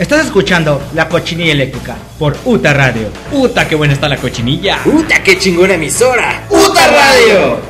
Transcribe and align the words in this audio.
Estás 0.00 0.24
escuchando 0.24 0.80
La 0.94 1.10
Cochinilla 1.10 1.52
Eléctrica 1.52 1.94
por 2.18 2.34
UTA 2.46 2.72
Radio. 2.72 3.08
¡Puta, 3.30 3.68
qué 3.68 3.74
buena 3.74 3.92
está 3.92 4.08
la 4.08 4.16
cochinilla! 4.16 4.78
¡Puta, 4.82 5.22
qué 5.22 5.38
chingona 5.38 5.74
emisora! 5.74 6.46
¡Puta 6.48 6.86
Radio! 6.86 7.60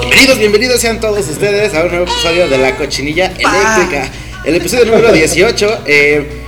Bienvenidos, 0.00 0.38
bienvenidos 0.38 0.80
sean 0.80 0.98
todos 0.98 1.28
ustedes 1.28 1.72
a 1.74 1.84
un 1.84 1.90
nuevo 1.90 2.04
episodio 2.06 2.48
de 2.48 2.58
La 2.58 2.74
Cochinilla 2.76 3.26
Eléctrica. 3.26 4.10
El 4.44 4.56
episodio 4.56 4.86
número 4.86 5.12
18. 5.12 5.82
eh, 5.86 6.47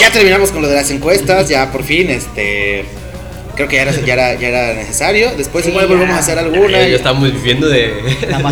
ya 0.00 0.10
terminamos 0.10 0.50
con 0.52 0.62
lo 0.62 0.68
de 0.68 0.74
las 0.76 0.90
encuestas, 0.90 1.48
ya 1.48 1.70
por 1.72 1.82
fin, 1.84 2.10
este... 2.10 2.84
Creo 3.54 3.68
que 3.68 3.76
ya 3.76 3.82
era, 3.82 3.92
ya 3.92 4.12
era, 4.12 4.34
ya 4.34 4.48
era 4.48 4.74
necesario. 4.74 5.30
Después 5.34 5.64
Sí, 5.64 5.70
igual 5.70 5.86
ya. 5.86 5.94
volvemos 5.94 6.14
a 6.14 6.18
hacer 6.18 6.38
alguna. 6.38 6.78
Ya, 6.78 6.88
ya 6.88 6.96
estamos 6.96 7.32
viviendo 7.32 7.66
de 7.66 7.86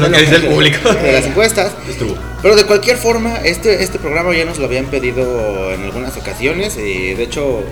lo 0.01 0.11
que 0.11 0.21
dice 0.23 0.37
el 0.37 0.45
público. 0.47 0.95
de 0.95 1.13
las 1.13 1.27
encuestas. 1.27 1.73
Estuvo. 1.87 2.17
Pero 2.41 2.57
de 2.57 2.65
cualquier 2.65 2.97
forma, 2.97 3.37
este, 3.45 3.83
este 3.83 3.99
programa 3.99 4.35
ya 4.35 4.47
nos 4.47 4.57
lo 4.57 4.65
habían 4.65 4.87
pedido 4.87 5.75
en 5.75 5.83
algunas 5.83 6.17
ocasiones. 6.17 6.79
Y 6.79 7.13
de 7.13 7.23
hecho, 7.23 7.63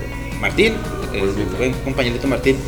Martín, 0.41 0.75
el 1.15 1.31
buen 1.57 1.73
compañerito 1.73 2.29
Martín, 2.29 2.59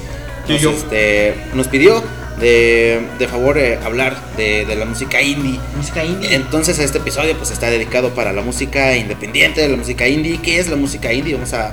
Sí, 0.46 0.54
nos, 0.54 0.62
yo. 0.62 0.70
este, 0.70 1.34
nos 1.52 1.68
pidió 1.68 2.02
de, 2.40 3.00
de 3.18 3.28
favor 3.28 3.58
eh, 3.58 3.78
hablar 3.84 4.16
de, 4.36 4.64
de 4.64 4.74
la 4.76 4.84
música 4.84 5.22
indie. 5.22 5.58
Música 5.76 6.04
indie. 6.04 6.34
Entonces 6.34 6.78
este 6.78 6.98
episodio 6.98 7.36
pues 7.36 7.50
está 7.50 7.70
dedicado 7.70 8.10
para 8.14 8.32
la 8.32 8.42
música 8.42 8.96
independiente, 8.96 9.66
la 9.68 9.76
música 9.76 10.06
indie. 10.08 10.40
¿Qué 10.42 10.58
es 10.58 10.68
la 10.68 10.76
música 10.76 11.12
indie? 11.12 11.34
Vamos 11.34 11.52
a 11.52 11.72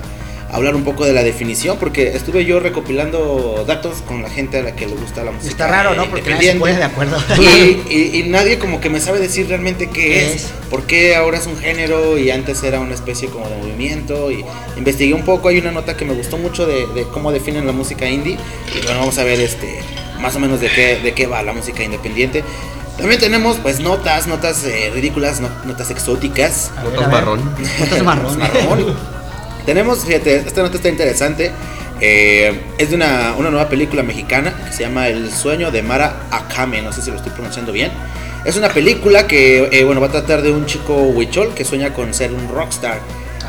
hablar 0.52 0.74
un 0.76 0.84
poco 0.84 1.06
de 1.06 1.14
la 1.14 1.22
definición 1.22 1.78
porque 1.78 2.08
estuve 2.14 2.44
yo 2.44 2.60
recopilando 2.60 3.64
datos 3.66 4.02
con 4.02 4.22
la 4.22 4.28
gente 4.28 4.58
a 4.58 4.62
la 4.62 4.76
que 4.76 4.86
le 4.86 4.92
gusta 4.94 5.24
la 5.24 5.30
música 5.32 5.50
Está 5.50 5.66
raro, 5.66 5.94
¿no? 5.94 6.10
Porque 6.10 6.28
nadie 6.30 6.52
se 6.52 6.58
pone 6.58 6.74
de 6.76 6.84
acuerdo. 6.84 7.16
y, 7.40 7.80
y- 7.90 8.20
y 8.20 8.22
nadie 8.24 8.58
como 8.58 8.78
que 8.78 8.90
me 8.90 9.00
sabe 9.00 9.18
decir 9.18 9.48
realmente 9.48 9.86
qué, 9.88 9.94
¿Qué 10.08 10.26
es, 10.26 10.34
es? 10.44 10.52
por 10.68 10.82
qué 10.84 11.16
ahora 11.16 11.38
es 11.38 11.46
un 11.46 11.56
género 11.58 12.18
y 12.18 12.30
antes 12.30 12.62
era 12.64 12.80
una 12.80 12.94
especie 12.94 13.28
como 13.28 13.48
de 13.48 13.56
movimiento 13.56 14.30
y 14.30 14.44
investigué 14.76 15.14
un 15.14 15.24
poco, 15.24 15.48
hay 15.48 15.56
una 15.56 15.72
nota 15.72 15.96
que 15.96 16.04
me 16.04 16.12
gustó 16.12 16.36
mucho 16.36 16.66
de, 16.66 16.86
de 16.88 17.04
cómo 17.04 17.32
definen 17.32 17.66
la 17.66 17.72
música 17.72 18.06
indie 18.06 18.36
y 18.78 18.84
bueno, 18.84 19.00
vamos 19.00 19.16
a 19.18 19.24
ver 19.24 19.40
este 19.40 19.80
más 20.22 20.34
o 20.36 20.40
menos 20.40 20.60
de 20.60 20.68
qué, 20.68 20.96
de 21.00 21.12
qué 21.12 21.26
va 21.26 21.42
la 21.42 21.52
música 21.52 21.82
independiente. 21.82 22.42
También 22.96 23.20
tenemos 23.20 23.56
pues 23.58 23.80
notas, 23.80 24.26
notas 24.26 24.64
eh, 24.64 24.90
ridículas, 24.94 25.40
no- 25.40 25.48
notas 25.64 25.90
exóticas. 25.90 26.70
Ver, 26.82 26.92
Notas 26.94 27.10
marrón. 27.10 27.54
Notas 27.80 28.02
marrón. 28.02 28.38
Marrón. 28.38 28.96
Tenemos, 29.66 30.04
fíjate, 30.04 30.36
esta 30.36 30.62
nota 30.62 30.76
está 30.76 30.88
interesante. 30.88 31.50
eh, 32.00 32.60
es 32.78 32.90
de 32.90 32.96
una, 32.96 33.34
una 33.38 33.50
nueva 33.50 33.68
película 33.68 34.02
mexicana 34.02 34.52
que 34.66 34.72
se 34.72 34.82
llama 34.82 35.08
El 35.08 35.32
sueño 35.32 35.70
de 35.70 35.82
Mara 35.82 36.26
Akame. 36.30 36.82
No 36.82 36.92
sé 36.92 37.00
si 37.02 37.10
lo 37.10 37.16
estoy 37.16 37.32
pronunciando 37.32 37.72
bien. 37.72 37.90
Es 38.44 38.56
una 38.56 38.68
película 38.70 39.26
que, 39.28 39.68
eh, 39.70 39.84
bueno, 39.84 40.00
va 40.00 40.08
a 40.08 40.10
tratar 40.10 40.42
de 40.42 40.50
un 40.50 40.66
chico 40.66 40.94
huichol 40.96 41.54
que 41.54 41.64
sueña 41.64 41.94
con 41.94 42.12
ser 42.12 42.32
un 42.32 42.48
rockstar. 42.48 42.96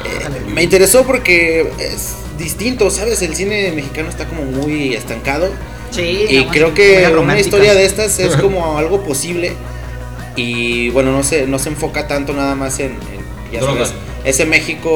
Eh, 0.06 0.18
Ájale. 0.20 0.40
me 0.42 0.62
interesó 0.64 1.04
porque 1.04 1.68
es 1.80 2.14
distinto, 2.38 2.90
¿sabes? 2.92 3.22
El 3.24 3.36
cine 3.36 3.72
mexicano 3.76 4.08
está 4.10 4.26
como 4.26 4.44
muy 4.44 4.94
estancado. 4.94 5.50
Sí, 5.94 6.26
Y 6.30 6.46
creo 6.48 6.74
que 6.74 7.08
una 7.18 7.40
historia 7.40 7.74
de 7.74 7.86
estas 7.86 8.20
es 8.20 8.36
como 8.42 8.78
algo 8.78 9.02
posible. 9.04 9.54
Y 10.36 10.90
bueno, 10.90 11.12
no 11.12 11.24
se, 11.24 11.46
no 11.46 11.60
se 11.60 11.70
enfoca 11.70 12.08
tanto 12.08 12.34
nada 12.34 12.56
más 12.56 12.80
en, 12.80 12.92
en, 12.94 13.52
ya 13.52 13.60
Drogas. 13.60 13.90
sabes, 13.90 14.02
ese 14.24 14.46
México 14.46 14.92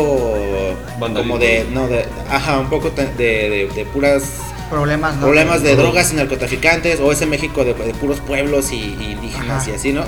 Vandalismo. 0.99 1.33
como 1.35 1.37
de, 1.45 1.65
no, 1.71 1.87
de, 1.87 2.05
ajá, 2.29 2.59
un 2.59 2.69
poco 2.69 2.89
de, 2.89 3.05
de, 3.17 3.69
de 3.75 3.85
puras 3.85 4.23
Problemas, 4.69 5.15
¿no? 5.15 5.21
problemas 5.21 5.61
de 5.63 5.75
Drogas. 5.75 5.83
drogas 6.09 6.13
y 6.13 6.15
narcotraficantes 6.17 6.99
o 6.99 7.11
ese 7.11 7.25
México 7.25 7.63
de, 7.63 7.73
de 7.73 7.93
puros 7.93 8.19
pueblos 8.19 8.71
y, 8.71 8.75
y 8.99 9.11
indígenas 9.13 9.61
Ajá. 9.63 9.71
y 9.71 9.75
así, 9.75 9.93
¿no? 9.93 10.03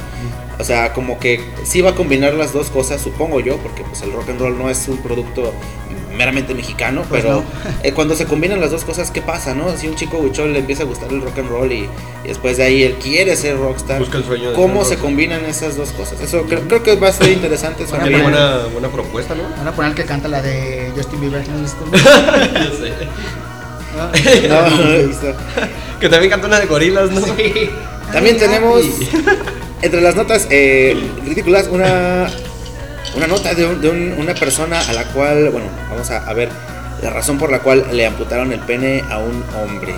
O 0.58 0.64
sea, 0.66 0.92
como 0.94 1.18
que 1.20 1.40
sí 1.64 1.80
va 1.82 1.92
a 1.92 1.96
combinar 1.96 2.34
las 2.34 2.52
dos 2.52 2.70
cosas, 2.70 3.00
supongo 3.02 3.40
yo, 3.40 3.58
porque 3.58 3.84
pues 3.84 4.02
el 4.02 4.12
rock 4.12 4.30
and 4.30 4.42
roll 4.42 4.58
no 4.58 4.70
es 4.70 4.88
un 4.90 4.98
producto 4.98 5.54
meramente 6.20 6.54
mexicano, 6.54 7.04
Pues 7.10 7.24
pero 7.24 7.38
no. 7.38 7.44
eh, 7.84 7.94
cuando 7.94 8.14
se 8.16 8.26
combinan 8.26 8.60
las 8.62 8.70
dos 8.70 8.84
cosas, 8.84 9.10
¿qué 9.10 9.22
pasa, 9.24 9.56
no? 9.56 9.76
Si 9.78 9.88
un 9.88 9.96
chico 9.96 10.18
huichol 10.20 10.54
le 10.54 10.60
empieza 10.60 10.84
a 10.84 10.86
gustar 10.86 11.10
el 11.12 11.22
rock 11.22 11.40
and 11.40 11.50
roll 11.50 11.72
y, 11.72 11.88
y 12.26 12.28
después 12.28 12.58
de 12.58 12.64
ahí 12.66 12.84
él 12.84 12.96
quiere 13.02 13.36
ser 13.36 13.58
rockstar, 13.58 14.00
Busca 14.00 14.18
el 14.20 14.26
sueño 14.26 14.50
de 14.52 14.56
¿cómo 14.56 14.82
ser 14.82 14.84
se 14.84 14.90
rockstar. 14.96 15.00
combinan 15.00 15.46
esas 15.46 15.76
dos 15.78 15.90
cosas? 15.94 16.20
Eso 16.22 16.44
creo, 16.44 16.62
creo 16.68 16.84
que 16.84 16.96
va 16.98 17.08
a 17.08 17.14
ser 17.14 17.30
interesante. 17.32 17.88
Suena 17.88 18.04
Tiene 18.04 18.20
bien. 18.20 18.30
buena, 18.32 18.58
buena 18.72 18.90
propuesta, 18.90 19.34
¿no? 19.34 19.44
Van 19.58 19.68
a 19.68 19.72
poner 19.72 19.92
el 19.92 19.96
que 19.98 20.04
canta 20.06 20.28
la 20.28 20.42
de 20.42 20.92
Justin 20.96 21.22
Bieber. 21.22 21.48
¿no 21.48 21.62
visto? 21.62 21.86
Yo 21.92 22.78
sé. 22.78 22.94
No, 24.48 24.70
no 24.70 24.90
he 24.94 25.08
visto. 25.08 25.34
Que 26.00 26.10
también 26.10 26.30
canta 26.30 26.48
una 26.48 26.60
de 26.60 26.66
gorilas, 26.68 27.10
¿no? 27.12 27.22
Sí. 27.22 27.70
También 28.12 28.36
Ay, 28.36 28.42
tenemos 28.42 28.86
entre 29.82 30.02
las 30.02 30.16
notas 30.16 30.48
eh, 30.50 30.98
ridículas 31.26 31.68
una, 31.72 32.28
una 33.16 33.28
nota 33.28 33.54
de, 33.54 33.66
un- 33.66 33.82
de 33.82 33.90
un- 33.90 34.16
una 34.18 34.34
persona 34.34 34.80
a 34.82 34.94
la 34.94 35.06
cual, 35.06 35.50
bueno, 35.50 35.68
vamos 35.90 36.10
a, 36.12 36.18
a 36.30 36.34
ver 36.34 36.50
la 37.02 37.10
razón 37.10 37.38
por 37.38 37.52
la 37.52 37.60
cual 37.60 37.86
le 37.94 38.06
amputaron 38.06 38.52
el 38.52 38.60
pene 38.60 39.04
a 39.10 39.18
un 39.20 39.44
hombre. 39.62 39.94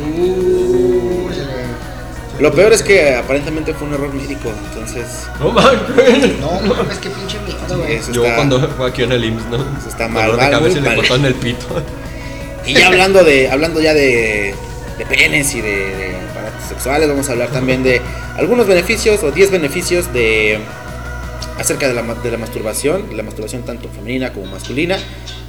Uh, 0.00 1.28
se 1.32 1.40
le- 1.44 2.42
Lo 2.42 2.52
peor 2.52 2.72
es 2.72 2.82
que 2.82 3.14
aparentemente 3.14 3.74
fue 3.74 3.88
un 3.88 3.94
error 3.94 4.12
médico, 4.14 4.52
entonces 4.68 5.26
No 5.40 5.50
mames. 5.50 5.80
No, 6.40 6.74
mames, 6.74 6.98
qué 6.98 7.10
pinche 7.10 7.38
miedo, 7.40 7.78
güey. 7.78 8.00
Yo 8.12 8.22
está... 8.24 8.36
cuando 8.36 8.68
fue 8.76 8.88
aquí 8.88 9.02
en 9.02 9.12
el 9.12 9.24
IMSS, 9.24 9.46
¿no? 9.46 9.56
Eso 9.56 9.88
está 9.88 10.08
Dolor 10.08 10.22
mal, 10.22 10.30
de 10.30 10.36
mal, 10.38 10.50
cabeza 10.52 10.78
y 10.78 10.80
le 10.82 10.88
mal. 10.88 10.96
cortaron 10.96 11.24
el 11.26 11.34
pito. 11.34 11.66
Y 12.66 12.74
ya 12.74 12.86
hablando 12.88 13.24
de 13.24 13.50
hablando 13.50 13.80
ya 13.80 13.94
de, 13.94 14.54
de 14.98 15.06
penes 15.06 15.54
y 15.54 15.60
de, 15.62 15.70
de 15.96 16.16
aparatos 16.30 16.64
sexuales, 16.68 17.08
vamos 17.08 17.28
a 17.28 17.32
hablar 17.32 17.48
también 17.48 17.82
de 17.82 18.00
algunos 18.36 18.66
beneficios 18.66 19.22
o 19.22 19.30
10 19.32 19.50
beneficios 19.50 20.12
de 20.12 20.60
acerca 21.58 21.88
de 21.88 21.94
la, 21.94 22.02
de 22.02 22.30
la 22.30 22.38
masturbación, 22.38 23.08
de 23.10 23.16
la 23.16 23.22
masturbación 23.22 23.64
tanto 23.64 23.88
femenina 23.88 24.32
como 24.32 24.46
masculina, 24.46 24.96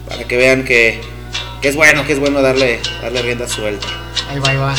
para 0.07 0.23
que 0.23 0.37
vean 0.37 0.65
que, 0.65 1.01
que 1.61 1.69
es 1.69 1.75
bueno, 1.75 2.05
que 2.05 2.13
es 2.13 2.19
bueno 2.19 2.41
darle 2.41 2.79
darle 3.01 3.21
rienda 3.21 3.47
suelta. 3.47 3.87
Ahí 4.29 4.39
va, 4.39 4.49
ahí 4.49 4.57
va. 4.57 4.75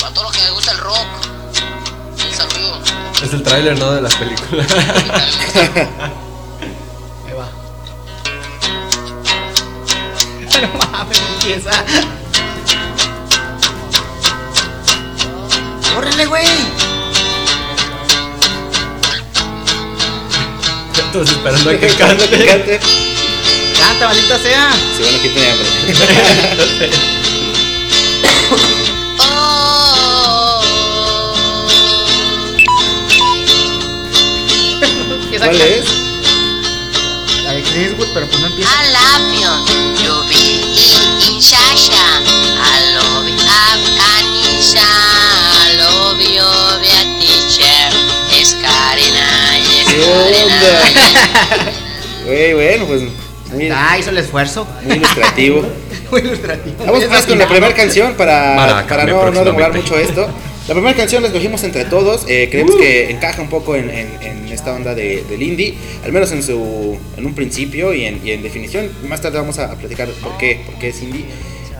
Para 0.00 0.14
todo 0.14 0.24
lo 0.24 0.30
que 0.30 0.40
me 0.40 0.50
gusta 0.50 0.72
el 0.72 0.78
rock. 0.78 1.06
Un 2.12 2.34
saludo. 2.34 2.80
Es 3.22 3.32
el 3.32 3.42
tráiler, 3.42 3.78
¿no? 3.78 3.92
De 3.92 4.02
la 4.02 4.08
película. 4.08 4.64
Ahí 7.26 7.32
va. 7.34 7.48
No 10.60 10.68
mames, 10.92 11.18
empieza. 11.18 11.84
¡Córrele, 15.94 16.26
güey! 16.26 16.89
Todos 21.12 21.30
esperando 21.30 21.70
a 21.70 21.72
que 21.72 21.86
Que 21.88 21.94
cante. 21.96 22.80
¡Canta, 23.78 24.06
maldita 24.06 24.38
sea! 24.38 24.70
Sí, 24.96 25.02
bueno, 25.02 25.18
aquí 25.18 25.28
tiene 25.28 25.50
hambre. 25.50 25.66
¿Cuál 35.38 35.60
a 35.60 35.64
es? 35.64 35.84
La 37.44 37.52
de 37.52 37.62
Chris 37.62 37.92
Wood, 37.98 38.08
pero 38.14 38.26
pues 38.28 38.40
no 38.40 38.46
empieza. 38.46 38.70
Alapion, 38.78 39.64
Yubi, 39.96 40.60
In, 40.76 41.34
Inshasha, 41.34 42.18
Alobi, 42.74 43.32
Ab, 43.32 43.80
Anisha, 44.18 44.86
Alobi, 45.64 46.38
Obia, 46.38 47.02
Teacher, 47.18 47.90
Escarena, 48.38 49.40
¿Qué 49.90 50.04
onda? 50.04 50.39
Güey, 52.26 52.54
bueno, 52.54 52.84
pues 52.86 53.02
muy, 53.52 53.68
Ah, 53.72 53.96
hizo 53.98 54.10
el 54.10 54.18
esfuerzo. 54.18 54.66
muy 54.84 54.96
ilustrativo. 54.96 55.62
Muy 56.10 56.22
ilustrativo. 56.22 56.74
Vamos 56.84 57.04
pues 57.04 57.24
con 57.26 57.38
la 57.38 57.46
primera 57.48 57.72
canción 57.72 58.14
para, 58.14 58.84
para 58.88 59.04
no, 59.06 59.30
no 59.30 59.44
demorar 59.44 59.72
mucho 59.72 59.96
esto. 59.96 60.28
La 60.66 60.74
primera 60.74 60.96
canción 60.96 61.22
la 61.22 61.28
escogimos 61.28 61.62
entre 61.62 61.84
todos. 61.84 62.24
eh, 62.28 62.48
creemos 62.50 62.74
que 62.74 63.10
encaja 63.12 63.40
un 63.40 63.48
poco 63.48 63.76
en, 63.76 63.88
en- 63.90 64.18
en 64.20 64.48
esta 64.48 64.72
onda 64.74 64.92
de, 64.96 65.22
del 65.30 65.40
indie, 65.40 65.74
al 66.04 66.10
menos 66.12 66.32
en 66.32 66.42
su 66.42 66.98
en 67.16 67.26
un 67.26 67.34
principio 67.34 67.94
y 67.94 68.06
en, 68.06 68.20
y 68.26 68.32
en 68.32 68.42
definición. 68.42 68.90
Más 69.08 69.20
tarde 69.20 69.38
vamos 69.38 69.58
a, 69.60 69.66
a 69.70 69.76
platicar 69.76 70.08
por 70.20 70.36
qué, 70.36 70.62
por 70.66 70.74
qué 70.80 70.88
es 70.88 71.00
indie. 71.00 71.26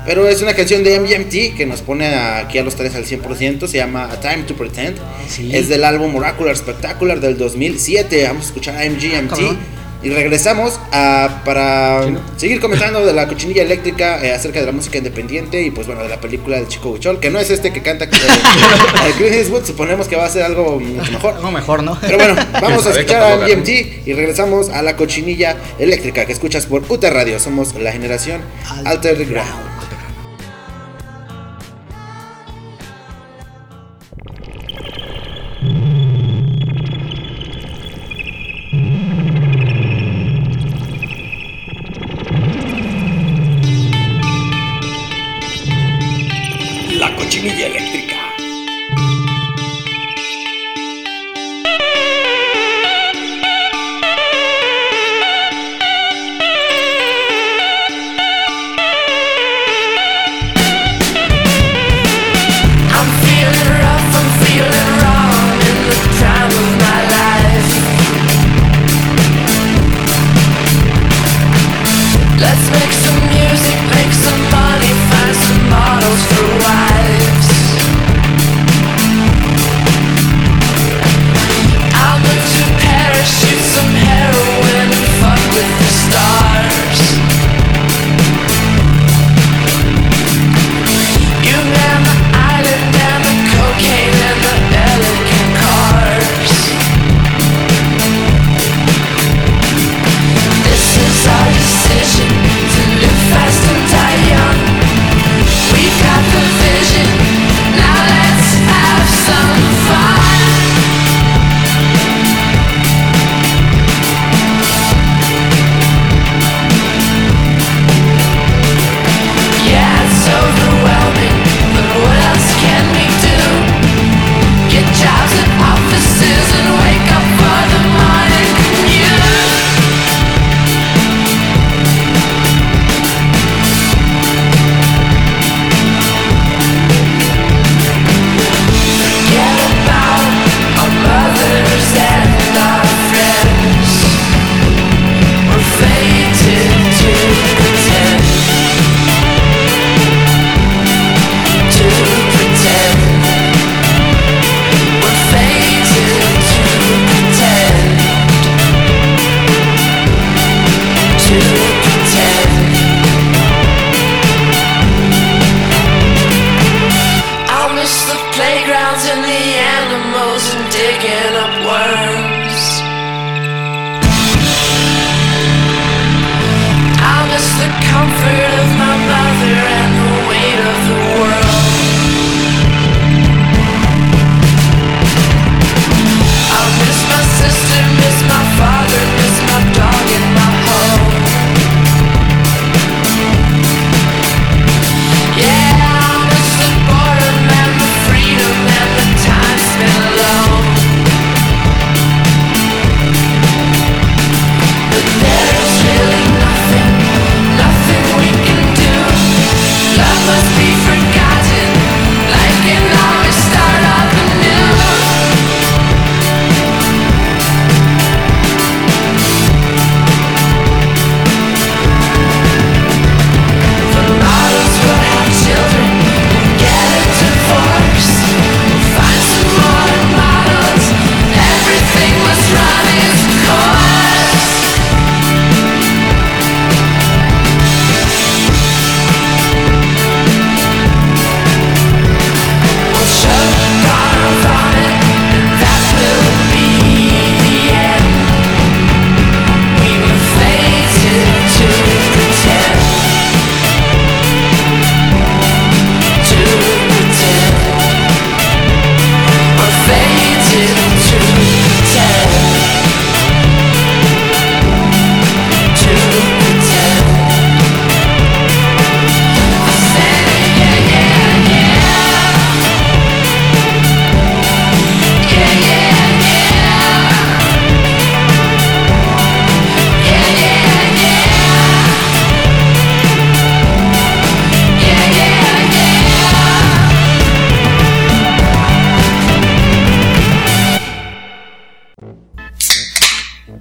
Pero 0.06 0.28
es 0.28 0.42
una 0.42 0.54
canción 0.54 0.82
de 0.82 0.98
MGMT 0.98 1.56
que 1.56 1.66
nos 1.66 1.82
pone 1.82 2.06
aquí 2.06 2.58
a 2.58 2.62
los 2.62 2.74
tres 2.74 2.94
al 2.94 3.04
100%. 3.04 3.66
Se 3.66 3.76
llama 3.76 4.10
A 4.10 4.20
Time 4.20 4.44
to 4.44 4.54
Pretend. 4.54 4.98
Sí. 5.28 5.54
Es 5.54 5.68
del 5.68 5.84
álbum 5.84 6.14
Oracular 6.16 6.56
Spectacular 6.56 7.20
del 7.20 7.36
2007. 7.36 8.24
Vamos 8.26 8.44
a 8.44 8.46
escuchar 8.46 8.76
a 8.76 8.88
MGMT. 8.88 9.58
Y 10.02 10.08
regresamos 10.08 10.80
a, 10.92 11.42
para 11.44 12.00
seguir 12.36 12.58
comentando 12.58 13.04
de 13.04 13.12
la 13.12 13.28
cochinilla 13.28 13.62
eléctrica 13.62 14.24
eh, 14.24 14.32
acerca 14.32 14.58
de 14.58 14.64
la 14.64 14.72
música 14.72 14.96
independiente 14.96 15.60
y 15.60 15.70
pues 15.70 15.86
bueno, 15.86 16.02
de 16.02 16.08
la 16.08 16.18
película 16.18 16.56
de 16.58 16.66
Chico 16.66 16.88
Huichol, 16.88 17.20
que 17.20 17.28
no 17.28 17.38
es 17.38 17.50
este 17.50 17.70
que 17.70 17.82
canta 17.82 18.06
eh, 18.06 18.08
eh, 18.10 19.12
Clint 19.18 19.34
Eastwood, 19.34 19.66
suponemos 19.66 20.08
que 20.08 20.16
va 20.16 20.24
a 20.24 20.30
ser 20.30 20.44
algo 20.44 20.80
mucho 20.80 21.12
mejor. 21.12 21.34
Algo 21.34 21.50
mejor, 21.50 21.82
¿no? 21.82 21.98
Pero 22.00 22.16
bueno, 22.16 22.34
vamos 22.62 22.86
a 22.86 22.90
escuchar 22.92 23.22
a. 23.22 23.36
BMG 23.46 24.06
y 24.06 24.12
regresamos 24.14 24.70
a 24.70 24.80
la 24.80 24.96
cochinilla 24.96 25.56
eléctrica 25.78 26.24
que 26.24 26.32
escuchas 26.32 26.64
por 26.64 26.82
UT 26.90 27.04
Radio. 27.04 27.38
Somos 27.38 27.74
la 27.74 27.92
generación 27.92 28.40
Alter 28.86 29.26
Ground. 29.26 29.69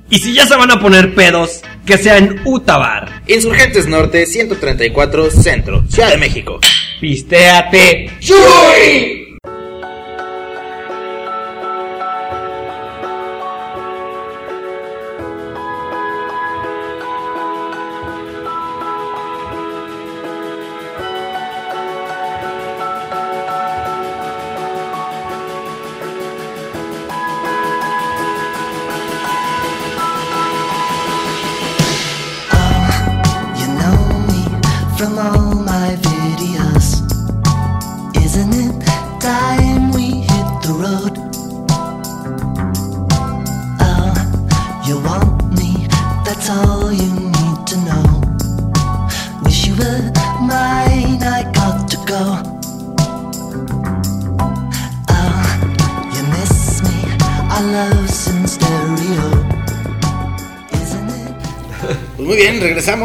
Y 0.09 0.19
si 0.19 0.33
ya 0.33 0.45
se 0.47 0.55
van 0.55 0.71
a 0.71 0.79
poner 0.79 1.13
pedos, 1.13 1.61
que 1.85 1.97
sea 1.97 2.17
en 2.17 2.41
Utabar. 2.45 3.21
Insurgentes 3.27 3.87
Norte 3.87 4.25
134 4.25 5.29
Centro, 5.29 5.83
Ciudad 5.87 6.09
de 6.09 6.17
México. 6.17 6.59
Pistéate. 6.99 8.09
from 8.19 9.18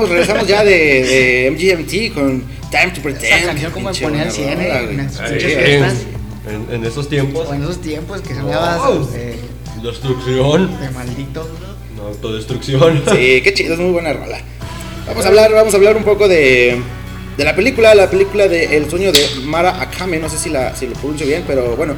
regresamos, 0.08 0.46
regresamos 0.46 0.48
ya 0.48 0.64
de, 0.64 1.04
de 1.04 1.50
MGMT 1.50 2.14
con 2.14 2.42
Time 2.70 2.92
to 2.94 3.02
Pretend. 3.02 3.24
Esa 3.34 3.46
canción 3.46 3.72
como 3.72 3.90
me 3.90 3.98
ponía 3.98 4.22
al 4.22 4.28
buena 4.28 4.30
100 4.30 4.58
rola, 4.58 4.80
en 6.46 6.74
en, 6.74 6.84
esos 6.84 7.08
tiempos. 7.08 7.48
O 7.48 7.54
en 7.54 7.62
esos 7.62 7.80
tiempos 7.80 8.20
que 8.20 8.34
sonaba 8.34 8.88
Wow. 8.88 9.10
de, 9.10 9.36
Destrucción. 9.82 10.80
de 10.80 10.90
maldito. 10.90 11.48
No, 11.96 12.06
autodestrucción. 12.08 13.02
Sí, 13.12 13.40
qué 13.42 13.52
chido, 13.54 13.74
es 13.74 13.80
muy 13.80 13.92
buena 13.92 14.12
rola. 14.12 14.38
Vamos 15.06 15.24
a 15.24 15.28
hablar, 15.28 15.52
vamos 15.52 15.74
a 15.74 15.76
hablar 15.76 15.96
un 15.96 16.04
poco 16.04 16.28
de, 16.28 16.80
de 17.36 17.44
la 17.44 17.54
película, 17.54 17.94
la 17.94 18.08
película 18.10 18.48
de 18.48 18.76
El 18.76 18.88
sueño 18.88 19.12
de 19.12 19.20
Mara 19.44 19.80
Akame, 19.82 20.18
no 20.18 20.28
sé 20.28 20.38
si, 20.38 20.48
la, 20.50 20.74
si 20.74 20.86
lo 20.86 20.94
pronuncio 20.94 21.26
bien, 21.26 21.44
pero 21.46 21.76
bueno. 21.76 21.94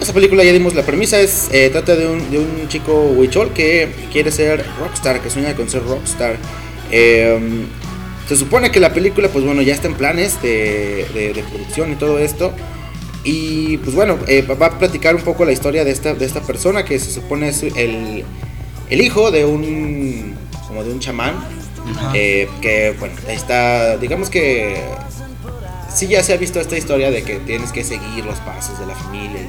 Esa 0.00 0.12
película 0.12 0.44
ya 0.44 0.52
dimos 0.52 0.74
la 0.74 0.82
premisa, 0.82 1.18
es, 1.18 1.48
eh, 1.52 1.70
trata 1.70 1.96
de 1.96 2.06
un, 2.06 2.30
de 2.30 2.38
un 2.38 2.68
chico 2.68 2.92
huichol 3.16 3.52
que 3.54 3.88
quiere 4.12 4.30
ser 4.30 4.62
rockstar, 4.78 5.20
que 5.20 5.30
sueña 5.30 5.54
con 5.56 5.70
ser 5.70 5.82
rockstar. 5.84 6.36
Eh, 6.90 7.64
se 8.28 8.36
supone 8.36 8.70
que 8.70 8.80
la 8.80 8.92
película, 8.92 9.28
pues 9.28 9.44
bueno, 9.44 9.62
ya 9.62 9.72
está 9.74 9.86
en 9.86 9.94
planes 9.94 10.42
de, 10.42 11.06
de- 11.14 11.32
de 11.32 11.42
producción 11.44 11.92
y 11.92 11.96
todo 11.96 12.18
esto. 12.18 12.52
Y 13.24 13.78
pues 13.78 13.94
bueno, 13.94 14.18
eh, 14.28 14.42
va 14.42 14.66
a 14.66 14.78
platicar 14.78 15.14
un 15.16 15.22
poco 15.22 15.44
la 15.44 15.52
historia 15.52 15.84
de 15.84 15.90
esta, 15.90 16.14
de 16.14 16.24
esta 16.24 16.40
persona 16.42 16.84
que 16.84 16.98
se 16.98 17.10
supone 17.12 17.48
es 17.48 17.62
el, 17.62 18.24
el 18.90 19.00
hijo 19.00 19.30
de 19.30 19.44
un 19.44 20.34
como 20.68 20.84
de 20.84 20.92
un 20.92 21.00
chamán 21.00 21.34
eh, 22.14 22.48
que 22.60 22.94
bueno 22.98 23.14
está 23.28 23.96
digamos 23.96 24.28
que 24.30 24.76
sí 25.92 26.06
ya 26.08 26.22
se 26.22 26.32
ha 26.32 26.36
visto 26.36 26.60
esta 26.60 26.76
historia 26.76 27.10
de 27.10 27.22
que 27.22 27.36
tienes 27.36 27.70
que 27.72 27.82
seguir 27.84 28.24
los 28.24 28.36
pasos 28.40 28.78
de 28.78 28.86
la 28.86 28.94
familia 28.94 29.42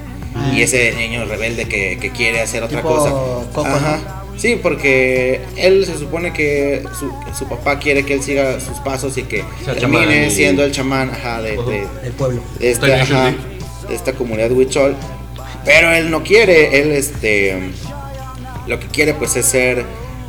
y 0.53 0.62
ese 0.62 0.94
niño 0.96 1.25
rebelde 1.25 1.65
que, 1.67 1.98
que 2.00 2.12
quiere 2.12 2.41
hacer 2.41 2.62
otra 2.63 2.82
Tipo 2.82 2.96
cosa 2.96 3.10
Coco, 3.53 3.65
Ajá. 3.65 4.24
Sí 4.38 4.60
porque 4.62 5.41
él 5.56 5.86
se 5.86 5.98
supone 5.98 6.32
que 6.34 6.84
su, 6.98 7.12
su 7.38 7.48
papá 7.48 7.79
quiere 7.79 8.03
que 8.06 8.13
él 8.13 8.22
siga 8.24 8.60
sus 8.60 8.77
pasos 8.79 9.17
y 9.17 9.24
que 9.24 9.44
Sea 9.65 9.75
termine 9.75 10.29
siendo 10.32 10.63
el 10.63 10.72
chamán 10.72 11.10
ajá, 11.10 11.41
de- 11.41 11.58
de, 11.58 11.88
El 12.03 12.12
pueblo. 12.13 12.41
de 12.60 12.72
esta, 12.72 12.86
Tenacious 12.86 13.20
ajá, 13.20 13.36
de 13.89 13.96
esta 13.96 14.13
comunidad 14.13 14.51
huichol. 14.51 14.96
Pero 15.65 15.91
él 15.91 16.10
no 16.10 16.24
quiere, 16.24 16.79
él 16.82 16.91
este 16.91 17.58
lo 18.67 18.79
que 18.79 18.88
quiere 18.88 19.13
pues 19.13 19.36
es 19.36 19.46
ser 19.46 19.86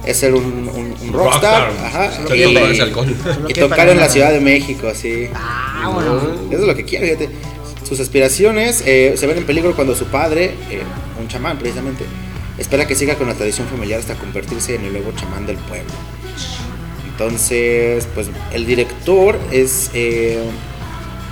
es 0.07 0.17
ser 0.17 0.33
un, 0.35 0.45
un- 0.45 0.95
un 1.03 1.13
rockstar, 1.13 1.71
ajá, 1.85 2.11
y, 2.35 3.53
tocar 3.55 3.89
en 3.89 3.99
la. 3.99 4.09
Ciudad 4.09 4.33
de 4.33 4.41
México, 4.41 4.89
así. 4.89 5.29
Ah, 5.35 5.91
bueno. 5.93 6.17
Eso 6.51 6.61
es 6.63 6.67
lo 6.67 6.75
que 6.75 6.85
quiere, 6.85 7.07
fíjate. 7.17 7.29
Sus 7.87 8.01
aspiraciones 8.01 8.83
eh, 8.87 9.15
se 9.17 9.27
ven 9.27 9.39
en 9.39 9.45
peligro 9.45 9.75
cuando 9.75 9.95
su 9.95 10.07
padre, 10.07 10.55
eh, 10.71 10.81
un 11.21 11.27
chamán 11.29 11.59
precisamente, 11.59 12.05
espera 12.59 12.87
que 12.87 12.95
siga 12.95 13.15
con 13.17 13.29
la 13.29 13.35
tradición 13.35 13.67
familiar 13.69 14.01
hasta 14.01 14.15
convertirse 14.15 14.75
en 14.75 14.85
el 14.85 14.93
nuevo 14.93 15.13
chamán 15.13 15.47
del 15.47 15.57
pueblo. 15.57 15.93
Entonces, 17.11 18.07
pues 18.15 18.29
el 18.53 18.67
director 18.67 19.39
es 19.51 19.91
eh, 19.95 20.39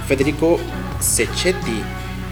Federico 0.08 0.58
Secchetti. 1.00 1.80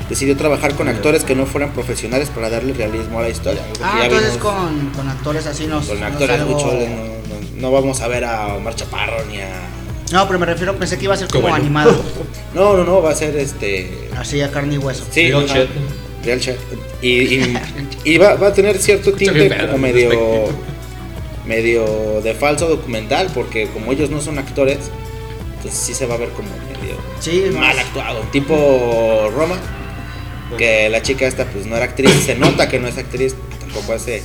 Decidió 0.08 0.36
trabajar 0.36 0.74
con 0.74 0.88
actores 0.88 1.24
que 1.24 1.34
no 1.34 1.46
fueran 1.46 1.72
profesionales 1.72 2.28
para 2.28 2.50
darle 2.50 2.74
realismo 2.74 3.20
a 3.20 3.22
la 3.22 3.28
historia. 3.30 3.62
Ah, 3.82 3.96
ya 4.00 4.04
entonces 4.06 4.32
vimos 4.34 4.52
con, 4.52 4.90
con 4.90 5.08
actores 5.08 5.46
así 5.46 5.66
nos. 5.66 5.86
con 5.86 6.02
actores 6.02 6.42
huicholes, 6.42 6.90
no, 6.90 6.96
no- 6.96 7.14
no 7.56 7.70
vamos 7.72 8.00
a 8.02 8.08
ver 8.08 8.24
a 8.24 8.54
Omar 8.54 8.74
Chaparro 8.74 9.24
ni 9.30 9.40
a... 9.40 9.48
No, 10.12 10.26
pero 10.26 10.38
me 10.38 10.44
refiero, 10.46 10.76
pensé 10.76 10.98
que 10.98 11.04
iba 11.04 11.14
a 11.14 11.16
ser 11.16 11.28
como 11.28 11.42
bueno. 11.42 11.56
animado. 11.56 11.94
No, 12.54 12.76
no, 12.76 12.84
no, 12.84 13.02
va 13.02 13.10
a 13.10 13.14
ser 13.16 13.34
este... 13.36 14.08
Así 14.16 14.40
a 14.40 14.50
carne 14.50 14.74
y 14.74 14.78
hueso. 14.78 15.04
Sí, 15.10 15.32
Real. 16.24 16.40
Y, 17.02 17.08
y, 17.10 17.58
y 18.04 18.18
va, 18.18 18.34
va 18.34 18.48
a 18.48 18.52
tener 18.54 18.78
cierto 18.78 19.12
tinte 19.12 19.48
como 19.66 19.78
medio 19.78 20.10
medio 21.46 22.20
de 22.22 22.34
falso 22.34 22.68
documental, 22.68 23.28
porque 23.34 23.66
como 23.68 23.92
ellos 23.92 24.10
no 24.10 24.20
son 24.20 24.38
actores, 24.38 24.78
entonces 25.56 25.78
sí 25.78 25.94
se 25.94 26.06
va 26.06 26.14
a 26.14 26.18
ver 26.18 26.30
como 26.30 26.48
medio 26.48 26.94
Sí, 27.20 27.44
mal 27.52 27.76
más- 27.76 27.78
actuado. 27.78 28.20
Tipo 28.32 29.30
Roma, 29.34 29.56
que 30.56 30.88
la 30.88 31.02
chica 31.02 31.26
esta 31.26 31.44
pues 31.46 31.66
no 31.66 31.76
era 31.76 31.84
actriz, 31.86 32.10
se 32.24 32.34
nota 32.36 32.68
que 32.68 32.78
no 32.78 32.88
es 32.88 32.96
actriz, 32.96 33.34
tampoco 33.60 33.92
hace 33.92 34.22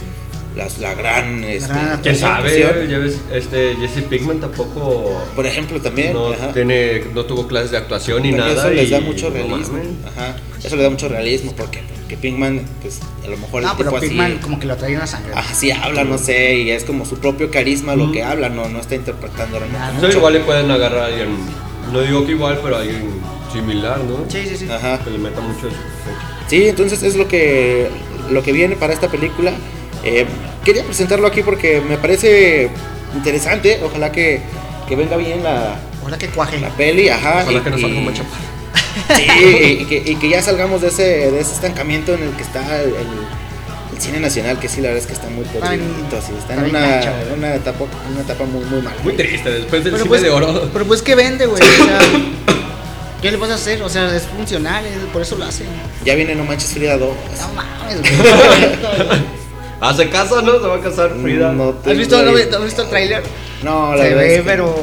la, 0.55 0.67
la 0.79 0.93
gran... 0.95 1.43
este, 1.43 1.73
¿Quién 2.01 2.15
sabe? 2.15 2.63
actuación. 2.63 2.89
Ya 2.89 2.97
ves, 2.99 3.17
este 3.33 3.75
Jesse 3.75 4.03
Pinkman 4.09 4.39
tampoco 4.39 5.21
Por 5.35 5.45
ejemplo, 5.45 5.79
también... 5.81 6.13
no, 6.13 6.31
ajá. 6.31 6.53
tiene, 6.53 7.03
no 7.13 7.25
tuvo 7.25 7.47
clases 7.47 7.71
de 7.71 7.77
actuación 7.77 8.23
ni 8.23 8.31
nada. 8.31 8.51
Eso 8.53 8.69
les 8.69 8.89
da 8.89 8.97
y 8.99 9.01
mucho 9.01 9.27
no 9.29 9.35
realismo. 9.35 9.73
mames. 9.77 9.87
Ajá. 10.17 10.35
Eso 10.69 10.75
le 10.75 10.83
da 10.83 10.91
mucho 10.91 11.09
realismo 11.09 11.51
porque, 11.57 11.79
porque 11.99 12.15
Pinkman, 12.15 12.61
pues 12.83 12.99
a 13.25 13.27
lo 13.27 13.37
mejor 13.37 13.63
No, 13.63 13.71
el 13.71 13.77
pero 13.77 13.89
tipo 13.89 14.01
Pigman 14.01 14.33
así. 14.33 14.39
como 14.41 14.59
que 14.59 14.67
lo 14.67 14.77
trae 14.77 14.93
en 14.93 14.99
la 14.99 15.07
sangre. 15.07 15.33
Ajá, 15.33 15.51
sí 15.55 15.71
habla, 15.71 16.03
no 16.03 16.19
sé, 16.19 16.57
y 16.57 16.69
es 16.69 16.83
como 16.83 17.05
su 17.05 17.17
propio 17.17 17.49
carisma 17.49 17.95
lo 17.95 18.11
que 18.11 18.21
habla, 18.21 18.49
no, 18.49 18.69
no 18.69 18.79
está 18.79 18.93
interpretando 18.93 19.57
realmente 19.57 20.05
mucho. 20.05 20.17
igual 20.19 20.33
le 20.33 20.41
pueden 20.41 20.69
agarrar 20.69 20.99
a 20.99 21.05
alguien, 21.07 21.29
no 21.91 22.01
digo 22.01 22.23
que 22.23 22.33
igual, 22.33 22.59
pero 22.61 22.77
alguien 22.77 23.01
similar, 23.51 23.97
¿no? 24.03 24.29
Sí, 24.29 24.45
sí, 24.47 24.57
sí. 24.57 24.69
Ajá. 24.69 24.99
Que 25.03 25.09
le 25.09 25.17
meta 25.17 25.41
mucho 25.41 25.65
de 25.65 25.71
su 25.71 25.77
Sí, 26.47 26.67
entonces 26.67 27.01
es 27.01 27.15
lo 27.15 27.27
que 27.27 27.89
lo 28.29 28.43
que 28.43 28.51
viene 28.51 28.75
para 28.75 28.93
esta 28.93 29.07
película. 29.07 29.51
Eh, 30.03 30.27
quería 30.63 30.83
presentarlo 30.83 31.25
aquí 31.25 31.41
porque 31.41 31.81
me 31.81 31.97
parece 31.97 32.69
interesante. 33.15 33.79
Ojalá 33.83 34.11
que, 34.11 34.41
que 34.87 34.95
venga 34.95 35.17
bien 35.17 35.41
la, 35.43 35.79
Ojalá 36.03 36.19
que 36.19 36.27
cuaje. 36.27 36.59
la 36.59 36.69
peli, 36.69 37.09
ajá. 37.09 37.39
Ojalá 37.41 37.57
y- 37.59 37.61
que 37.63 37.69
no 37.71 37.77
salga 37.79 37.95
y- 37.95 38.05
como. 38.05 38.11
Sí, 39.15 39.23
y, 39.81 39.85
que, 39.85 40.03
y 40.05 40.15
que 40.15 40.29
ya 40.29 40.41
salgamos 40.41 40.81
de 40.81 40.87
ese, 40.89 41.03
de 41.03 41.39
ese 41.39 41.53
estancamiento 41.53 42.13
en 42.13 42.23
el 42.23 42.31
que 42.31 42.43
está 42.43 42.81
el, 42.81 42.89
el- 42.89 43.39
el 43.95 44.01
cine 44.01 44.19
nacional, 44.21 44.57
que 44.59 44.69
sí, 44.69 44.77
la 44.81 44.89
verdad 44.89 45.01
es 45.01 45.07
que 45.07 45.13
está 45.13 45.27
muy 45.29 45.43
sí, 45.45 46.31
está 46.37 46.53
en 46.53 46.63
una, 47.35 47.55
etapa, 47.55 47.85
una 48.11 48.21
etapa 48.21 48.45
muy, 48.45 48.63
muy 48.65 48.81
mala. 48.81 48.95
Muy 49.03 49.13
triste, 49.13 49.49
después 49.51 49.83
del 49.83 49.91
Pero 49.93 50.03
cine 50.05 50.09
pues, 50.09 50.21
de 50.21 50.29
oro. 50.29 50.69
pero 50.71 50.85
pues 50.85 51.01
que 51.01 51.15
vende, 51.15 51.45
güey. 51.47 51.61
O 51.61 51.83
sea, 51.85 51.99
¿qué 53.21 53.31
le 53.31 53.37
vas 53.37 53.49
a 53.49 53.55
hacer? 53.55 53.81
O 53.81 53.89
sea, 53.89 54.15
es 54.15 54.23
funcional, 54.23 54.85
es- 54.85 54.93
por 55.11 55.21
eso 55.21 55.35
lo 55.37 55.43
hacen. 55.45 55.67
Ya 56.05 56.15
viene 56.15 56.33
No 56.35 56.45
Manches 56.45 56.71
Frida 56.71 56.97
2. 56.97 57.09
No 57.41 57.53
mames, 57.55 57.99
güey. 57.99 59.19
Hace 59.81 60.09
caso, 60.09 60.41
¿no? 60.41 60.53
Se 60.59 60.67
va 60.67 60.75
a 60.75 60.81
casar 60.81 61.11
Frida. 61.21 61.51
No 61.51 61.75
¿Has 61.85 61.97
visto, 61.97 62.21
no. 62.23 62.31
¿Has 62.31 62.63
visto 62.63 62.81
el 62.83 62.89
tráiler? 62.89 63.23
No, 63.63 63.95
la 63.95 64.03
Se 64.03 64.09
verdad 64.09 64.21
ve, 64.23 64.33
es 64.35 64.41
que 64.41 64.45
pero, 64.47 64.75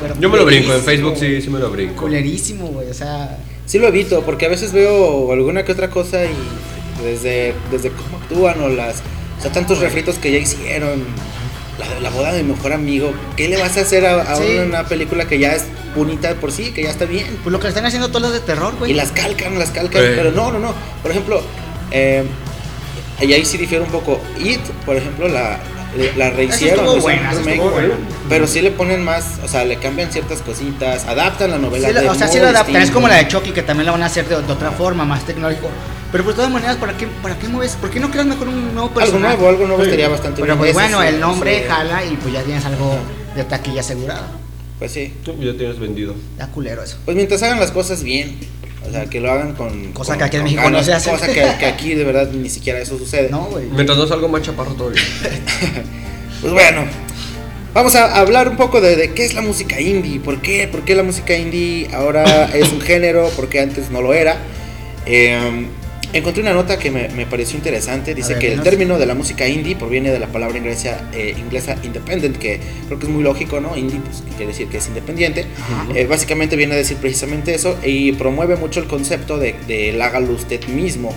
pero 0.00 0.14
Yo 0.18 0.28
me 0.30 0.36
lo 0.38 0.44
brinco, 0.44 0.72
en 0.72 0.82
Facebook 0.82 1.14
sí, 1.18 1.40
sí 1.42 1.50
me 1.50 1.58
lo 1.58 1.70
brinco. 1.70 2.02
Culerísimo, 2.02 2.66
güey. 2.68 2.88
O 2.90 2.94
sea, 2.94 3.36
Sí 3.66 3.78
lo 3.78 3.86
evito, 3.86 4.22
porque 4.22 4.46
a 4.46 4.48
veces 4.48 4.72
veo 4.72 5.30
alguna 5.32 5.64
que 5.64 5.70
otra 5.70 5.90
cosa 5.90 6.24
y 6.24 7.04
desde, 7.04 7.54
desde 7.70 7.90
cómo 7.90 8.16
actúan 8.16 8.60
o 8.62 8.68
las... 8.68 8.96
O 9.38 9.42
sea, 9.42 9.52
tantos 9.52 9.78
refritos 9.78 10.18
que 10.18 10.32
ya 10.32 10.38
hicieron. 10.38 11.04
La, 11.78 12.00
la 12.00 12.10
boda 12.10 12.32
de 12.32 12.42
mi 12.42 12.52
mejor 12.52 12.72
amigo. 12.72 13.12
¿Qué 13.36 13.48
le 13.48 13.56
vas 13.56 13.76
a 13.78 13.82
hacer 13.82 14.04
a, 14.06 14.20
a 14.22 14.36
Sí. 14.36 14.58
una 14.66 14.84
película 14.86 15.26
que 15.28 15.38
ya 15.38 15.54
es 15.54 15.64
bonita 15.96 16.28
de 16.28 16.34
por 16.34 16.50
sí, 16.52 16.72
que 16.72 16.82
ya 16.82 16.90
está 16.90 17.04
bien? 17.04 17.26
pues 17.42 17.52
lo 17.52 17.60
que 17.60 17.68
están 17.68 17.86
haciendo 17.86 18.08
todos 18.08 18.22
los 18.22 18.32
de 18.32 18.40
terror, 18.40 18.74
güey. 18.78 18.90
Y 18.90 18.94
las 18.94 19.12
calcan, 19.12 19.56
las 19.58 19.70
calcan. 19.70 20.02
Pero 20.16 20.32
no, 20.32 20.50
no, 20.52 20.58
no. 20.58 20.74
Por 21.00 21.12
ejemplo, 21.12 21.40
eh, 21.92 22.24
y 23.22 23.32
ahí 23.32 23.44
sí 23.44 23.56
difiere 23.56 23.84
un 23.84 23.90
poco. 23.90 24.20
It, 24.44 24.60
por 24.84 24.96
ejemplo, 24.96 25.28
la, 25.28 25.58
la 26.16 26.30
rehicieron. 26.30 27.00
buena, 27.00 27.32
estuvo 27.32 27.70
buena. 27.70 27.94
Pero 28.28 28.46
sí 28.46 28.60
le 28.60 28.70
ponen 28.70 29.02
más, 29.04 29.38
o 29.44 29.48
sea, 29.48 29.64
le 29.64 29.76
cambian 29.76 30.10
ciertas 30.12 30.40
cositas, 30.42 31.04
adaptan 31.06 31.50
la 31.50 31.58
novela. 31.58 31.88
Sí, 31.88 31.94
la- 31.94 32.00
de 32.02 32.08
o 32.08 32.14
sea, 32.14 32.28
sí 32.28 32.38
lo 32.38 32.46
adaptan. 32.48 32.76
Es 32.82 32.90
como 32.90 33.08
la 33.08 33.16
de 33.16 33.28
Chucky, 33.28 33.50
que 33.50 33.62
también 33.62 33.86
la 33.86 33.92
van 33.92 34.02
a 34.02 34.06
hacer 34.06 34.28
de, 34.28 34.40
de 34.40 34.52
otra 34.52 34.70
forma, 34.70 35.04
más 35.04 35.24
tecnológico. 35.26 35.68
Pero 36.12 36.24
pues 36.24 36.34
de 36.36 36.38
todas 36.42 36.52
maneras, 36.52 36.76
¿para 36.76 36.96
qué, 36.96 37.06
¿para 37.22 37.38
qué 37.38 37.48
mueves? 37.48 37.76
¿Por 37.76 37.90
qué 37.90 38.00
no 38.00 38.10
creas 38.10 38.26
mejor 38.26 38.48
un 38.48 38.74
nuevo 38.74 38.88
Algo 38.88 38.94
personaje? 38.94 39.36
nuevo, 39.36 39.48
algo 39.48 39.66
nuevo 39.66 39.82
Sí. 39.82 39.88
estaría 39.90 40.08
bastante 40.08 40.40
Pero 40.40 40.54
bien. 40.54 40.58
pues 40.58 40.74
bueno, 40.74 41.02
el 41.02 41.20
nombre 41.20 41.58
sí. 41.60 41.64
jala 41.68 42.04
y 42.04 42.16
pues 42.16 42.34
ya 42.34 42.42
tienes 42.42 42.64
algo 42.64 42.96
de 43.36 43.44
taquilla 43.44 43.80
asegurado. 43.80 44.22
Pues 44.78 44.92
sí. 44.92 45.12
Ya 45.24 45.52
tienes 45.54 45.78
vendido. 45.78 46.14
Ya 46.38 46.46
culero 46.48 46.82
eso. 46.82 46.96
Pues 47.04 47.16
mientras 47.16 47.42
hagan 47.42 47.60
las 47.60 47.70
cosas 47.70 48.02
bien. 48.02 48.38
O 48.90 48.92
sea, 48.92 49.06
que 49.06 49.20
lo 49.20 49.30
hagan 49.30 49.54
con. 49.54 49.92
Cosa 49.92 50.12
con- 50.12 50.18
que 50.18 50.24
aquí 50.24 50.36
en 50.38 50.42
México 50.44 50.62
no 50.62 50.68
ganas, 50.70 50.84
se 50.86 50.92
hace. 50.92 51.10
Cosa 51.10 51.26
que, 51.28 51.34
que 51.58 51.66
aquí 51.66 51.94
de 51.94 52.04
verdad 52.04 52.28
ni 52.32 52.50
siquiera 52.50 52.80
eso 52.80 52.98
sucede. 52.98 53.30
No, 53.30 53.44
güey. 53.44 53.66
Mientras 53.66 53.96
no 53.96 54.06
salga 54.06 54.26
más 54.28 54.42
chaparro 54.42 54.72
todo 54.74 54.90
bien. 54.90 55.04
Pues 56.40 56.52
bueno, 56.54 56.84
vamos 57.74 57.94
a 57.96 58.16
hablar 58.18 58.48
un 58.48 58.56
poco 58.56 58.80
de, 58.80 58.96
de 58.96 59.12
qué 59.12 59.26
es 59.26 59.34
la 59.34 59.42
música 59.42 59.78
indie, 59.78 60.18
por 60.20 60.40
qué, 60.40 60.66
por 60.68 60.86
qué 60.86 60.94
la 60.94 61.02
música 61.02 61.36
indie 61.36 61.86
ahora 61.92 62.46
es 62.54 62.72
un 62.72 62.80
género, 62.80 63.28
porque 63.36 63.60
antes 63.60 63.90
no 63.90 64.00
lo 64.00 64.14
era. 64.14 64.38
Eh, 65.04 65.66
Encontré 66.12 66.42
una 66.42 66.52
nota 66.52 66.78
que 66.78 66.90
me, 66.90 67.08
me 67.08 67.26
pareció 67.26 67.56
interesante. 67.56 68.14
Dice 68.14 68.34
ver, 68.34 68.38
que 68.40 68.52
el 68.52 68.62
término 68.62 68.98
de 68.98 69.06
la 69.06 69.14
música 69.14 69.46
indie 69.46 69.76
proviene 69.76 70.10
de 70.10 70.18
la 70.18 70.26
palabra 70.26 70.58
inglesa, 70.58 71.08
eh, 71.12 71.34
inglesa 71.38 71.76
independent, 71.82 72.36
que 72.36 72.60
creo 72.86 72.98
que 72.98 73.06
es 73.06 73.12
muy 73.12 73.22
lógico, 73.22 73.60
¿no? 73.60 73.76
Indie, 73.76 74.00
pues 74.00 74.22
quiere 74.36 74.48
decir 74.48 74.66
que 74.68 74.78
es 74.78 74.88
independiente. 74.88 75.46
Eh, 75.94 76.06
básicamente 76.06 76.56
viene 76.56 76.74
a 76.74 76.76
decir 76.76 76.96
precisamente 76.96 77.54
eso 77.54 77.78
y 77.84 78.12
promueve 78.12 78.56
mucho 78.56 78.80
el 78.80 78.86
concepto 78.86 79.38
de, 79.38 79.54
de 79.68 80.02
hágalo 80.02 80.32
usted 80.32 80.66
mismo. 80.66 81.14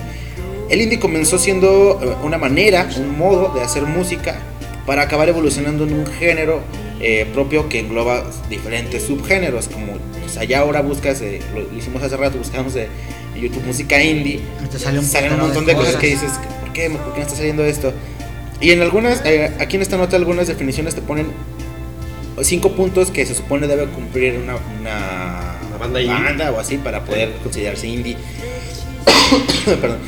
El 0.70 0.80
indie 0.80 0.98
comenzó 0.98 1.38
siendo 1.38 2.00
eh, 2.02 2.24
una 2.24 2.38
manera, 2.38 2.88
un 2.96 3.18
modo 3.18 3.52
de 3.54 3.62
hacer 3.62 3.82
música 3.82 4.38
para 4.86 5.02
acabar 5.02 5.28
evolucionando 5.28 5.84
en 5.84 5.94
un 5.94 6.06
género 6.06 6.60
eh, 7.00 7.26
propio 7.34 7.68
que 7.68 7.80
engloba 7.80 8.24
diferentes 8.48 9.02
subgéneros. 9.02 9.68
Como 9.68 9.94
sea, 10.26 10.44
ya 10.44 10.60
ahora 10.60 10.80
buscas, 10.80 11.20
eh, 11.20 11.40
lo 11.54 11.76
hicimos 11.76 12.02
hace 12.02 12.16
rato, 12.16 12.38
buscamos 12.38 12.74
de 12.74 12.88
YouTube 13.44 13.64
música 13.66 14.02
indie 14.02 14.40
Te 14.70 14.78
sale 14.78 14.98
un 14.98 15.04
salen 15.04 15.34
un 15.34 15.40
montón 15.40 15.66
de 15.66 15.74
cosas, 15.74 15.96
que 15.96 16.08
dices, 16.08 16.32
¿por 16.60 16.72
qué? 16.72 16.90
¿Por 16.90 17.12
qué 17.12 17.20
no 17.20 17.26
está 17.26 17.36
saliendo 17.36 17.64
esto? 17.64 17.92
Y 18.60 18.70
en 18.70 18.80
algunas, 18.82 19.20
eh, 19.24 19.52
aquí 19.58 19.76
en 19.76 19.82
esta 19.82 19.96
nota, 19.96 20.16
algunas 20.16 20.46
definiciones 20.46 20.94
te 20.94 21.02
ponen 21.02 21.26
cinco 22.42 22.72
puntos 22.72 23.10
que 23.10 23.24
se 23.26 23.34
supone 23.34 23.66
debe 23.66 23.86
cumplir 23.86 24.38
una, 24.42 24.56
una, 24.80 25.58
Una 25.68 25.78
banda 25.78 26.00
indie. 26.00 26.48
o 26.48 26.58
así 26.58 26.78
para 26.78 27.04
poder 27.04 27.32
considerarse 27.42 27.86
indie. 27.86 28.16
Perdón. 29.64 29.98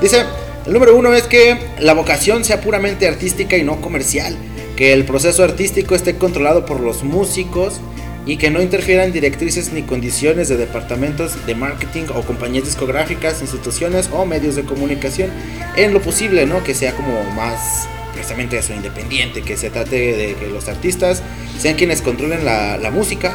Dice, 0.00 0.24
el 0.66 0.72
número 0.72 0.96
uno 0.96 1.14
es 1.14 1.24
que 1.24 1.56
la 1.80 1.94
vocación 1.94 2.44
sea 2.44 2.60
puramente 2.60 3.08
artística 3.08 3.56
y 3.56 3.64
no 3.64 3.80
comercial, 3.80 4.36
que 4.76 4.92
el 4.92 5.04
proceso 5.04 5.44
artístico 5.44 5.94
esté 5.94 6.16
controlado 6.16 6.66
por 6.66 6.80
los 6.80 7.04
músicos 7.04 7.80
y 8.26 8.36
que 8.38 8.50
no 8.50 8.62
interfieran 8.62 9.12
directrices 9.12 9.72
ni 9.72 9.82
condiciones 9.82 10.48
de 10.48 10.56
departamentos 10.56 11.44
de 11.46 11.54
marketing 11.54 12.04
o 12.14 12.22
compañías 12.22 12.64
discográficas, 12.64 13.40
instituciones 13.42 14.08
o 14.12 14.24
medios 14.24 14.56
de 14.56 14.62
comunicación 14.64 15.30
en 15.76 15.92
lo 15.92 16.00
posible, 16.00 16.46
¿no? 16.46 16.62
Que 16.64 16.74
sea 16.74 16.92
como 16.92 17.22
más 17.34 17.86
precisamente 18.14 18.56
eso, 18.58 18.72
independiente, 18.72 19.42
que 19.42 19.56
se 19.56 19.70
trate 19.70 19.96
de 20.16 20.34
que 20.36 20.46
los 20.48 20.68
artistas 20.68 21.20
sean 21.58 21.74
quienes 21.74 22.00
controlen 22.00 22.44
la, 22.44 22.78
la 22.78 22.90
música, 22.90 23.34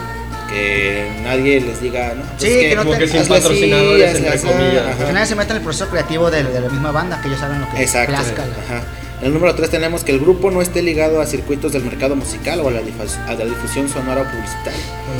que 0.50 1.08
nadie 1.22 1.62
les 1.62 1.82
diga, 1.82 2.14
no, 2.16 2.24
pues 2.24 2.42
Sí, 2.42 2.48
es 2.60 2.70
que 2.70 2.76
no 2.76 2.82
Como 2.84 2.94
te- 2.94 3.00
que 3.04 3.08
sin 3.10 3.20
así, 3.20 3.30
patrocinadores, 3.30 4.08
hazle 4.08 4.18
entre 4.20 4.34
así, 4.34 4.48
comillas. 4.48 4.88
ajá. 4.88 5.06
Que 5.06 5.14
nadie 5.14 5.28
se 5.28 5.36
meta 5.36 5.52
en 5.52 5.58
el 5.58 5.64
proceso 5.64 5.90
creativo 5.90 6.32
de, 6.32 6.44
de 6.44 6.62
la 6.62 6.70
misma 6.70 6.92
banda, 6.92 7.22
que 7.22 7.28
ellos 7.28 7.40
saben 7.40 7.62
lo 7.62 7.70
que 7.70 7.82
Exacto. 7.84 8.14
plazca. 8.14 8.44
Ajá. 8.66 8.84
En 9.22 9.28
el 9.28 9.34
número 9.34 9.54
3 9.54 9.70
tenemos 9.70 10.04
que 10.06 10.12
el 10.14 10.20
grupo 10.20 10.50
no 10.50 10.62
esté 10.62 10.82
ligado 10.82 11.20
a 11.22 11.26
circuitos 11.26 11.74
del 11.74 11.84
mercado 11.84 12.16
musical 12.16 12.62
o 12.62 12.70
a 12.70 12.72
la, 12.72 12.82
difus- 12.82 13.18
a 13.28 13.34
la 13.34 13.44
difusión 13.46 13.90
sonora 13.90 14.22
o 14.22 14.26
publicitaria. 14.26 14.80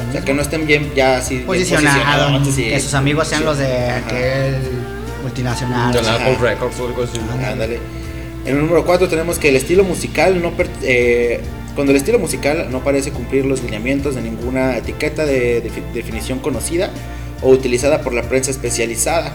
O 0.10 0.12
sea, 0.14 0.22
que 0.22 0.34
no 0.34 0.42
estén 0.42 0.66
bien 0.66 0.92
ya 0.96 1.18
así 1.18 1.36
bien 1.36 1.48
Posicionado, 1.48 1.98
posicionados, 2.40 2.56
sí. 2.56 2.64
que 2.70 2.80
sus 2.80 2.94
amigos 2.94 3.28
sean 3.28 3.44
los 3.44 3.58
de 3.58 3.66
Ajá. 3.90 3.98
aquel 4.06 4.56
multinacional. 5.22 5.92
De 5.92 6.00
o 6.00 6.02
la 6.02 6.14
Apple 6.16 6.38
Records 6.40 6.80
o 6.80 6.88
algo 6.88 7.04
así. 7.04 7.20
Ándale. 7.46 7.80
En 8.46 8.56
el 8.56 8.62
número 8.62 8.86
4 8.86 9.10
tenemos 9.10 9.38
que 9.38 9.50
el 9.50 9.58
estilo 9.58 9.84
musical 9.84 10.42
no 10.42 10.54
eh, 10.82 11.42
cuando 11.76 11.92
el 11.92 11.98
estilo 11.98 12.20
musical 12.20 12.68
no 12.72 12.82
parece 12.84 13.12
cumplir 13.12 13.46
los 13.46 13.62
lineamientos 13.62 14.16
de 14.16 14.22
ninguna 14.22 14.78
etiqueta 14.78 15.26
de 15.26 15.62
defi- 15.64 15.92
definición 15.94 16.40
conocida 16.40 16.90
o 17.42 17.50
utilizada 17.50 18.02
por 18.02 18.14
la 18.14 18.24
prensa 18.24 18.50
especializada. 18.52 19.34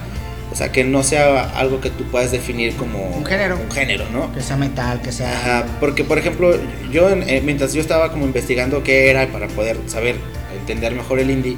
O 0.54 0.56
sea, 0.56 0.70
que 0.70 0.84
no 0.84 1.02
sea 1.02 1.42
algo 1.58 1.80
que 1.80 1.90
tú 1.90 2.04
puedas 2.04 2.30
definir 2.30 2.76
como 2.76 3.08
Un 3.08 3.26
género. 3.26 3.58
un 3.60 3.68
género, 3.72 4.04
¿no? 4.12 4.32
Que 4.32 4.40
sea 4.40 4.56
metal, 4.56 5.02
que 5.02 5.10
sea. 5.10 5.32
Ajá, 5.36 5.66
porque 5.80 6.04
por 6.04 6.16
ejemplo, 6.16 6.56
yo 6.92 7.10
eh, 7.10 7.42
mientras 7.44 7.74
yo 7.74 7.80
estaba 7.80 8.12
como 8.12 8.24
investigando 8.24 8.84
qué 8.84 9.10
era 9.10 9.26
para 9.26 9.48
poder 9.48 9.76
saber, 9.88 10.14
entender 10.56 10.94
mejor 10.94 11.18
el 11.18 11.30
indie, 11.32 11.56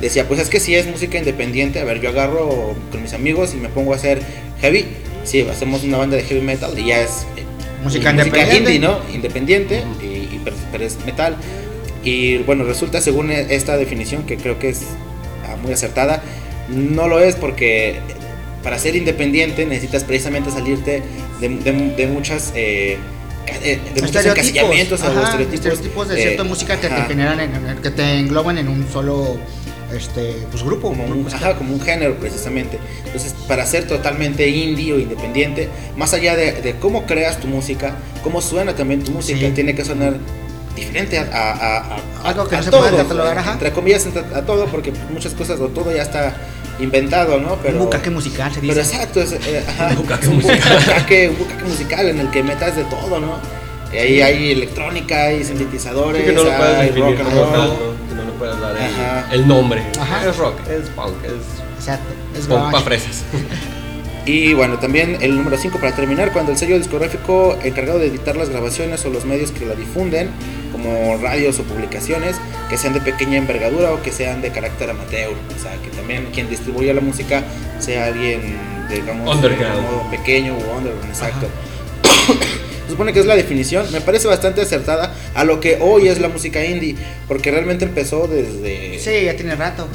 decía, 0.00 0.28
pues 0.28 0.38
es 0.38 0.48
que 0.48 0.60
si 0.60 0.76
es 0.76 0.86
música 0.86 1.18
independiente, 1.18 1.80
a 1.80 1.84
ver, 1.84 2.00
yo 2.00 2.08
agarro 2.10 2.76
con 2.92 3.02
mis 3.02 3.14
amigos 3.14 3.52
y 3.52 3.56
me 3.56 3.68
pongo 3.68 3.92
a 3.92 3.96
hacer 3.96 4.22
heavy, 4.60 4.86
sí, 5.24 5.44
hacemos 5.50 5.82
una 5.82 5.96
banda 5.98 6.16
de 6.16 6.22
heavy 6.22 6.40
metal 6.42 6.78
y 6.78 6.86
ya 6.86 7.00
es 7.00 7.26
eh, 7.36 7.42
Música 7.82 8.10
independiente. 8.12 8.56
indie, 8.74 8.78
¿no? 8.78 9.00
Independiente, 9.12 9.82
y, 10.00 10.04
y- 10.06 10.40
pero, 10.44 10.54
pero 10.70 10.84
es 10.84 11.04
metal. 11.04 11.36
Y 12.04 12.38
bueno, 12.38 12.62
resulta 12.62 13.00
según 13.00 13.32
e- 13.32 13.54
esta 13.56 13.76
definición, 13.76 14.22
que 14.22 14.36
creo 14.36 14.58
que 14.60 14.68
es 14.68 14.82
ah, 15.48 15.56
muy 15.60 15.72
acertada, 15.72 16.22
no 16.68 17.06
lo 17.08 17.18
es 17.20 17.34
porque 17.36 17.98
para 18.66 18.80
ser 18.80 18.96
independiente 18.96 19.64
necesitas 19.64 20.02
precisamente 20.02 20.50
salirte 20.50 21.00
de, 21.40 21.48
de- 21.48 21.94
de 21.94 22.06
muchas... 22.08 22.50
eh, 22.56 22.98
eh, 23.62 23.78
de 23.94 24.02
muchos 24.02 24.26
encasillamientos 24.26 25.00
o 25.02 25.06
ajá, 25.06 25.22
estereotipos, 25.22 25.54
estereotipos 25.54 26.08
de 26.08 26.18
eh, 26.18 26.22
cierta 26.22 26.42
música 26.42 26.74
que 26.80 26.88
te 26.88 26.94
ajá, 26.94 27.04
generan, 27.06 27.38
en, 27.38 27.78
que 27.80 27.90
te 27.92 28.18
engloban 28.18 28.58
en 28.58 28.66
un 28.68 28.84
solo 28.92 29.36
este, 29.96 30.34
pues, 30.50 30.64
grupo. 30.64 30.88
como 30.88 31.04
un, 31.04 31.28
ajá, 31.32 31.54
como 31.54 31.74
un 31.74 31.80
género 31.80 32.16
precisamente. 32.16 32.80
Entonces, 33.04 33.36
para 33.46 33.64
ser 33.66 33.86
totalmente 33.86 34.48
indie 34.48 34.92
o 34.94 34.98
independiente, 34.98 35.68
más 35.96 36.12
allá 36.12 36.34
de, 36.34 36.60
de 36.60 36.74
cómo 36.74 37.06
creas 37.06 37.38
tu 37.38 37.46
música, 37.46 37.94
cómo 38.24 38.40
suena 38.42 38.74
también 38.74 39.04
tu 39.04 39.12
música, 39.12 39.38
Sí. 39.38 39.52
tiene 39.54 39.76
que 39.76 39.84
sonar 39.84 40.14
diferente 40.74 41.16
a, 41.18 41.22
a- 41.22 41.52
a- 41.52 41.78
a- 42.24 42.28
Algo 42.28 42.48
que 42.48 42.56
no 42.56 42.62
se 42.64 42.70
todo, 42.72 42.80
puede 42.82 42.96
catalogar, 42.96 43.38
entre 43.52 43.70
comillas 43.70 44.04
a 44.34 44.42
todo, 44.42 44.66
porque 44.66 44.92
muchas 45.12 45.34
cosas 45.34 45.60
o 45.60 45.68
todo 45.68 45.94
ya 45.94 46.02
está 46.02 46.36
inventado, 46.78 47.38
¿no? 47.38 47.56
Pero, 47.62 47.78
un 47.78 47.84
bucaque 47.84 48.10
musical 48.10 48.52
se 48.52 48.60
dice. 48.60 48.74
pero 48.74 48.86
exacto, 48.86 49.20
es, 49.22 49.32
eh, 49.32 49.64
ajá, 49.66 49.88
Un 49.90 49.96
bucaque 49.96 50.28
un 50.28 50.34
musical. 50.36 50.78
bucaque- 50.78 51.28
un 51.30 51.38
bucaque 51.38 51.64
musical 51.64 52.08
en 52.08 52.20
el 52.20 52.30
que 52.30 52.42
metas 52.42 52.76
de 52.76 52.84
todo, 52.84 53.18
¿no? 53.20 53.38
Y 53.92 53.96
ahí 53.98 54.20
hay 54.20 54.50
electrónica, 54.52 55.24
hay 55.26 55.44
sintetizadores, 55.44 56.20
Sí, 56.22 56.26
que 56.28 56.32
no 56.34 56.42
lo 56.42 56.56
puedes 56.56 56.76
hay 56.76 56.86
definir 56.88 57.18
rock 57.18 57.20
and 57.20 57.34
roll. 57.34 57.50
¿no? 57.52 58.08
Que 58.08 58.14
no 58.14 58.24
le 58.24 58.32
puedes 58.38 58.60
dar 58.60 58.76
el, 59.32 59.40
el 59.40 59.48
nombre. 59.48 59.82
Ajá. 59.98 60.28
Es 60.28 60.36
rock, 60.36 60.54
es 60.68 60.88
punk, 60.90 61.14
es 61.24 61.32
Exacto. 61.78 62.04
Es 62.34 62.46
punk 62.46 62.58
grunge. 62.58 62.72
pa' 62.72 62.80
fresas. 62.82 63.22
Y 64.28 64.54
bueno, 64.54 64.80
también 64.80 65.18
el 65.20 65.36
número 65.36 65.56
5 65.56 65.78
para 65.78 65.94
terminar, 65.94 66.32
cuando 66.32 66.50
el 66.50 66.58
sello 66.58 66.76
discográfico 66.76 67.56
encargado 67.62 68.00
de 68.00 68.08
editar 68.08 68.34
las 68.34 68.48
grabaciones 68.50 69.04
o 69.04 69.10
los 69.10 69.24
medios 69.24 69.52
que 69.52 69.64
la 69.64 69.76
difunden, 69.76 70.30
como 70.76 71.16
radios 71.16 71.58
o 71.58 71.62
publicaciones, 71.62 72.36
que 72.68 72.76
sean 72.76 72.92
de 72.92 73.00
pequeña 73.00 73.38
envergadura 73.38 73.92
o 73.92 74.02
que 74.02 74.12
sean 74.12 74.42
de 74.42 74.50
carácter 74.50 74.90
amateur. 74.90 75.32
O 75.32 75.62
sea, 75.62 75.72
que 75.82 75.88
también 75.88 76.28
quien 76.34 76.50
distribuya 76.50 76.92
la 76.92 77.00
música 77.00 77.42
sea 77.78 78.06
alguien, 78.06 78.58
digamos, 78.90 79.34
Underground. 79.34 79.76
de 79.76 79.82
modo 79.82 80.10
pequeño 80.10 80.54
o 80.54 80.76
underground, 80.76 81.08
exacto. 81.08 81.46
Se 82.84 82.92
supone 82.92 83.12
que 83.12 83.20
es 83.20 83.26
la 83.26 83.34
definición, 83.34 83.90
me 83.90 84.00
parece 84.00 84.28
bastante 84.28 84.60
acertada 84.60 85.12
a 85.34 85.44
lo 85.44 85.60
que 85.60 85.78
hoy 85.80 86.08
es 86.08 86.20
la 86.20 86.28
música 86.28 86.64
indie, 86.64 86.94
porque 87.26 87.50
realmente 87.50 87.84
empezó 87.84 88.28
desde... 88.28 88.98
Sí, 89.00 89.24
ya 89.24 89.34
tiene 89.34 89.56
rato. 89.56 89.88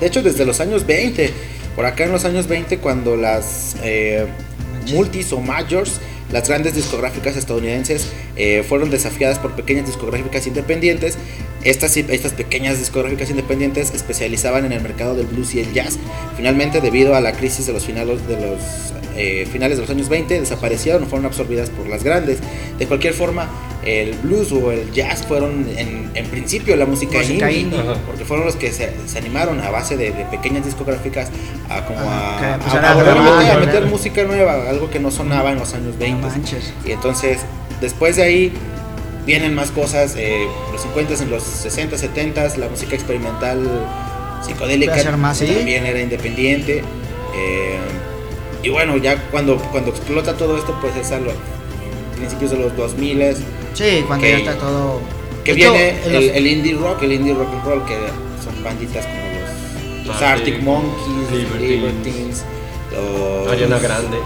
De 0.00 0.08
hecho, 0.08 0.20
desde 0.20 0.44
los 0.44 0.60
años 0.60 0.84
20. 0.84 1.32
Por 1.76 1.86
acá 1.86 2.04
en 2.04 2.12
los 2.12 2.24
años 2.24 2.46
20, 2.46 2.78
cuando 2.78 3.16
las 3.16 3.76
eh, 3.82 4.26
multis 4.92 5.32
o 5.32 5.40
majors, 5.40 6.00
las 6.34 6.48
grandes 6.48 6.74
discográficas 6.74 7.36
estadounidenses, 7.36 8.08
eh, 8.34 8.64
fueron 8.68 8.90
desafiadas 8.90 9.38
por 9.38 9.52
pequeñas 9.52 9.86
discográficas 9.86 10.48
independientes, 10.48 11.16
estas, 11.64 11.96
estas 11.96 12.32
pequeñas 12.32 12.78
discográficas 12.78 13.30
independientes 13.30 13.92
especializaban 13.94 14.64
en 14.64 14.72
el 14.72 14.80
mercado 14.82 15.14
del 15.14 15.26
blues 15.26 15.54
y 15.54 15.60
el 15.60 15.72
jazz. 15.72 15.98
Finalmente, 16.36 16.80
debido 16.80 17.14
a 17.14 17.20
la 17.20 17.32
crisis 17.32 17.66
de 17.66 17.72
los 17.72 17.84
finales 17.84 18.26
de 18.28 18.34
los, 18.36 18.60
eh, 19.16 19.46
finales 19.50 19.76
de 19.78 19.82
los 19.82 19.90
años 19.90 20.08
20, 20.08 20.40
desaparecieron 20.40 21.04
o 21.04 21.06
fueron 21.06 21.26
absorbidas 21.26 21.70
por 21.70 21.86
las 21.88 22.02
grandes. 22.04 22.38
De 22.78 22.86
cualquier 22.86 23.14
forma, 23.14 23.48
el 23.84 24.14
blues 24.14 24.50
o 24.52 24.72
el 24.72 24.90
jazz 24.92 25.24
fueron 25.26 25.66
en, 25.76 26.10
en 26.14 26.26
principio 26.26 26.74
la 26.76 26.86
música, 26.86 27.18
Música 27.18 27.50
indie, 27.50 27.78
indie. 27.78 27.94
Porque 28.06 28.24
fueron 28.24 28.44
los 28.46 28.56
que 28.56 28.72
se, 28.72 28.90
se 29.06 29.18
animaron 29.18 29.60
a 29.60 29.70
base 29.70 29.96
de, 29.96 30.10
de 30.12 30.24
pequeñas 30.26 30.64
discográficas 30.64 31.28
a 31.70 31.84
como 31.86 31.98
Ah, 32.00 32.38
a, 32.38 32.54
a- 32.54 32.88
a 32.88 32.90
a 32.90 32.94
volver 32.94 33.10
a 33.10 33.14
grabar, 33.14 33.38
meter, 33.38 33.52
a 33.52 33.56
¿verdad? 33.58 33.66
meter 33.74 33.86
música 33.90 34.24
nueva, 34.24 34.68
algo 34.68 34.90
que 34.90 34.98
no 35.00 35.10
sonaba 35.10 35.52
en 35.52 35.58
los 35.58 35.72
años 35.74 35.96
20. 35.98 36.20
No. 36.26 36.32
Y 36.86 36.92
entonces, 36.92 37.38
después 37.80 38.16
de 38.16 38.22
ahí, 38.22 38.52
vienen 39.26 39.54
más 39.54 39.70
cosas, 39.70 40.14
eh, 40.16 40.46
los 40.72 40.80
50s, 40.82 41.20
en 41.22 41.30
los 41.30 41.42
60, 41.42 41.96
70, 41.98 42.56
la 42.58 42.68
música 42.68 42.94
experimental 42.94 43.60
psicodélica 44.46 44.92
también 45.56 45.86
era 45.86 46.00
independiente. 46.00 46.82
eh, 47.34 47.78
y 48.62 48.68
bueno, 48.70 48.96
ya 48.96 49.16
cuando, 49.30 49.56
cuando 49.72 49.90
explota 49.90 50.34
todo 50.36 50.56
esto, 50.56 50.74
pues 50.80 50.96
es 50.96 51.12
a 51.12 51.20
los 51.20 51.34
principios 52.16 52.50
de 52.52 52.56
los 52.58 52.74
2000 52.76 53.36
Sí, 53.74 54.04
cuando 54.06 54.24
Que- 54.24 54.32
ya 54.32 54.38
está 54.38 54.54
todo. 54.58 55.00
que 55.44 55.52
viene 55.52 55.96
el, 56.06 56.14
el 56.30 56.46
indie 56.46 56.74
rock, 56.74 57.02
el 57.02 57.12
indie 57.12 57.34
rock 57.34 57.48
and 57.52 57.64
roll, 57.64 57.84
que 57.84 57.94
son 58.42 58.62
banditas 58.64 59.04
como 59.04 59.18
los, 59.98 60.06
los 60.06 60.22
Arctic, 60.22 60.54
Arctic 60.54 60.62
Monkeys, 60.62 61.30
Libertines. 61.32 61.60
Libertines, 61.70 62.44
los 62.92 63.52
Ariana 63.52 63.78
Grande. 63.78 64.18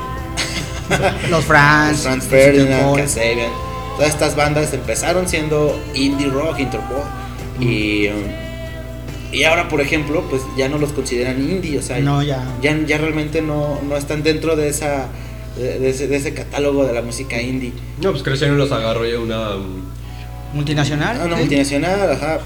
los 1.30 1.44
Franz, 1.44 1.90
los 1.92 2.02
Franz 2.02 2.24
Ferdinand, 2.26 2.98
Interpol. 2.98 3.00
Todas 3.98 4.12
estas 4.12 4.34
bandas 4.36 4.72
empezaron 4.72 5.28
siendo 5.28 5.78
indie 5.94 6.28
rock, 6.28 6.60
Interpol. 6.60 7.02
Y, 7.60 8.06
um, 8.08 8.22
y 9.32 9.42
ahora, 9.42 9.68
por 9.68 9.80
ejemplo, 9.80 10.24
pues 10.30 10.40
ya 10.56 10.68
no 10.70 10.78
los 10.78 10.92
consideran 10.92 11.38
indie, 11.42 11.78
o 11.78 11.82
sea, 11.82 11.98
No, 11.98 12.22
ya. 12.22 12.42
ya, 12.62 12.78
ya 12.86 12.96
realmente 12.96 13.42
no, 13.42 13.78
no 13.86 13.96
están 13.96 14.22
dentro 14.22 14.54
de 14.56 14.68
esa 14.68 15.08
de, 15.56 15.80
de 15.80 15.90
ese, 15.90 16.06
de 16.06 16.16
ese 16.16 16.32
catálogo 16.32 16.86
de 16.86 16.92
la 16.94 17.02
música 17.02 17.42
indie. 17.42 17.72
No, 18.00 18.12
pues 18.12 18.22
crecieron 18.22 18.54
y 18.56 18.58
los 18.60 18.70
agarró 18.70 19.04
ya 19.04 19.18
una. 19.18 19.56
um, 19.56 19.82
Multinacional. 20.54 21.18
Ah, 21.20 21.24
una 21.26 21.34
¿sí? 21.34 21.40
multinacional, 21.40 22.12
ajá. 22.12 22.38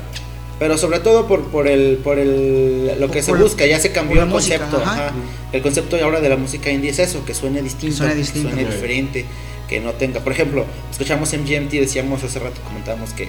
Pero 0.59 0.79
sobre 0.79 1.01
todo 1.01 1.27
por, 1.29 1.45
por 1.51 1.67
el 1.69 1.99
por 2.03 2.19
el 2.19 2.87
lo 2.99 3.09
que 3.09 3.15
Por- 3.19 3.23
se 3.23 3.31
por- 3.33 3.41
busca, 3.43 3.67
ya 3.67 3.79
se 3.79 3.93
cambió 3.93 4.23
el 4.23 4.29
música, 4.29 4.59
concepto. 4.59 4.83
ajá. 4.83 5.09
ajá. 5.09 5.13
El 5.53 5.61
concepto 5.61 5.97
ahora 6.03 6.21
de 6.21 6.29
la 6.31 6.37
música 6.37 6.71
indie 6.71 6.91
es 6.91 6.99
eso, 7.01 7.25
que 7.27 7.35
suene 7.35 7.61
distinto, 7.63 7.97
suene 7.99 8.13
que 8.15 8.19
distinto. 8.21 8.49
suene 8.51 8.65
Sí. 8.67 8.73
diferente, 8.73 9.27
que 9.69 9.81
no 9.81 9.93
tenga, 9.93 10.21
por 10.21 10.33
ejemplo, 10.33 10.65
escuchamos 10.91 11.33
MGMT, 11.33 11.71
decíamos 11.73 12.23
hace 12.23 12.39
rato, 12.39 12.61
comentábamos 12.63 13.13
que 13.13 13.29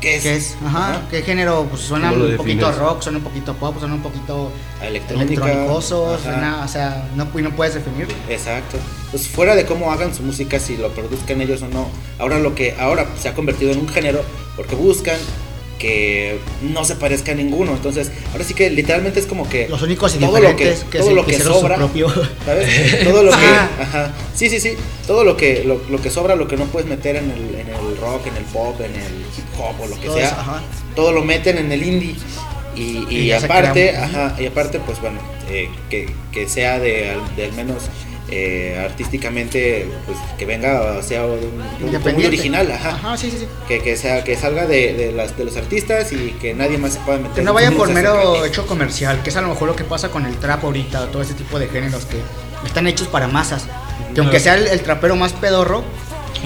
¿qué 0.00 0.16
es? 0.16 0.22
¿Qué 0.22 0.36
es? 0.36 0.56
Ajá, 0.64 1.02
¿qué 1.10 1.22
género? 1.22 1.66
Pues 1.70 1.82
suena 1.82 2.10
¿Cómo 2.10 2.24
lo 2.24 2.30
un 2.30 2.36
poquito 2.36 2.72
rock, 2.72 3.02
suena 3.02 3.18
un 3.18 3.24
poquito 3.24 3.54
pop, 3.54 3.78
suena 3.78 3.94
un 3.94 4.02
poquito 4.02 4.50
electrónica. 4.82 5.44
electrónicoso, 5.44 6.18
suena, 6.18 6.64
o 6.64 6.68
sea, 6.68 7.08
no, 7.14 7.28
y 7.38 7.42
no 7.42 7.50
puedes 7.50 7.74
definirlo. 7.74 8.14
Exacto. 8.28 8.78
Pues 9.10 9.28
fuera 9.28 9.54
de 9.54 9.66
cómo 9.66 9.92
hagan 9.92 10.14
su 10.14 10.22
música, 10.22 10.58
si 10.58 10.76
lo 10.76 10.90
produzcan 10.90 11.40
ellos 11.40 11.62
o 11.62 11.68
no, 11.68 11.88
ahora 12.18 12.38
lo 12.38 12.54
que 12.54 12.74
ahora 12.78 13.06
se 13.18 13.28
ha 13.28 13.34
convertido 13.34 13.72
en 13.72 13.80
un 13.80 13.88
género 13.88 14.22
porque 14.56 14.74
buscan 14.74 15.18
que 15.80 16.38
no 16.62 16.84
se 16.84 16.94
parezca 16.94 17.32
a 17.32 17.34
ninguno. 17.34 17.72
Entonces, 17.72 18.12
ahora 18.32 18.44
sí 18.44 18.54
que 18.54 18.70
literalmente 18.70 19.18
es 19.18 19.26
como 19.26 19.48
que 19.48 19.66
Los 19.68 19.82
únicos 19.82 20.16
todo 20.16 20.38
lo 20.38 20.54
que 20.54 20.76
que, 20.90 20.98
todo 20.98 21.14
lo 21.14 21.26
que 21.26 21.40
sobra, 21.40 21.76
propio. 21.76 22.08
¿sabes? 22.44 23.02
Todo 23.04 23.24
lo 23.24 23.30
que 23.32 23.36
Ajá. 23.46 24.12
Sí, 24.34 24.48
sí, 24.48 24.60
sí. 24.60 24.74
Todo 25.06 25.24
lo 25.24 25.36
que 25.36 25.64
lo, 25.64 25.80
lo 25.90 26.00
que 26.00 26.10
sobra, 26.10 26.36
lo 26.36 26.46
que 26.46 26.56
no 26.56 26.66
puedes 26.66 26.88
meter 26.88 27.16
en 27.16 27.30
el, 27.30 27.54
en 27.58 27.68
el 27.68 27.96
rock, 27.96 28.26
en 28.26 28.36
el 28.36 28.44
pop, 28.44 28.78
en 28.80 28.94
el 28.94 29.12
hip 29.36 29.44
hop 29.58 29.80
o 29.80 29.86
lo 29.88 29.98
que 29.98 30.06
Todo 30.06 30.16
sea. 30.18 30.26
eso, 30.26 30.36
ajá. 30.38 30.62
todo 30.94 31.12
lo 31.12 31.24
meten 31.24 31.58
en 31.58 31.72
el 31.72 31.82
indie. 31.82 32.14
Y, 32.76 33.32
aparte, 33.32 33.94
ajá, 33.96 34.36
y 34.38 34.46
aparte, 34.46 34.80
pues 34.80 35.00
bueno, 35.00 35.18
eh, 35.50 35.68
que, 35.90 36.08
que 36.32 36.48
sea 36.48 36.78
de, 36.78 37.14
de 37.36 37.44
al 37.44 37.52
menos 37.52 37.82
eh, 38.30 38.80
artísticamente, 38.84 39.88
pues 40.06 40.18
que 40.38 40.46
venga, 40.46 40.96
o 40.98 41.02
sea, 41.02 41.22
de 41.26 41.46
un 41.46 41.62
producto 41.78 42.12
muy 42.12 42.26
original, 42.26 42.70
ajá. 42.70 42.90
Ajá, 42.90 43.16
sí, 43.16 43.30
sí, 43.30 43.38
sí. 43.40 43.46
Que, 43.66 43.80
que 43.80 43.96
sea, 43.96 44.22
que 44.24 44.36
salga 44.36 44.66
de, 44.66 44.94
de 44.94 45.12
las, 45.12 45.36
de 45.36 45.44
los 45.44 45.56
artistas 45.56 46.12
y 46.12 46.32
que 46.40 46.54
nadie 46.54 46.78
más 46.78 46.94
se 46.94 47.00
pueda 47.00 47.18
meter. 47.18 47.34
Que 47.36 47.42
no 47.42 47.52
vaya 47.52 47.70
por 47.70 47.90
mero 47.90 48.44
hecho 48.44 48.66
comercial, 48.66 49.22
que 49.22 49.30
es 49.30 49.36
a 49.36 49.40
lo 49.40 49.48
mejor 49.48 49.68
lo 49.68 49.76
que 49.76 49.84
pasa 49.84 50.10
con 50.10 50.26
el 50.26 50.36
trap 50.36 50.64
ahorita, 50.64 51.06
todo 51.06 51.22
ese 51.22 51.34
tipo 51.34 51.58
de 51.58 51.68
géneros 51.68 52.06
que 52.06 52.18
están 52.66 52.86
hechos 52.86 53.08
para 53.08 53.26
masas. 53.26 53.66
Que 54.14 54.20
aunque 54.20 54.40
sea 54.40 54.54
el, 54.54 54.66
el 54.66 54.80
trapero 54.80 55.16
más 55.16 55.32
pedorro, 55.32 55.84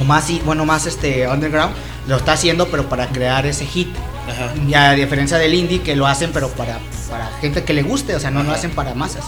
o 0.01 0.05
más, 0.05 0.27
bueno, 0.44 0.64
más 0.64 0.87
este 0.87 1.29
underground, 1.29 1.75
lo 2.09 2.16
está 2.16 2.33
haciendo, 2.33 2.68
pero 2.68 2.88
para 2.88 3.09
crear 3.09 3.47
ese 3.47 3.66
hit. 3.66 3.88
Ajá. 4.29 4.55
Y 4.66 4.75
a 4.75 4.92
diferencia 4.92 5.38
del 5.38 5.55
indie, 5.55 5.83
que 5.83 5.97
lo 5.97 6.07
hacen, 6.07 6.31
pero 6.33 6.49
para, 6.49 6.79
para 7.11 7.27
gente 7.40 7.62
que 7.64 7.75
le 7.75 7.83
guste, 7.83 8.14
o 8.14 8.20
sea, 8.20 8.31
no 8.31 8.42
lo 8.42 8.51
Ajá. 8.51 8.59
hacen 8.59 8.70
para 8.70 8.94
masas. 8.94 9.25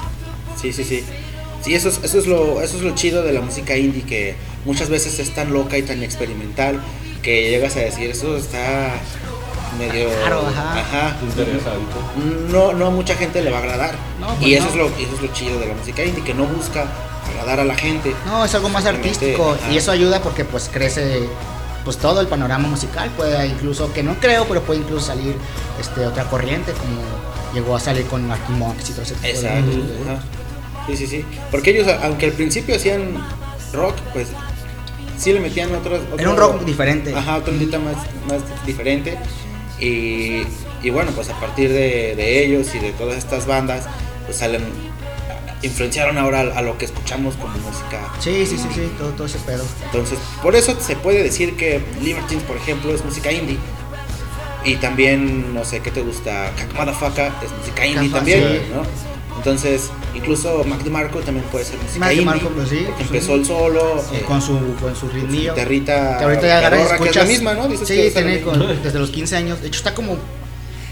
Sí, 0.61 0.73
sí, 0.73 0.85
sí. 0.85 1.05
Sí, 1.67 1.75
eso 1.75 1.89
es, 1.89 1.99
eso 2.05 2.21
es 2.21 2.29
lo, 2.29 2.63
eso 2.63 2.77
es 2.77 2.83
lo 2.85 2.95
chido 2.95 3.25
de 3.25 3.33
la 3.33 3.41
música 3.41 3.77
indie, 3.77 4.05
que 4.05 4.37
muchas 4.65 4.89
veces 4.89 5.19
es 5.19 5.35
tan 5.35 5.53
loca 5.53 5.77
y 5.77 5.83
tan 5.83 6.01
experimental 6.05 6.81
que 7.25 7.51
llegas 7.51 7.75
a 7.75 7.81
decir, 7.81 8.09
eso 8.09 8.37
está 8.37 8.93
medio 9.77 10.09
Claro, 10.21 10.47
ajá. 10.47 10.79
ajá. 10.81 11.17
Interesante. 11.25 11.93
no, 12.53 12.73
no 12.73 12.87
a 12.87 12.91
mucha 12.91 13.17
gente 13.17 13.43
le 13.43 13.51
va 13.51 13.57
a 13.57 13.61
agradar. 13.63 13.97
No, 14.21 14.29
pues 14.37 14.47
y 14.47 14.55
eso, 14.55 14.67
no. 14.67 14.71
es 14.71 14.77
lo, 14.77 14.87
eso 14.91 15.15
es 15.17 15.23
lo 15.23 15.33
chido 15.33 15.59
de 15.59 15.67
la 15.67 15.75
música 15.75 16.05
indie, 16.05 16.23
que 16.23 16.35
no 16.35 16.45
busca 16.45 16.87
agradar 17.29 17.59
a 17.59 17.65
la 17.65 17.75
gente. 17.75 18.15
No, 18.27 18.45
es 18.45 18.55
algo 18.55 18.69
más 18.69 18.87
artístico 18.87 19.57
ajá. 19.61 19.73
y 19.73 19.77
eso 19.77 19.91
ayuda 19.91 20.23
porque 20.23 20.45
pues 20.45 20.71
crece 20.73 21.29
pues 21.85 21.97
todo 21.97 22.21
el 22.21 22.29
panorama 22.29 22.69
musical, 22.69 23.11
puede 23.17 23.45
incluso, 23.45 23.93
que 23.93 24.05
no 24.05 24.15
creo, 24.21 24.45
pero 24.47 24.63
puede 24.63 24.79
incluso 24.83 25.07
salir 25.07 25.35
este 25.81 26.07
otra 26.07 26.31
corriente 26.31 26.71
como 26.71 27.01
llegó 27.55 27.75
a 27.75 27.81
salir 27.81 28.07
con 28.07 28.25
Marky 28.29 28.53
Monks 28.53 28.91
y 28.91 28.93
todo 28.93 29.03
ese 29.03 29.15
tipo 29.15 29.27
de 29.27 29.31
Exacto. 29.33 29.71
cosas. 29.99 30.25
Sí, 30.87 30.97
sí, 30.97 31.07
sí. 31.07 31.25
Porque 31.51 31.71
ellos, 31.71 31.89
aunque 32.03 32.27
al 32.27 32.33
principio 32.33 32.77
hacían 32.77 33.17
rock, 33.73 33.97
pues 34.13 34.29
sí 35.19 35.33
le 35.33 35.41
metían 35.41 35.75
otros. 35.75 36.01
Era 36.19 36.31
un 36.31 36.37
rock 36.37 36.65
diferente. 36.65 37.15
Ajá, 37.15 37.37
otro 37.39 37.53
ondita 37.53 37.79
más, 37.79 37.97
más 38.29 38.67
diferente. 38.67 39.19
Y, 39.81 40.43
y 40.83 40.91
bueno, 40.91 41.11
pues 41.13 41.29
a 41.31 41.39
partir 41.41 41.71
de, 41.71 42.15
de 42.17 42.45
ellos 42.45 42.75
y 42.75 42.79
de 42.79 42.93
todas 42.93 43.19
estas 43.19 43.47
bandas, 43.47 43.85
pues 44.25 44.39
salen. 44.39 44.63
Influenciaron 45.63 46.19
ahora 46.19 46.41
a, 46.41 46.59
a 46.59 46.63
lo 46.63 46.77
que 46.77 46.85
escuchamos 46.85 47.35
como 47.37 47.57
música. 47.57 48.13
Sí, 48.21 48.45
sí, 48.47 48.59
sí, 48.59 48.69
sí, 48.75 48.93
todo, 48.99 49.09
todo 49.11 49.27
ese 49.27 49.39
pedo. 49.39 49.65
Entonces, 49.87 50.19
por 50.43 50.55
eso 50.55 50.79
se 50.81 50.97
puede 50.97 51.23
decir 51.23 51.57
que 51.57 51.81
Libertines, 52.03 52.45
por 52.45 52.59
ejemplo, 52.59 52.95
es 52.95 53.03
música 53.05 53.33
indie. 53.33 53.57
Y 54.65 54.77
también, 54.77 55.55
no 55.55 55.65
sé, 55.65 55.81
¿qué 55.81 55.91
te 55.91 56.03
gusta? 56.03 56.53
Kak 56.57 56.75
Motherfucker 56.75 57.33
es 57.43 57.53
música 57.59 57.87
indie 57.87 58.09
Cafa, 58.09 58.17
también, 58.19 58.41
sí. 58.41 58.59
¿no? 58.75 58.83
Entonces, 59.47 59.91
incluso 60.13 60.65
Mac 60.65 60.81
DeMarco 60.83 61.21
también 61.21 61.47
puede 61.53 61.65
ser 61.65 61.77
música 61.79 62.01
Mac 62.01 62.11
indie. 62.11 62.25
DeMarco, 62.25 62.49
pues 62.49 62.69
sí, 62.69 62.83
porque 62.85 63.05
pues 63.05 63.07
empezó 63.11 63.27
sí. 63.27 63.33
el 63.39 63.47
solo. 63.47 63.97
Eh, 64.13 64.17
eh, 64.19 64.25
con 64.27 64.43
su 64.43 64.53
con 64.59 64.75
su 64.77 64.83
con 64.83 64.97
su 64.97 65.09
ritmillo. 65.11 65.55
guitarrita 65.55 66.19
Que 66.19 66.25
ahorita 66.25 66.47
ya 66.49 66.59
pedorra, 66.71 66.77
que 66.77 66.83
es 66.85 66.93
escuchas. 66.95 67.17
la 67.17 67.25
misma, 67.25 67.55
¿no? 67.55 67.69
Dices 67.69 67.87
sí, 67.89 67.95
que 67.95 68.11
tiene 68.11 68.41
con- 68.41 68.83
desde 68.83 68.99
los 68.99 69.11
15 69.11 69.37
años. 69.37 69.61
De 69.63 69.69
hecho, 69.69 69.79
está 69.79 69.95
como, 69.95 70.17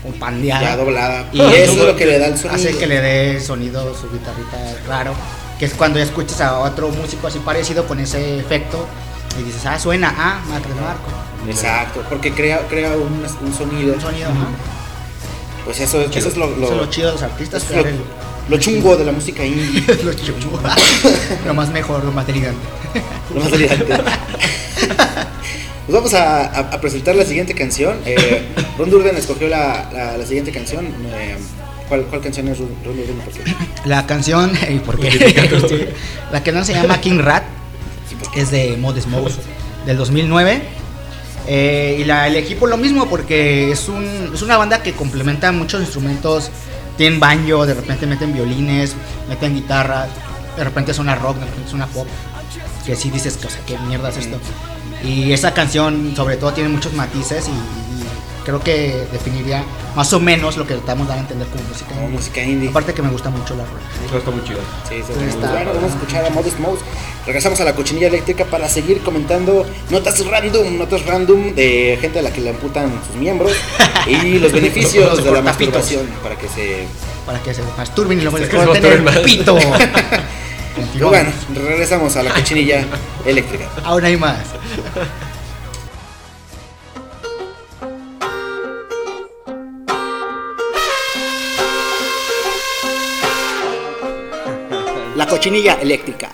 como 0.04 0.14
pandeada. 0.20 0.62
ya 0.62 0.76
doblada. 0.76 1.28
Y 1.32 1.40
eso 1.40 1.72
es 1.72 1.76
lo 1.78 1.96
que 1.96 2.06
le 2.06 2.18
da 2.20 2.26
el 2.28 2.38
sonido. 2.38 2.54
Hace 2.54 2.76
que 2.78 2.86
le 2.86 3.00
dé 3.00 3.40
sonido 3.40 3.92
su 3.96 4.08
guitarrita 4.08 4.56
raro. 4.86 5.14
Que 5.58 5.64
es 5.64 5.74
cuando 5.74 5.98
ya 5.98 6.04
escuchas 6.04 6.40
a 6.40 6.60
otro 6.60 6.90
músico 6.90 7.26
así 7.26 7.40
parecido 7.40 7.88
con 7.88 7.98
ese 7.98 8.38
efecto. 8.38 8.86
Y 9.40 9.42
dices, 9.42 9.66
ah, 9.66 9.80
suena 9.80 10.10
a 10.10 10.44
Mac 10.48 10.62
DeMarco. 10.64 11.10
Exacto, 11.48 12.02
porque 12.08 12.32
crea, 12.32 12.60
crea 12.68 12.90
un, 12.92 13.24
un 13.46 13.52
sonido. 13.52 13.94
Un 13.94 14.00
sonido, 14.00 14.28
ajá. 14.30 14.46
Pues 15.64 15.80
eso, 15.80 16.00
es- 16.02 16.14
eso 16.14 16.28
es 16.28 16.36
lo, 16.36 16.46
lo, 16.50 16.64
Eso 16.66 16.74
es 16.74 16.80
lo 16.80 16.86
chido 16.86 17.06
de 17.08 17.12
los 17.14 17.22
artistas. 17.24 17.64
crear 17.64 17.88
el- 17.88 17.98
lo 18.48 18.58
chungo 18.58 18.96
de 18.96 19.04
la 19.04 19.12
música 19.12 19.44
indie. 19.44 19.82
lo 20.04 20.12
chungo. 20.14 20.60
lo 21.46 21.54
más 21.54 21.70
mejor, 21.70 22.04
lo 22.04 22.12
más 22.12 22.26
delirante. 22.26 22.60
Lo 23.34 23.40
más 23.40 23.52
elegante. 23.52 23.94
Pues 25.86 25.94
vamos 25.98 26.14
a, 26.14 26.46
a- 26.46 26.58
a 26.74 26.80
presentar 26.80 27.14
la 27.14 27.24
siguiente 27.24 27.54
canción. 27.54 27.98
Eh, 28.06 28.42
Ron 28.78 28.90
Durden 28.90 29.16
escogió 29.16 29.48
la, 29.48 29.90
la- 29.92 30.16
la 30.16 30.26
siguiente 30.26 30.50
canción. 30.50 30.86
Eh, 30.86 31.36
¿cuál, 31.88 32.04
¿Cuál 32.04 32.20
canción 32.22 32.48
es 32.48 32.58
Ron 32.58 32.68
Durden? 32.84 33.16
¿Por 33.18 33.32
qué? 33.34 33.54
La 33.84 34.06
canción, 34.06 34.52
¿y 34.70 34.78
por 34.78 34.98
qué? 34.98 35.94
La 36.32 36.42
canción 36.42 36.64
se 36.64 36.72
llama 36.74 37.00
King 37.00 37.18
Rat, 37.18 37.44
es 38.34 38.50
de 38.50 38.76
Modest 38.78 39.08
Mouse 39.08 39.34
del 39.86 39.96
2009. 39.98 40.62
Eh, 41.46 41.98
y 42.00 42.04
la 42.04 42.26
elegí 42.26 42.54
por 42.54 42.70
lo 42.70 42.78
mismo, 42.78 43.06
porque 43.10 43.70
es, 43.70 43.88
un, 43.90 44.30
es 44.32 44.40
una 44.40 44.56
banda 44.56 44.82
que 44.82 44.92
complementa 44.92 45.52
muchos 45.52 45.82
instrumentos. 45.82 46.50
Tienen 46.96 47.20
banjo, 47.20 47.66
de 47.66 47.74
repente 47.74 48.06
meten 48.06 48.32
violines, 48.32 48.94
meten 49.28 49.54
guitarras, 49.54 50.08
de 50.56 50.64
repente 50.64 50.94
suena 50.94 51.14
rock, 51.14 51.36
de 51.38 51.46
repente 51.46 51.70
suena 51.70 51.86
pop. 51.86 52.06
Que 52.86 52.94
sí 52.96 53.10
dices, 53.10 53.38
o 53.44 53.48
sea, 53.48 53.60
¿qué 53.66 53.78
mierda 53.78 54.10
es 54.10 54.18
esto? 54.18 54.38
Y 55.02 55.32
esa 55.32 55.52
canción, 55.54 56.14
sobre 56.14 56.36
todo, 56.36 56.52
tiene 56.52 56.68
muchos 56.68 56.92
matices 56.92 57.48
y 57.48 57.83
creo 58.44 58.60
que 58.60 59.06
definiría 59.10 59.64
más 59.94 60.12
o 60.12 60.20
menos 60.20 60.56
lo 60.56 60.66
que 60.66 60.74
tratamos 60.74 61.06
de 61.06 61.10
dar 61.10 61.18
a 61.18 61.20
entender 61.22 61.48
como 61.48 61.64
música. 61.64 61.94
Indie. 61.94 62.08
música 62.08 62.42
indie. 62.42 62.68
Aparte 62.68 62.94
que 62.94 63.02
me 63.02 63.10
gusta 63.10 63.30
mucho 63.30 63.54
la 63.56 63.64
rola. 63.64 63.80
Eso 64.06 64.18
está 64.18 64.30
muy 64.30 64.44
chido. 64.44 64.60
Sí, 64.88 64.96
sí, 65.06 65.12
está. 65.28 65.50
bueno, 65.52 65.72
vamos 65.74 65.90
a 65.90 65.94
escuchar 65.94 66.24
a 66.24 66.30
Modest 66.30 66.58
Mouse. 66.58 66.80
Regresamos 67.26 67.60
a 67.60 67.64
la 67.64 67.74
cochinilla 67.74 68.08
eléctrica 68.08 68.44
para 68.44 68.68
seguir 68.68 69.02
comentando 69.02 69.66
notas 69.90 70.24
random, 70.26 70.78
notas 70.78 71.06
random 71.06 71.54
de 71.54 71.98
gente 72.00 72.18
a 72.18 72.22
la 72.22 72.32
que 72.32 72.40
le 72.40 72.50
amputan 72.50 72.92
sus 73.06 73.16
miembros 73.16 73.52
y 74.06 74.38
los 74.38 74.52
beneficios 74.52 75.16
Los 75.16 75.24
de 75.24 75.32
la 75.32 75.42
masturbación 75.42 76.06
para 76.22 76.36
que 76.36 76.48
se 76.48 76.86
para 77.24 77.42
que 77.42 77.54
se 77.54 77.62
masturben 77.78 78.18
y 78.18 78.22
luego 78.22 78.38
les 78.38 78.48
corten 78.48 78.84
el 78.84 79.22
pito. 79.22 79.58
Bueno, 81.00 81.30
regresamos 81.54 82.16
a 82.16 82.22
la 82.24 82.32
cochinilla 82.32 82.84
eléctrica. 83.24 83.68
Aún 83.84 84.04
hay 84.04 84.16
más. 84.16 84.38
La 95.16 95.26
cochinilla 95.26 95.74
eléctrica. 95.80 96.28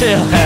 The 0.00 0.37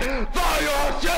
by 0.00 0.60
yourself. 0.60 1.17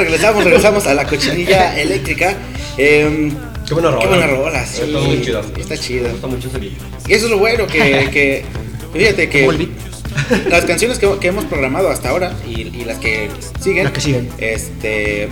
Regresamos, 0.00 0.44
regresamos 0.44 0.86
a 0.86 0.94
la 0.94 1.06
cochinilla 1.06 1.78
eléctrica. 1.80 2.34
Em, 2.76 3.30
Qué 3.66 3.74
buena 3.74 3.90
rola. 3.90 4.02
Qué 4.02 4.08
buena 4.08 4.26
rola, 4.26 4.66
sí. 4.66 4.82
Está 4.82 4.98
muy 5.00 5.22
chida. 5.22 5.42
Está 5.58 5.76
chido. 5.78 6.02
Me 6.04 6.10
gusta 6.10 6.26
mucho 6.26 6.48
ese 6.48 6.58
beat. 6.58 6.72
Y 7.06 7.12
eso 7.12 7.26
es 7.26 7.30
lo 7.30 7.38
bueno, 7.38 7.66
que, 7.66 7.78
que 8.12 8.44
fíjate 8.92 9.28
que 9.28 9.40
Como 9.46 9.52
el 9.52 9.58
beat. 9.58 10.48
las 10.48 10.64
canciones 10.64 10.98
que, 10.98 11.08
que 11.20 11.28
hemos 11.28 11.44
programado 11.44 11.88
hasta 11.88 12.08
ahora 12.10 12.34
y, 12.48 12.62
y 12.62 12.84
las 12.84 12.98
que 12.98 13.28
siguen, 13.62 13.84
Las 13.84 13.92
que 13.92 14.00
siguen. 14.00 14.28
este, 14.38 15.28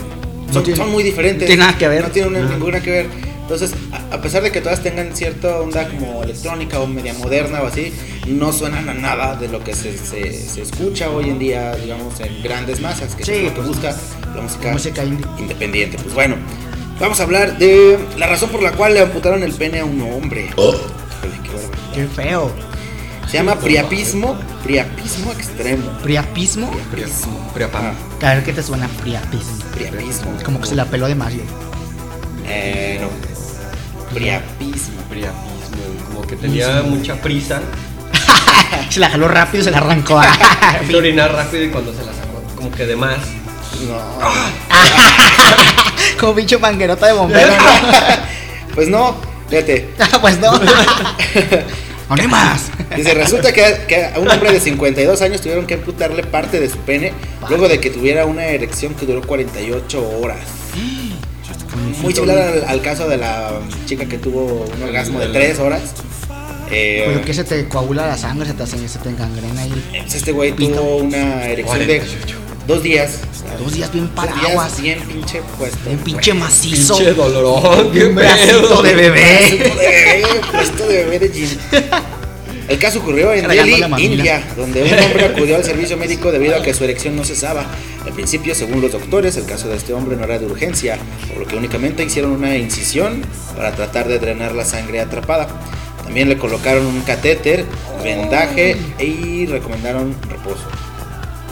No 0.47 0.53
son, 0.55 0.63
tiene- 0.65 0.77
son 0.77 0.91
muy 0.91 1.03
diferentes. 1.03 1.43
no 1.43 1.47
tiene 1.47 1.65
nada 1.65 1.77
que 1.79 1.89
ver. 1.89 2.03
No 2.05 2.11
tienen 2.11 2.33
No. 2.33 2.49
ninguna 2.49 2.81
que 2.81 2.91
ver. 2.91 3.07
Entonces, 3.43 3.73
a, 3.93 4.15
a 4.17 4.21
pesar 4.21 4.43
de 4.43 4.53
que 4.53 4.61
todas 4.61 4.83
tengan 4.83 5.17
cierta 5.17 5.59
onda 5.59 5.89
como 5.89 6.23
electrónica 6.23 6.81
o 6.81 6.87
media 6.87 7.15
moderna 7.15 7.63
o 7.63 7.67
así, 7.67 7.93
no 8.27 8.53
suenan 8.53 8.87
a 8.91 8.95
nada 8.95 9.37
de 9.37 9.49
lo 9.49 9.65
que 9.65 9.75
se, 9.75 9.97
se, 9.97 10.33
se 10.35 10.61
escucha 10.63 11.09
hoy 11.09 11.31
en 11.31 11.39
día, 11.39 11.75
digamos, 11.77 12.21
en 12.21 12.43
grandes 12.43 12.81
masas, 12.83 13.15
que 13.15 13.25
Sí, 13.25 13.33
es 13.33 13.43
lo 13.45 13.49
que 13.49 13.55
pues, 13.63 13.69
busca 13.69 13.97
la 14.39 14.45
música, 14.45 14.73
música 14.73 15.05
indie. 15.05 15.27
independiente. 15.39 15.99
Pues 15.99 16.15
bueno, 16.15 16.37
vamos 17.01 17.21
a 17.21 17.25
hablar 17.25 17.59
de 17.59 17.99
la 18.17 18.27
razón 18.27 18.51
por 18.51 18.63
la 18.63 18.73
cual 18.73 18.95
le 18.95 19.01
amputaron 19.01 19.43
el 19.43 19.53
pene 19.53 19.81
a 19.81 19.85
un 19.85 20.01
hombre. 20.03 20.51
Híjole, 20.57 20.89
qué 21.95 22.07
feo. 22.07 22.53
Se 23.29 23.37
llama 23.37 23.57
priapismo, 23.57 24.39
priapismo 24.65 25.33
extremo. 25.33 25.91
Priapismo. 26.03 26.71
Priapismo. 26.91 27.53
Priapam. 27.53 27.93
A 28.23 28.35
ver 28.35 28.45
qué 28.45 28.55
te 28.55 28.63
suena 28.63 28.89
priapismo. 29.03 29.59
Priapismo. 29.75 30.33
Como 30.45 30.61
que 30.61 30.67
se 30.67 30.75
la 30.75 30.87
peló 30.87 31.09
de 31.09 31.15
Mario. 31.15 31.43
Eh, 32.47 32.99
no. 33.03 33.09
Priapismo. 34.15 35.03
Priapismo. 35.11 36.07
Como 36.07 36.27
que 36.27 36.37
tenía 36.37 36.83
mucha 36.83 37.21
prisa. 37.21 37.61
Se 38.91 39.01
la 39.01 39.11
jaló 39.11 39.29
rápido 39.29 39.61
y 39.61 39.65
se 39.65 39.71
la 39.71 39.79
arrancó. 39.79 40.21
Quiso 40.87 40.99
orinar 40.99 41.33
rápido 41.33 41.65
y 41.65 41.69
cuando 41.69 41.93
se 41.93 42.05
la 42.05 42.13
sacó, 42.15 42.43
como 42.57 42.71
que 42.71 42.87
de 42.87 42.97
más. 42.97 43.19
No. 43.87 43.99
Como 46.21 46.35
bicho 46.35 46.59
manguerota 46.59 47.07
de 47.07 47.13
bombero. 47.13 47.53
Pues 48.75 48.89
no, 48.89 49.17
fíjate. 49.49 49.91
pues 50.21 50.39
no. 50.39 50.53
No 52.09 52.15
hay 52.15 52.27
más. 52.29 52.71
Dice, 52.97 53.13
resulta 53.13 53.53
que, 53.53 53.85
que 53.87 54.07
a 54.07 54.19
un 54.19 54.29
hombre 54.31 54.51
de 54.53 54.61
52 54.61 55.21
años 55.21 55.43
tuvieron 55.43 55.67
que 55.67 55.75
amputarle 55.75 56.23
parte 56.23 56.59
de 56.59 56.71
su 56.71 56.79
pene 56.79 57.13
luego 57.51 57.69
de 57.69 57.81
que 57.81 57.91
tuviera 57.91 58.25
una 58.25 58.47
erección 58.47 58.95
que 58.95 59.05
duró 59.05 59.21
48 59.21 60.09
horas. 60.23 60.39
Muy 62.01 62.15
similar 62.15 62.39
al, 62.39 62.65
al 62.67 62.81
caso 62.83 63.09
de 63.09 63.19
la 63.19 63.51
chica 63.85 64.07
que 64.07 64.17
tuvo 64.17 64.65
un 64.75 64.83
orgasmo 64.83 65.21
de 65.21 65.27
3 65.29 65.59
horas. 65.59 65.83
Eh, 66.71 67.05
Pero 67.09 67.23
que 67.27 67.35
se 67.35 67.45
te 67.45 67.69
coagula 67.69 68.07
la 68.07 68.17
sangre, 68.17 68.47
se 68.47 68.55
te, 68.55 68.63
hace- 68.63 68.89
se 68.89 68.99
te 69.01 69.09
engangrena 69.11 69.61
ahí. 69.63 69.85
pues 70.01 70.15
este 70.15 70.33
güey 70.33 70.53
tuvo 70.53 70.97
una 70.99 71.45
erección 71.45 71.79
de 71.81 71.99
48. 71.99 72.37
Dos 72.69 72.83
días. 72.83 73.19
Dos 73.59 73.73
días 73.73 73.93
bien 73.93 74.11
Dos 74.15 74.25
días 74.25 74.37
paraguas. 74.37 74.81
bien 74.81 75.01
pinche 75.01 75.41
puesto. 75.59 75.79
Bien 75.87 75.99
pinche 75.99 76.35
macizo. 76.35 76.97
Pinche 76.97 77.15
dolorón. 77.15 77.91
qué 77.91 78.05
Un 78.05 78.15
bracito 78.15 78.53
de 78.53 78.59
Puesto 78.61 78.83
bebé. 78.83 79.01
de 79.01 79.09
bebé, 79.11 80.23
puesto 80.53 80.87
de 80.87 81.05
bebé 81.05 81.19
de 81.19 81.29
gym. 81.31 81.49
El 82.69 82.79
caso 82.79 82.99
ocurrió 82.99 83.33
en 83.33 83.49
Delhi. 83.49 83.83
India, 83.97 84.47
donde 84.55 84.83
un 84.83 84.99
hombre 84.99 85.25
acudió 85.25 85.57
al 85.57 85.65
servicio 85.65 85.97
médico 85.97 86.31
debido 86.31 86.55
a 86.55 86.63
que 86.63 86.75
su 86.75 86.85
erección 86.85 87.17
no 87.17 87.25
cesaba. 87.25 87.65
Al 88.05 88.13
principio, 88.13 88.55
según 88.55 88.83
los 88.83 88.93
doctores, 88.93 89.39
el 89.39 89.47
caso 89.47 89.71
de 89.71 89.77
este 89.77 89.95
hombre 89.95 90.17
no 90.17 90.25
era 90.25 90.39
de 90.39 90.45
urgencia, 90.45 90.99
por 91.29 91.39
lo 91.39 91.47
que 91.47 91.57
únicamente 91.57 92.05
hicieron 92.05 92.33
una 92.33 92.55
incisión 92.59 93.23
para 93.57 93.73
tratar 93.73 94.07
de 94.07 94.19
drenar 94.19 94.55
la 94.55 94.67
sangre 94.67 95.01
atrapada. 95.01 95.49
También 96.05 96.29
le 96.29 96.37
colocaron 96.37 96.85
un 96.85 97.01
catéter, 97.01 97.65
vendaje 98.05 98.77
y 98.99 99.47
recomendaron 99.47 100.15
reposo. 100.29 100.65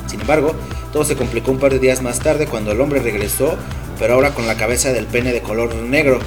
Sin 0.06 0.20
embargo, 0.20 0.54
todo 0.96 1.04
se 1.04 1.14
complicó 1.14 1.50
un 1.50 1.58
par 1.58 1.74
de 1.74 1.78
días 1.78 2.00
más 2.00 2.20
tarde 2.20 2.46
cuando 2.46 2.72
el 2.72 2.80
hombre 2.80 3.00
regresó, 3.00 3.54
pero 3.98 4.14
ahora 4.14 4.30
con 4.30 4.46
la 4.46 4.56
cabeza 4.56 4.94
del 4.94 5.04
pene 5.04 5.30
de 5.30 5.42
color 5.42 5.74
negro, 5.74 6.18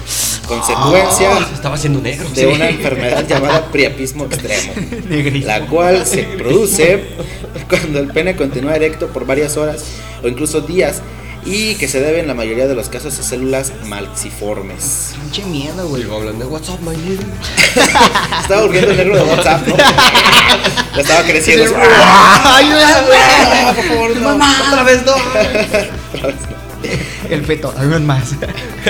consecuencia 0.48 1.44
Se 1.48 1.56
estaba 1.56 1.74
haciendo 1.74 2.00
negro. 2.02 2.30
de 2.30 2.46
una 2.46 2.70
enfermedad 2.70 3.28
llamada 3.28 3.66
priapismo 3.72 4.26
extremo, 4.26 4.74
la 5.44 5.66
cual 5.66 6.06
se 6.06 6.22
produce 6.22 7.04
cuando 7.68 7.98
el 7.98 8.10
pene 8.10 8.36
continúa 8.36 8.76
erecto 8.76 9.08
por 9.08 9.26
varias 9.26 9.58
horas 9.58 9.86
o 10.24 10.28
incluso 10.28 10.62
días 10.62 11.02
y 11.46 11.76
que 11.76 11.88
se 11.88 12.00
debe 12.02 12.20
en 12.20 12.28
la 12.28 12.34
mayoría 12.34 12.68
de 12.68 12.76
los 12.76 12.90
casos 12.90 13.18
a 13.20 13.24
células 13.24 13.72
malxiformes. 13.86 15.14
Pinche 15.22 15.44
miedo, 15.46 15.88
güey. 15.88 16.04
Digo, 16.04 16.18
hablando 16.18 16.46
de 16.46 16.52
WhatsApp, 16.52 16.80
my 16.82 16.96
nigga. 16.96 17.24
Estaba 18.42 18.62
volviendo 18.62 18.92
el 18.92 18.98
negro 18.98 19.16
de 19.18 19.24
WhatsApp, 19.24 19.68
¿no? 19.68 19.76
Ya 20.96 21.02
estaba 21.02 21.24
creciendo. 21.24 21.66
así, 21.66 21.76
Ayuda, 21.76 23.06
¡Ah, 23.70 23.74
por 23.76 23.86
favor, 23.86 24.16
no! 24.18 24.34
Otra 24.34 24.84
vez 24.84 25.06
no. 25.06 25.14
El 27.30 27.46
feto. 27.46 27.74
Ayuda 27.78 28.00
más. 28.00 28.36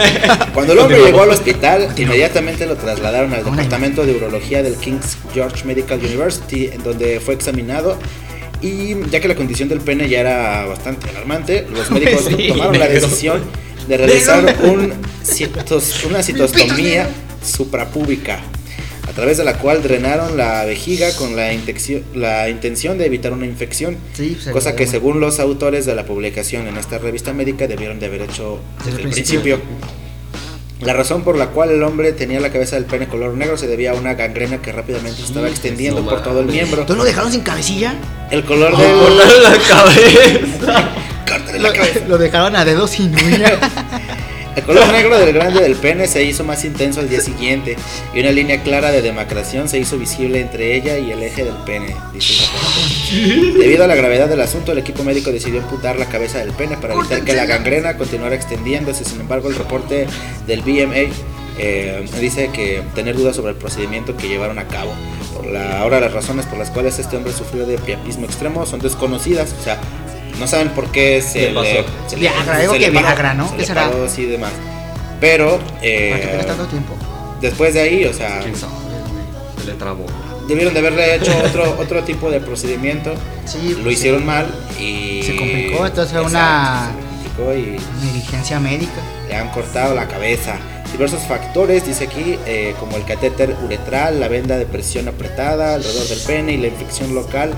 Cuando 0.53 0.73
el 0.73 0.79
hombre 0.79 1.03
llegó 1.03 1.23
al 1.23 1.29
hospital, 1.31 1.89
inmediatamente 1.97 2.65
lo 2.65 2.77
trasladaron 2.77 3.33
al 3.33 3.43
departamento 3.43 4.05
de 4.05 4.15
urología 4.15 4.63
del 4.63 4.75
King's 4.77 5.17
George 5.33 5.65
Medical 5.65 5.99
University, 5.99 6.67
en 6.67 6.83
donde 6.83 7.19
fue 7.19 7.33
examinado. 7.33 7.97
Y 8.61 8.95
ya 9.09 9.19
que 9.21 9.27
la 9.27 9.35
condición 9.35 9.69
del 9.69 9.79
pene 9.79 10.09
ya 10.09 10.19
era 10.19 10.65
bastante 10.65 11.09
alarmante, 11.09 11.65
los 11.71 11.89
médicos 11.95 12.25
Sí, 12.25 12.47
tomaron 12.49 12.77
la 12.79 12.87
decisión 12.87 13.41
de 13.87 13.97
realizar 13.97 14.43
un 14.63 14.93
citos- 15.25 16.05
una 16.05 16.21
citostomía 16.23 17.07
suprapúbica, 17.43 18.39
a 19.07 19.11
través 19.13 19.37
de 19.37 19.43
la 19.43 19.57
cual 19.57 19.81
drenaron 19.81 20.37
la 20.37 20.63
vejiga 20.65 21.11
con 21.15 21.35
la, 21.35 21.51
la 22.13 22.49
intención 22.49 22.97
de 22.97 23.05
evitar 23.05 23.31
una 23.33 23.45
infección, 23.45 23.97
Sí, 24.13 24.37
se 24.41 24.51
cosa 24.51 24.75
que 24.75 24.85
según 24.87 25.19
los 25.19 25.39
autores 25.39 25.85
de 25.85 25.95
la 25.95 26.05
publicación 26.05 26.67
en 26.67 26.77
esta 26.77 26.97
revista 26.99 27.33
médica 27.33 27.65
debieron 27.67 27.99
de 27.99 28.05
haber 28.05 28.21
hecho 28.23 28.59
desde, 28.79 28.91
Desde 28.91 29.01
el 29.01 29.07
el 29.07 29.13
principio. 29.13 29.59
La 30.81 30.93
razón 30.93 31.23
por 31.23 31.37
la 31.37 31.47
cual 31.47 31.71
el 31.71 31.83
hombre 31.83 32.13
tenía 32.13 32.39
la 32.39 32.51
cabeza 32.51 32.77
del 32.77 32.85
pene 32.85 33.07
color 33.07 33.33
negro 33.33 33.57
se 33.57 33.67
debía 33.67 33.91
a 33.91 33.95
una 33.95 34.13
gangrena 34.13 34.61
que 34.61 34.71
rápidamente 34.71 35.17
se 35.17 35.25
estaba 35.25 35.49
extendiendo 35.49 36.05
por 36.05 36.23
todo 36.23 36.39
el 36.39 36.45
miembro. 36.45 36.85
¿Tú 36.85 36.95
lo 36.95 37.03
dejaron 37.03 37.31
sin 37.31 37.41
cabecilla? 37.41 37.95
El 38.31 38.45
color 38.45 38.77
del 38.77 38.91
cortaron 38.93 39.43
la 39.43 39.57
cabeza. 39.67 40.89
Córtale 41.27 41.59
la 41.59 41.73
cabeza. 41.73 41.99
Lo 42.07 42.17
dejaron 42.17 42.55
a 42.55 42.63
dedos 42.63 42.91
sin 42.91 43.13
uña. 43.13 43.51
El 44.59 44.65
color 44.65 44.91
negro 44.91 45.17
del 45.17 45.31
grande 45.31 45.61
del 45.61 45.75
pene 45.77 46.05
se 46.05 46.21
hizo 46.25 46.43
más 46.43 46.65
intenso 46.65 46.99
al 46.99 47.07
día 47.07 47.21
siguiente 47.21 47.77
y 48.13 48.19
una 48.19 48.31
línea 48.31 48.61
clara 48.61 48.91
de 48.91 49.01
demacración 49.01 49.69
se 49.69 49.79
hizo 49.79 49.97
visible 49.97 50.41
entre 50.41 50.75
ella 50.75 50.97
y 50.97 51.11
el 51.11 51.23
eje 51.23 51.45
del 51.45 51.55
pene. 51.65 51.95
dice. 52.13 52.43
Debido 53.57 53.85
a 53.85 53.87
la 53.87 53.95
gravedad 53.95 54.27
del 54.27 54.41
asunto, 54.41 54.73
el 54.73 54.79
equipo 54.79 55.05
médico 55.05 55.31
decidió 55.31 55.61
amputar 55.61 55.97
la 55.97 56.07
cabeza 56.07 56.39
del 56.39 56.51
pene 56.51 56.75
para 56.75 56.93
evitar 56.93 57.23
que 57.23 57.31
la 57.31 57.45
gangrena 57.45 57.95
continuara 57.95 58.35
extendiéndose. 58.35 59.05
Sin 59.05 59.21
embargo, 59.21 59.47
el 59.47 59.55
reporte 59.55 60.07
del 60.45 60.61
BMA 60.61 61.09
eh, 61.57 62.05
dice 62.19 62.49
que 62.51 62.83
tener 62.95 63.15
dudas 63.15 63.37
sobre 63.37 63.51
el 63.51 63.57
procedimiento 63.57 64.17
que 64.17 64.27
llevaron 64.27 64.59
a 64.59 64.67
cabo. 64.67 64.91
Por 65.33 65.45
la, 65.45 65.79
ahora 65.79 66.01
las 66.01 66.11
razones 66.11 66.45
por 66.45 66.59
las 66.59 66.69
cuales 66.69 66.99
este 66.99 67.15
hombre 67.15 67.31
sufrió 67.31 67.65
de 67.65 67.77
priapismo 67.77 68.25
extremo 68.25 68.65
son 68.65 68.81
desconocidas. 68.81 69.55
O 69.57 69.63
sea, 69.63 69.79
no 70.39 70.47
saben 70.47 70.69
por 70.69 70.87
qué 70.91 71.21
se 71.21 71.47
¿Qué 71.47 71.53
pasó? 71.53 71.63
le, 71.63 71.85
se 72.07 72.15
le- 72.15 72.21
Viagra, 72.21 72.57
que 72.71 72.79
le 72.79 72.89
Viagra, 72.89 73.33
¿no? 73.33 73.45
se 73.49 73.55
¿Qué 73.55 73.61
le 73.61 73.67
será? 73.67 73.89
paró 73.89 74.05
así 74.05 74.21
y 74.23 74.25
demás. 74.25 74.51
Pero 75.19 75.59
eh, 75.81 76.09
¿Para 76.11 76.21
qué 76.21 76.27
tienes 76.27 76.47
tanto 76.47 76.65
tiempo? 76.67 76.93
después 77.41 77.73
de 77.73 77.81
ahí, 77.81 78.05
o 78.05 78.13
sea, 78.13 78.39
¿Quién 78.39 78.55
sabe? 78.55 78.73
Se 79.59 79.65
le 79.65 79.73
trabó. 79.73 80.05
debieron 80.47 80.73
de 80.73 80.79
haberle 80.79 81.15
hecho 81.15 81.31
otro 81.45 81.75
otro 81.79 82.03
tipo 82.03 82.29
de 82.31 82.39
procedimiento. 82.39 83.13
Sí, 83.45 83.73
Lo 83.77 83.83
pues, 83.83 83.95
hicieron 83.97 84.25
mal 84.25 84.47
y 84.79 85.21
Se 85.23 85.35
complicó, 85.35 85.85
entonces 85.85 86.11
fue 86.13 86.21
una- 86.23 86.91
se 86.91 87.29
complicó 87.29 87.53
y 87.55 87.79
Negligencia 88.05 88.59
médica. 88.59 89.01
le 89.27 89.35
han 89.35 89.49
cortado 89.51 89.93
la 89.95 90.07
cabeza. 90.07 90.55
Diversos 90.91 91.21
factores, 91.27 91.85
dice 91.85 92.05
aquí, 92.05 92.39
eh, 92.47 92.73
como 92.79 92.97
el 92.97 93.05
catéter 93.05 93.55
uretral, 93.63 94.19
la 94.19 94.27
venda 94.27 94.57
de 94.57 94.65
presión 94.65 95.07
apretada 95.07 95.75
alrededor 95.75 96.07
del 96.07 96.19
pene 96.21 96.53
y 96.53 96.57
la 96.57 96.67
infección 96.67 97.13
local, 97.13 97.51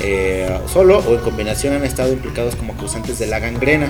eh, 0.00 0.48
solo 0.72 0.98
o 0.98 1.14
en 1.14 1.20
combinación 1.20 1.74
han 1.74 1.84
estado 1.84 2.12
implicados 2.12 2.56
como 2.56 2.76
causantes 2.76 3.18
de 3.18 3.26
la 3.26 3.38
gangrena. 3.38 3.88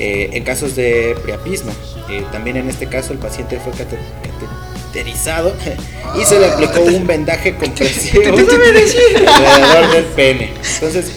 eh, 0.00 0.30
en 0.34 0.44
casos 0.44 0.76
de 0.76 1.16
priapismo, 1.24 1.72
Eh, 2.08 2.22
también 2.32 2.56
en 2.56 2.68
este 2.70 2.86
caso 2.86 3.12
el 3.12 3.18
paciente 3.18 3.58
fue 3.58 3.72
cate- 3.72 3.98
cateterizado 4.22 5.52
y 6.18 6.24
se 6.24 6.38
le 6.38 6.46
aplicó 6.46 6.80
un 6.82 7.06
vendaje 7.06 7.54
compresivo 7.56 8.22
alrededor 8.26 9.90
del 9.92 10.04
pene. 10.16 10.52
Entonces, 10.74 11.12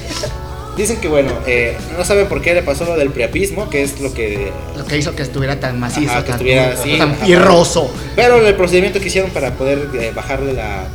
dicen 0.75 0.97
que 0.99 1.07
bueno, 1.07 1.31
eh, 1.47 1.77
no 1.97 2.03
saben 2.03 2.27
por 2.27 2.41
qué 2.41 2.53
le 2.53 2.63
pasó 2.63 2.85
lo 2.85 2.97
del 2.97 3.09
priapismo, 3.11 3.69
que 3.69 3.83
es 3.83 3.99
lo 4.01 4.13
que 4.13 4.51
Lo 4.75 4.85
que 4.85 4.97
hizo 4.97 5.15
que 5.15 5.21
estuviera 5.23 5.59
tan 5.59 5.79
macizo, 5.79 6.11
Ajá, 6.11 6.21
que 6.23 6.31
tan, 6.31 6.35
estuviera 6.35 6.73
así, 6.73 6.97
tan 6.97 7.11
ajá. 7.11 7.25
fierroso. 7.25 7.93
Pero 8.15 8.45
el 8.45 8.55
procedimiento 8.55 8.99
que 8.99 9.07
hicieron 9.07 9.31
para 9.31 9.51
poder 9.53 9.87
eh, 9.99 10.11
bajarle 10.13 10.53
la, 10.53 10.85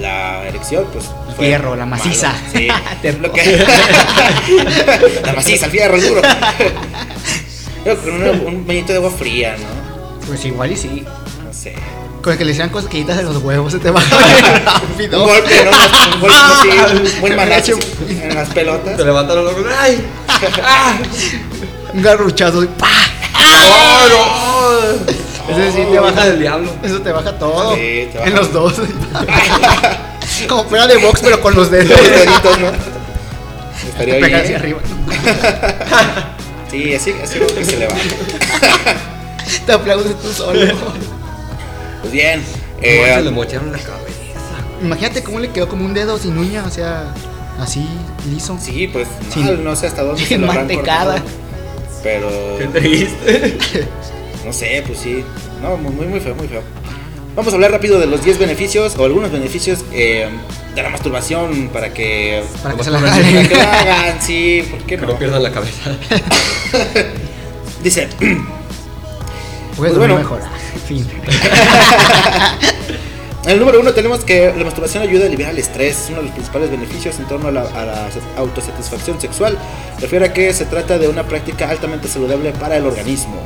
la 0.00 0.44
erección, 0.46 0.86
pues. 0.92 1.04
fue 1.36 1.46
Fierro, 1.46 1.76
la 1.76 1.86
malo. 1.86 2.04
maciza. 2.04 2.32
Sí. 2.52 2.68
Terco. 3.02 3.22
Lo 3.28 3.32
que- 3.32 3.64
la 5.24 5.32
maciza, 5.32 5.66
el 5.66 5.72
fierro, 5.72 5.96
el 5.96 6.06
duro. 6.08 6.22
Pero 7.84 8.00
con 8.02 8.12
una- 8.14 8.30
un 8.30 8.66
bañito 8.66 8.92
de 8.92 8.98
agua 8.98 9.10
fría, 9.10 9.56
¿no? 9.58 10.26
Pues 10.26 10.44
igual 10.44 10.72
y 10.72 10.76
sí. 10.76 11.04
No 11.44 11.52
sé. 11.52 11.74
Con 12.22 12.32
el 12.32 12.38
que 12.38 12.44
le 12.46 12.52
hicieran 12.52 12.70
cosquillitas 12.70 13.18
de 13.18 13.22
los 13.24 13.36
huevos 13.42 13.72
se 13.72 13.78
te 13.78 13.90
bien 13.90 14.02
rápido. 14.64 15.22
Un 15.24 15.28
golpe, 15.28 15.64
¿no? 15.66 15.70
Un 16.14 16.20
golpe 16.20 16.36
así, 16.36 16.68
un 16.94 17.20
buen 17.20 17.32
en 18.22 18.34
las 18.34 18.48
pelotas. 18.48 18.96
Se 18.96 19.04
levantaron 19.04 19.44
los 19.44 19.52
ojos. 19.52 19.66
¡Ay! 19.78 20.02
¡Ah! 20.62 20.96
Un 21.92 22.02
garruchazo. 22.02 22.64
y 22.64 22.66
¡pah! 22.68 22.88
¡Oh, 23.38 24.06
no! 24.08 25.23
Ese 25.48 25.72
sí 25.72 25.86
te 25.90 25.98
baja 25.98 26.24
del 26.26 26.38
diablo. 26.40 26.70
Eso 26.82 27.00
te 27.02 27.12
baja 27.12 27.38
todo. 27.38 27.74
Sí, 27.74 28.08
te 28.10 28.18
baja. 28.18 28.28
En 28.30 28.34
los 28.36 28.52
dos. 28.52 28.74
Como 30.48 30.66
pega 30.66 30.86
de 30.86 30.96
box, 30.98 31.20
pero 31.22 31.40
con 31.40 31.54
los 31.54 31.70
dedos. 31.70 31.90
Los 32.00 32.10
deditos, 32.10 32.58
¿no? 32.60 32.68
Estaría 33.88 34.14
Te 34.14 34.20
pega 34.20 34.26
bien. 34.26 34.40
hacia 34.40 34.56
arriba. 34.56 34.78
Sí, 36.70 36.92
así, 36.92 37.14
así 37.22 37.38
creo 37.38 37.54
que 37.54 37.64
se 37.64 37.76
le 37.76 37.86
va. 37.86 37.94
Te 39.64 39.72
aplaudes 39.72 40.20
tú 40.20 40.32
solo. 40.32 40.74
Pues 42.00 42.12
bien. 42.12 42.40
Eh, 42.82 43.04
eh, 43.06 43.14
se 43.14 43.22
le 43.22 43.30
mocharon 43.30 43.70
la 43.70 43.78
cabeza. 43.78 44.10
Imagínate 44.82 45.22
cómo 45.22 45.38
le 45.38 45.50
quedó 45.50 45.68
como 45.68 45.84
un 45.84 45.94
dedo 45.94 46.18
sin 46.18 46.36
uña, 46.36 46.64
o 46.66 46.70
sea, 46.70 47.14
así, 47.60 47.86
liso. 48.28 48.58
sí, 48.60 48.88
pues 48.88 49.06
Sí. 49.32 49.40
no 49.62 49.76
sé 49.76 49.86
hasta 49.86 50.02
dónde 50.02 50.26
se 50.26 50.36
lo 50.36 50.48
mantecada. 50.48 51.20
cortado, 51.22 51.30
Pero 52.02 52.28
Qué 52.58 52.66
triste. 52.80 53.86
No 54.44 54.52
sé, 54.52 54.82
pues 54.86 54.98
sí. 54.98 55.24
No, 55.62 55.76
muy, 55.76 55.92
muy, 55.92 56.06
muy 56.06 56.20
feo, 56.20 56.34
muy 56.34 56.48
feo. 56.48 56.62
Vamos 57.36 57.52
a 57.52 57.56
hablar 57.56 57.72
rápido 57.72 57.98
de 57.98 58.06
los 58.06 58.22
10 58.24 58.38
beneficios 58.38 58.94
o 58.96 59.04
algunos 59.04 59.32
beneficios 59.32 59.84
eh, 59.92 60.28
de 60.74 60.82
la 60.82 60.88
masturbación 60.90 61.68
para 61.72 61.92
que, 61.92 62.44
Para 62.62 62.76
que 62.76 62.84
se 62.84 62.90
la 62.92 63.00
jalen. 63.00 63.48
que 63.48 63.54
lo 63.56 63.60
hagan, 63.62 64.22
sí, 64.22 64.64
¿por 64.70 64.78
qué 64.80 64.96
Que 64.96 65.02
no? 65.02 65.08
no 65.12 65.18
pierdan 65.18 65.42
la 65.42 65.50
cabeza. 65.50 65.96
Dice, 67.82 68.08
Pues 69.76 69.96
bueno. 69.98 70.16
mejorar. 70.16 70.48
Fin. 70.86 71.04
En 73.44 73.50
el 73.50 73.58
número 73.60 73.78
uno 73.80 73.92
tenemos 73.92 74.24
que 74.24 74.54
la 74.56 74.64
masturbación 74.64 75.02
ayuda 75.02 75.24
a 75.24 75.26
aliviar 75.26 75.50
el 75.50 75.58
estrés, 75.58 76.04
es 76.04 76.08
uno 76.08 76.18
de 76.18 76.24
los 76.24 76.32
principales 76.32 76.70
beneficios 76.70 77.18
en 77.18 77.26
torno 77.26 77.48
a 77.48 77.52
la, 77.52 78.08
autosatisfacción 78.38 79.20
sexual. 79.20 79.58
Refiere 80.00 80.24
a 80.24 80.32
que 80.32 80.52
se 80.54 80.64
trata 80.64 80.98
de 80.98 81.08
una 81.08 81.24
práctica 81.24 81.68
altamente 81.68 82.08
saludable 82.08 82.52
para 82.52 82.78
el 82.78 82.86
organismo. 82.86 83.36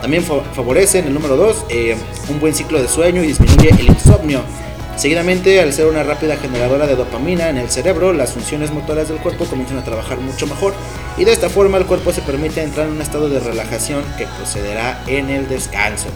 También 0.00 0.24
fa- 0.24 0.42
favorece, 0.54 0.98
en 0.98 1.06
el 1.06 1.14
número 1.14 1.36
dos, 1.36 1.64
eh, 1.68 1.96
un 2.28 2.40
buen 2.40 2.52
ciclo 2.52 2.82
de 2.82 2.88
sueño 2.88 3.22
y 3.22 3.28
disminuye 3.28 3.70
el 3.70 3.86
insomnio. 3.86 4.40
Seguidamente, 4.96 5.60
al 5.60 5.72
ser 5.72 5.86
una 5.86 6.02
rápida 6.02 6.36
generadora 6.36 6.88
de 6.88 6.96
dopamina 6.96 7.48
en 7.48 7.56
el 7.56 7.70
cerebro, 7.70 8.12
las 8.12 8.32
funciones 8.32 8.72
motoras 8.72 9.08
del 9.08 9.18
cuerpo 9.18 9.44
comienzan 9.44 9.78
a 9.78 9.84
trabajar 9.84 10.18
mucho 10.18 10.48
mejor 10.48 10.72
y 11.16 11.24
de 11.24 11.32
esta 11.32 11.48
forma 11.48 11.78
el 11.78 11.86
cuerpo 11.86 12.12
se 12.12 12.22
permite 12.22 12.60
entrar 12.62 12.86
en 12.88 12.94
un 12.94 13.02
estado 13.02 13.28
de 13.28 13.38
relajación 13.38 14.02
que 14.18 14.26
procederá 14.26 15.00
en 15.06 15.30
el 15.30 15.48
descanso. 15.48 16.08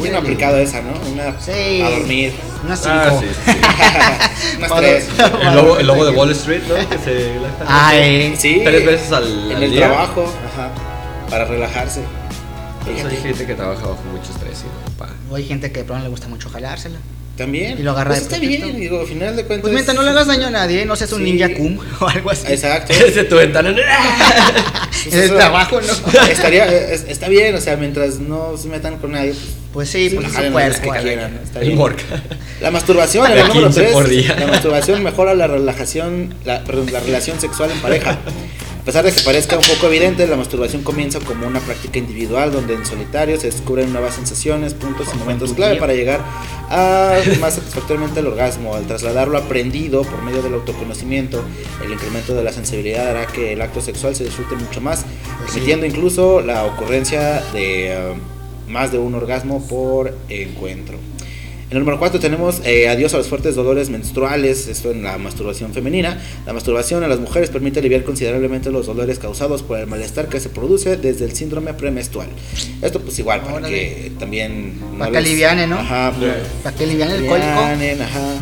¿Quién 0.00 0.14
ha 0.14 0.18
Uy. 0.18 0.24
aplicado 0.24 0.58
esa, 0.58 0.80
no? 0.82 0.92
Una 1.12 1.40
Sí. 1.40 1.80
a 1.82 1.90
dormir. 1.90 2.32
Unas 2.64 2.78
cinco. 2.80 2.94
Ah, 2.96 3.20
sí, 3.20 3.26
sí. 3.44 4.56
Unas 4.58 4.74
tres. 4.76 5.08
El 5.42 5.54
lobo, 5.54 5.78
el 5.78 5.86
lobo 5.86 6.04
de 6.04 6.10
Wall 6.12 6.30
Street, 6.32 6.62
¿no? 6.68 6.74
Que 6.88 6.98
se 6.98 7.32
relaja. 7.34 7.64
Ay, 7.66 8.34
Sí. 8.38 8.60
Tres 8.64 8.84
veces 8.86 9.12
al, 9.12 9.50
En 9.50 9.56
al 9.56 9.62
el 9.62 9.70
día. 9.70 9.86
trabajo, 9.88 10.32
ajá. 10.52 10.70
Para 11.30 11.44
relajarse. 11.46 12.00
Pues 12.84 13.04
hay 13.04 13.16
gente 13.16 13.46
que 13.46 13.54
trabaja 13.54 13.80
bajo 13.86 14.02
mucho 14.12 14.30
estrés 14.32 14.60
y 14.60 14.64
no 14.66 14.84
o 15.30 15.36
hay 15.36 15.44
gente 15.46 15.72
que 15.72 15.80
de 15.80 15.84
pronto 15.84 16.04
le 16.04 16.10
gusta 16.10 16.28
mucho 16.28 16.50
jalársela. 16.50 16.98
También. 17.36 17.78
Y 17.78 17.82
lo 17.82 17.90
agarra 17.92 18.10
Pues 18.10 18.20
de 18.20 18.24
está 18.26 18.36
pretexto. 18.38 18.66
bien, 18.66 18.78
digo, 18.80 19.00
al 19.00 19.06
final 19.06 19.34
de 19.34 19.44
cuentas. 19.44 19.62
Pues 19.62 19.72
mientras 19.72 19.96
no 19.96 20.02
le 20.04 20.10
hagas 20.10 20.26
daño 20.28 20.46
a 20.46 20.50
nadie, 20.50 20.84
no 20.84 20.94
seas 20.94 21.10
un 21.12 21.24
Sí. 21.24 21.32
ninja 21.32 21.52
cum 21.54 21.78
o 22.00 22.06
algo 22.06 22.30
así. 22.30 22.44
Exacto. 22.52 22.92
Desde 22.92 23.24
tu 23.24 23.36
ventana. 23.36 23.70
En 23.70 25.18
el 25.18 25.30
trabajo, 25.34 25.80
¿no? 25.80 26.20
Estaría, 26.28 26.66
es- 26.66 27.04
está 27.08 27.28
bien, 27.28 27.54
o 27.56 27.60
sea, 27.60 27.76
mientras 27.76 28.18
no 28.20 28.56
se 28.56 28.68
metan 28.68 28.98
con 28.98 29.12
nadie, 29.12 29.30
pues, 29.32 29.44
Pues 29.74 29.90
sí, 29.90 30.08
se 30.08 30.16
pues 30.16 30.32
veces 30.32 30.50
cuerpo. 30.80 30.92
que 30.92 31.00
quieran, 31.02 31.40
está 31.42 31.58
El 31.60 31.66
bien. 31.66 31.78
morca. 31.78 32.02
La 32.62 32.70
masturbación, 32.70 33.30
el 33.30 33.38
número 33.48 33.66
15 33.66 33.80
3, 33.80 33.92
por 33.92 34.08
día. 34.08 34.36
la 34.38 34.46
masturbación 34.46 35.02
mejora 35.02 35.34
la 35.34 35.46
relajación, 35.48 36.32
la, 36.44 36.62
la 36.92 37.00
relación 37.00 37.38
sexual 37.40 37.70
en 37.72 37.78
pareja. 37.80 38.12
A 38.80 38.84
pesar 38.84 39.02
de 39.04 39.12
que 39.12 39.20
parezca 39.22 39.56
un 39.56 39.62
poco 39.64 39.86
evidente, 39.86 40.26
la 40.26 40.36
masturbación 40.36 40.82
comienza 40.82 41.18
como 41.18 41.46
una 41.46 41.58
práctica 41.58 41.98
individual 41.98 42.52
donde 42.52 42.74
en 42.74 42.84
solitario 42.86 43.40
se 43.40 43.46
descubren 43.48 43.90
nuevas 43.92 44.14
sensaciones, 44.14 44.74
puntos 44.74 45.08
y 45.12 45.16
momentos 45.16 45.54
clave 45.54 45.76
para 45.76 45.94
llegar 45.94 46.20
a 46.70 47.16
más 47.40 47.54
satisfactoriamente 47.54 48.20
al 48.20 48.26
orgasmo. 48.28 48.74
Al 48.76 48.86
trasladar 48.86 49.28
lo 49.28 49.38
aprendido 49.38 50.02
por 50.02 50.22
medio 50.22 50.42
del 50.42 50.52
autoconocimiento, 50.54 51.42
el 51.84 51.92
incremento 51.92 52.34
de 52.34 52.44
la 52.44 52.52
sensibilidad 52.52 53.08
hará 53.08 53.26
que 53.26 53.54
el 53.54 53.62
acto 53.62 53.80
sexual 53.80 54.14
se 54.14 54.22
disfrute 54.24 54.54
mucho 54.54 54.80
más, 54.82 55.04
Pues 55.38 55.48
sí. 55.48 55.54
permitiendo 55.54 55.86
incluso 55.86 56.42
la 56.42 56.64
ocurrencia 56.64 57.42
de 57.54 57.88
eh, 57.92 58.14
más 58.68 58.92
de 58.92 58.98
un 58.98 59.14
orgasmo 59.14 59.66
por 59.66 60.16
encuentro. 60.28 60.98
En 61.70 61.78
el 61.78 61.78
número 61.78 61.98
4 61.98 62.20
tenemos 62.20 62.60
eh, 62.64 62.88
adiós 62.88 63.14
a 63.14 63.16
los 63.16 63.26
fuertes 63.26 63.54
dolores 63.56 63.88
menstruales, 63.90 64.68
esto 64.68 64.90
en 64.90 65.02
la 65.02 65.18
masturbación 65.18 65.72
femenina. 65.72 66.20
La 66.46 66.52
masturbación 66.52 67.02
a 67.02 67.08
las 67.08 67.18
mujeres 67.18 67.50
permite 67.50 67.80
aliviar 67.80 68.04
considerablemente 68.04 68.70
los 68.70 68.86
dolores 68.86 69.18
causados 69.18 69.62
por 69.62 69.78
el 69.78 69.86
malestar 69.86 70.28
que 70.28 70.38
se 70.40 70.50
produce 70.50 70.96
desde 70.98 71.24
el 71.24 71.34
síndrome 71.34 71.74
premenstrual. 71.74 72.28
Esto 72.82 73.00
pues 73.00 73.18
igual 73.18 73.40
para 73.40 73.54
Órale. 73.54 73.70
que 73.70 74.12
también... 74.18 74.74
Para 74.98 75.10
que 75.10 75.18
aliviane, 75.18 75.66
¿no? 75.66 75.78
Ajá, 75.78 76.12
pues, 76.16 76.34
Para 76.62 76.76
que 76.76 76.84
alivian 76.84 77.10
el 77.10 77.26
cólico. 77.26 77.48
alivianen, 77.48 78.02
ajá. 78.02 78.34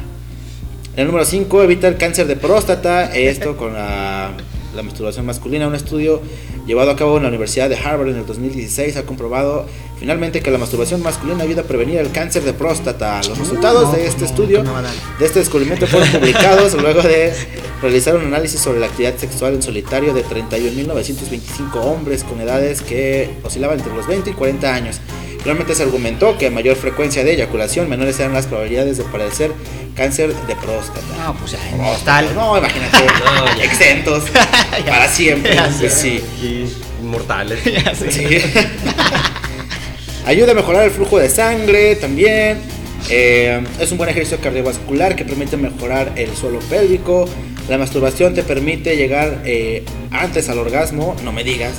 En 0.95 1.01
el 1.01 1.07
número 1.07 1.25
5, 1.25 1.63
evita 1.63 1.89
el 1.89 1.97
cáncer 1.97 2.27
de 2.27 2.37
próstata. 2.37 3.15
Esto 3.15 3.57
con 3.57 3.73
la, 3.73 4.33
la 4.75 4.83
masturbación 4.83 5.27
masculina. 5.27 5.67
Un 5.67 5.75
estudio 5.75 6.21
llevado 6.67 6.91
a 6.91 6.97
cabo 6.97 7.17
en 7.17 7.25
la 7.25 7.29
Universidad 7.29 7.69
de 7.69 7.77
Harvard 7.77 8.09
en 8.09 8.17
el 8.17 8.27
2016 8.27 8.97
ha 8.97 9.03
comprobado 9.05 9.67
finalmente 9.99 10.41
que 10.41 10.51
la 10.51 10.59
masturbación 10.59 11.03
masculina 11.03 11.45
ayuda 11.45 11.63
a 11.63 11.65
prevenir 11.65 11.99
el 11.99 12.11
cáncer 12.11 12.43
de 12.43 12.53
próstata. 12.53 13.19
Los 13.29 13.39
resultados 13.39 13.85
no, 13.85 13.93
de 13.93 13.99
pues 13.99 14.09
este 14.09 14.23
no, 14.23 14.27
estudio, 14.27 14.63
dar. 14.63 14.85
de 15.19 15.25
este 15.25 15.39
descubrimiento, 15.39 15.87
fueron 15.87 16.09
publicados 16.21 16.75
luego 16.75 17.03
de 17.03 17.33
realizar 17.81 18.17
un 18.17 18.25
análisis 18.25 18.61
sobre 18.61 18.81
la 18.81 18.87
actividad 18.87 19.17
sexual 19.17 19.55
en 19.55 19.63
solitario 19.63 20.13
de 20.13 20.25
31.925 20.25 21.77
hombres 21.77 22.25
con 22.25 22.41
edades 22.41 22.83
que 22.83 23.31
oscilaban 23.43 23.79
entre 23.79 23.95
los 23.95 24.07
20 24.07 24.31
y 24.31 24.33
40 24.33 24.75
años. 24.75 25.01
Realmente 25.45 25.75
se 25.75 25.83
argumentó 25.83 26.39
que 26.39 26.47
a 26.47 26.51
mayor 26.51 26.77
frecuencia 26.77 27.25
de 27.25 27.33
eyaculación, 27.35 27.89
menores 27.89 28.19
eran 28.21 28.33
las 28.33 28.47
probabilidades 28.47 28.99
de 28.99 29.05
padecer 29.05 29.51
cáncer 29.97 30.35
de 30.35 30.57
próstata. 30.57 31.01
No, 31.19 31.35
pues 31.35 31.53
ya, 31.53 31.59
Próstata, 31.59 31.77
mortal. 32.23 32.29
No, 32.35 32.59
imagínate, 32.59 32.97
No, 33.25 33.57
ya. 33.59 33.65
exentos 33.65 34.25
para 34.87 35.09
siempre. 35.09 35.55
Ya 35.55 35.65
Pues 35.79 35.93
sé. 35.93 36.01
sí. 36.01 36.25
Y 36.43 37.05
inmortales. 37.05 37.59
Sí. 38.11 38.25
Ayuda 40.27 40.53
a 40.53 40.55
mejorar 40.55 40.85
el 40.85 40.91
flujo 40.93 41.19
de 41.19 41.29
sangre 41.29 41.97
también. 41.97 42.59
Eh, 43.11 43.61
es 43.81 43.91
un 43.91 43.99
buen 43.99 44.09
ejercicio 44.09 44.39
cardiovascular 44.41 45.17
que 45.17 45.25
permite 45.25 45.57
mejorar 45.57 46.13
el 46.17 46.35
suelo 46.37 46.61
pélvico. 46.61 47.29
La 47.69 47.77
masturbación 47.79 48.33
te 48.35 48.43
permite 48.45 48.97
llegar 48.97 49.43
eh, 49.45 49.85
antes 50.13 50.49
al 50.49 50.59
orgasmo, 50.59 51.17
no 51.25 51.33
me 51.33 51.43
digas. 51.43 51.73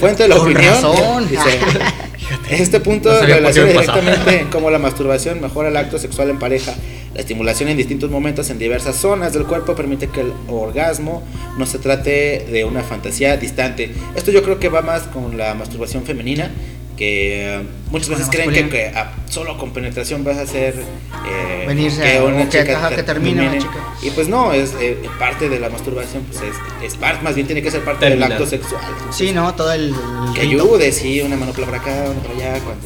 Fuente 0.00 0.22
de 0.24 0.30
la 0.30 0.36
Con 0.36 0.50
opinión. 0.52 0.74
razón. 0.74 1.28
Dice, 1.28 1.58
este 2.50 2.80
punto 2.80 3.12
No 3.12 3.20
relaciona 3.20 3.70
directamente 3.70 4.40
en 4.40 4.48
cómo 4.48 4.70
la 4.70 4.78
masturbación 4.78 5.40
mejora 5.40 5.68
el 5.68 5.76
acto 5.76 5.98
sexual 5.98 6.30
en 6.30 6.38
pareja. 6.38 6.74
La 7.14 7.20
estimulación 7.20 7.68
en 7.68 7.76
distintos 7.76 8.10
momentos 8.10 8.50
en 8.50 8.58
diversas 8.58 8.96
zonas 8.96 9.32
del 9.32 9.44
cuerpo 9.44 9.74
permite 9.74 10.08
que 10.08 10.20
el 10.20 10.32
orgasmo 10.48 11.22
no 11.58 11.66
se 11.66 11.78
trate 11.78 12.46
de 12.50 12.64
una 12.64 12.82
fantasía 12.82 13.36
distante. 13.36 13.92
Esto 14.14 14.30
yo 14.30 14.42
creo 14.42 14.58
que 14.58 14.68
va 14.68 14.82
más 14.82 15.02
con 15.04 15.36
la 15.36 15.54
masturbación 15.54 16.04
femenina, 16.04 16.50
que 16.98 17.60
muchas 17.90 18.08
veces 18.08 18.28
creen 18.28 18.50
que, 18.50 18.68
que, 18.68 18.92
ah, 18.94 19.12
solo 19.30 19.56
con 19.56 19.72
penetración 19.72 20.24
vas 20.24 20.36
a 20.36 20.42
hacer 20.42 20.74
eh, 20.74 21.64
Venirse 21.66 22.18
a- 22.18 22.24
o 22.24 22.48
que- 22.50 22.72
ajá, 22.74 22.90
que 22.94 23.02
termine 23.04 23.48
una 23.48 23.58
chica. 23.58 23.78
Y 24.02 24.10
pues 24.10 24.28
no, 24.28 24.52
es 24.52 24.74
eh, 24.80 24.98
parte 25.18 25.48
de 25.48 25.60
la 25.60 25.68
masturbación, 25.70 26.24
pues 26.24 26.42
es, 26.42 26.56
es 26.84 26.96
parte, 26.96 27.22
más 27.22 27.34
bien 27.36 27.46
tiene 27.46 27.62
que 27.62 27.70
ser 27.70 27.84
parte 27.84 28.06
Terminar. 28.06 28.30
del 28.30 28.38
acto 28.38 28.50
sexual. 28.50 28.82
Entonces, 28.88 29.16
Sí, 29.16 29.32
¿no? 29.32 29.54
Todo 29.54 29.72
el. 29.72 29.88
el 29.90 30.32
que 30.34 30.40
rito. 30.42 30.62
ayude, 30.64 30.90
sí, 30.92 31.20
una 31.22 31.36
mano 31.36 31.52
por 31.52 31.72
acá, 31.74 31.92
una 32.10 32.20
por 32.20 32.32
allá, 32.36 32.52
cuando... 32.64 32.82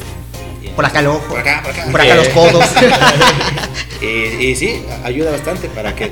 Por 0.76 0.84
acá 0.86 1.00
el 1.00 1.06
ojo. 1.06 1.20
Por 1.28 1.38
acá, 1.40 1.60
por 1.62 1.70
acá. 1.72 1.84
Por 1.90 2.00
acá 2.00 2.14
los 2.14 2.28
codos. 2.28 2.64
Y, 4.02 4.46
y 4.46 4.56
sí, 4.56 4.82
ayuda 5.04 5.30
bastante 5.30 5.68
para 5.68 5.94
que 5.94 6.10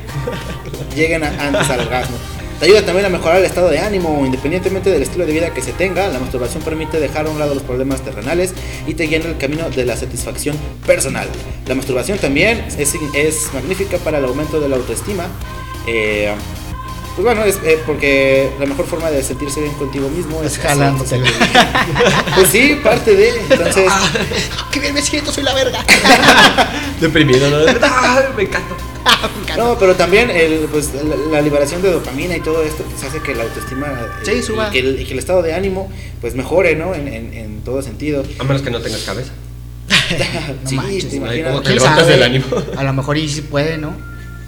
lleguen 0.95 1.25
a- 1.25 1.29
antes 1.49 1.69
al 1.71 1.81
orgasmo. 1.81 2.17
Te 2.61 2.67
ayuda 2.67 2.85
también 2.85 3.07
a 3.07 3.09
mejorar 3.09 3.39
el 3.39 3.47
estado 3.47 3.71
de 3.71 3.79
ánimo, 3.79 4.23
independientemente 4.27 4.91
del 4.91 5.01
estilo 5.01 5.25
de 5.25 5.33
vida 5.33 5.55
que 5.55 5.63
se 5.63 5.73
tenga. 5.73 6.09
La 6.09 6.19
masturbación 6.19 6.63
permite 6.63 7.01
dejar 7.01 7.25
a 7.25 7.31
un 7.31 7.39
lado 7.39 7.55
los 7.55 7.63
problemas 7.63 8.03
terrenales 8.03 8.53
y 8.87 8.93
te 8.93 9.05
guía 9.05 9.17
en 9.17 9.27
el 9.27 9.39
camino 9.39 9.71
de 9.71 9.87
la 9.87 9.97
satisfacción 9.97 10.59
personal. 10.87 11.27
La 11.67 11.75
masturbación 11.75 12.19
también 12.19 12.67
es, 12.77 12.95
es 13.15 13.55
magnífica 13.55 13.97
para 13.97 14.19
el 14.19 14.27
aumento 14.27 14.61
de 14.61 14.69
la 14.69 14.77
autoestima. 14.77 15.27
Eh, 15.87 16.35
pues 17.17 17.25
bueno, 17.25 17.45
es 17.45 17.59
eh, 17.65 17.79
porque 17.87 18.51
la 18.61 18.67
mejor 18.67 18.87
forma 18.87 19.11
de 19.11 19.23
sentirse 19.23 19.63
bien 19.63 19.73
contigo 19.75 20.11
mismo 20.11 20.43
es 20.43 20.53
Es 20.53 20.59
jalándotela. 20.59 21.31
Pues 22.35 22.49
sí, 22.49 22.79
parte 22.85 23.17
de. 23.17 23.41
Entonces, 23.51 23.91
¡Qué 24.71 24.81
bien 24.81 24.93
me 24.93 25.01
siento! 25.01 25.33
¡Soy 25.33 25.45
la 25.45 25.55
verga! 25.55 25.83
Deprimido, 27.01 27.49
¿no? 27.49 27.57
Ay, 27.83 28.25
me 28.37 28.43
encanta. 28.43 28.75
No, 29.57 29.77
pero 29.79 29.95
también 29.97 30.31
el, 30.31 30.61
pues, 30.71 30.91
la, 30.95 31.17
la 31.33 31.41
liberación 31.43 31.83
de 31.83 31.91
dopamina 31.91 32.37
y 32.37 32.41
todo 32.41 32.63
esto 32.63 32.85
pues, 32.85 33.03
hace 33.05 33.21
que 33.21 33.35
la 33.35 33.43
autoestima 33.45 33.89
eh, 33.89 34.07
Sí, 34.25 34.33
y, 34.39 34.43
suba. 34.43 34.71
que 34.71 34.79
el, 34.79 35.01
y 35.01 35.05
que 35.05 35.13
el 35.13 35.19
estado 35.19 35.43
de 35.43 35.53
ánimo 35.55 35.91
pues 36.21 36.35
mejore, 36.35 36.77
¿no? 36.77 36.95
En, 36.95 37.09
en, 37.09 37.35
en 37.35 37.61
todo 37.63 37.83
sentido. 37.83 38.23
A 38.39 38.45
menos 38.45 38.63
que 38.63 38.71
no 38.71 38.81
tengas 38.81 39.03
cabeza. 39.03 39.33
No 40.65 40.69
sí, 40.69 40.77
manches. 40.77 41.09
te 41.11 41.17
imaginas. 41.17 41.61
¿Quién 41.63 41.75
levantas 41.77 42.03
sabe? 42.05 42.15
el 42.15 42.23
ánimo. 42.23 42.47
A 42.77 42.85
lo 42.85 42.93
mejor 42.93 43.17
y 43.19 43.29
si 43.29 43.43
puede, 43.43 43.77
¿no? 43.79 43.93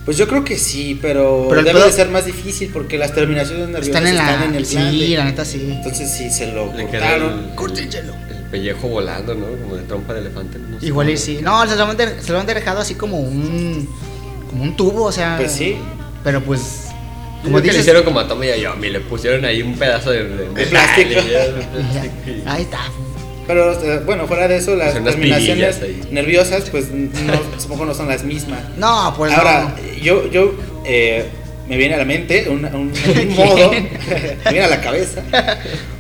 Pues 0.04 0.16
yo 0.16 0.26
creo 0.26 0.42
que 0.44 0.58
sí, 0.58 0.98
pero, 1.00 1.46
Pero 1.48 1.62
debe 1.62 1.80
de 1.84 1.92
ser 1.92 2.08
más 2.08 2.26
difícil 2.26 2.70
porque 2.72 2.98
las 2.98 3.14
terminaciones 3.14 3.68
nerviosas 3.68 3.86
Están 3.88 4.06
en 4.08 4.16
la. 4.16 4.56
el 4.56 4.66
sí, 4.66 4.74
glande. 4.76 5.08
la 5.16 5.24
neta 5.26 5.44
sí. 5.44 5.68
Entonces 5.76 6.10
si 6.12 6.28
se 6.30 6.48
lo 6.52 6.72
Le 6.74 6.82
el, 6.84 6.88
cortaron. 6.90 7.50
el 7.60 8.44
pellejo 8.50 8.88
volando, 8.88 9.34
¿no? 9.36 9.46
Como 9.46 9.76
de 9.76 9.82
trompa 9.82 10.12
de 10.14 10.20
elefante. 10.20 10.58
No. 10.58 10.78
Igual 10.84 11.10
y 11.10 11.16
sí. 11.16 11.38
No, 11.42 11.64
se 11.68 11.76
lo 11.76 11.84
han, 11.84 11.96
de- 11.96 12.20
se 12.20 12.32
lo 12.32 12.40
han 12.40 12.46
dejado 12.46 12.80
así 12.80 12.94
como 12.96 13.18
un. 13.20 13.88
Como 14.52 14.62
un 14.64 14.76
tubo, 14.76 15.04
o 15.06 15.12
sea. 15.12 15.36
Pues 15.38 15.50
sí. 15.52 15.76
Pero 16.22 16.40
pues. 16.42 16.86
Como 17.42 17.42
Como 17.44 17.56
que 17.56 17.62
le 17.62 17.68
dices. 17.70 17.80
hicieron 17.80 18.04
como 18.04 18.20
a 18.20 18.28
Tommy 18.28 18.46
y 18.46 18.50
a 18.50 18.56
Yomi, 18.56 18.88
le 18.90 19.00
pusieron 19.00 19.44
ahí 19.44 19.62
un 19.62 19.74
pedazo 19.76 20.12
de, 20.12 20.22
de, 20.28 20.48
De 20.50 20.66
plástico. 20.66 21.20
Ahí 22.46 22.62
está. 22.62 22.78
Pero 23.48 23.72
eh, 23.72 24.00
bueno, 24.06 24.28
fuera 24.28 24.46
de 24.46 24.56
eso, 24.58 24.76
las 24.76 24.92
Pues 24.92 25.04
terminaciones 25.04 25.80
nerviosas, 26.12 26.70
pues 26.70 26.90
no, 26.92 27.32
supongo 27.58 27.86
no 27.86 27.94
son 27.94 28.06
las 28.06 28.22
mismas. 28.22 28.60
No, 28.76 29.12
pues 29.16 29.32
Ahora, 29.32 29.74
no. 29.76 30.00
yo, 30.00 30.30
yo 30.30 30.54
eh, 30.84 31.24
me 31.68 31.76
viene 31.76 31.94
a 31.94 31.98
la 31.98 32.04
mente 32.04 32.48
un, 32.48 32.64
un- 32.64 32.92
un 33.20 33.34
modo, 33.34 33.72
me 33.72 33.88
viene 34.50 34.60
a 34.64 34.68
la 34.68 34.80
cabeza, 34.80 35.22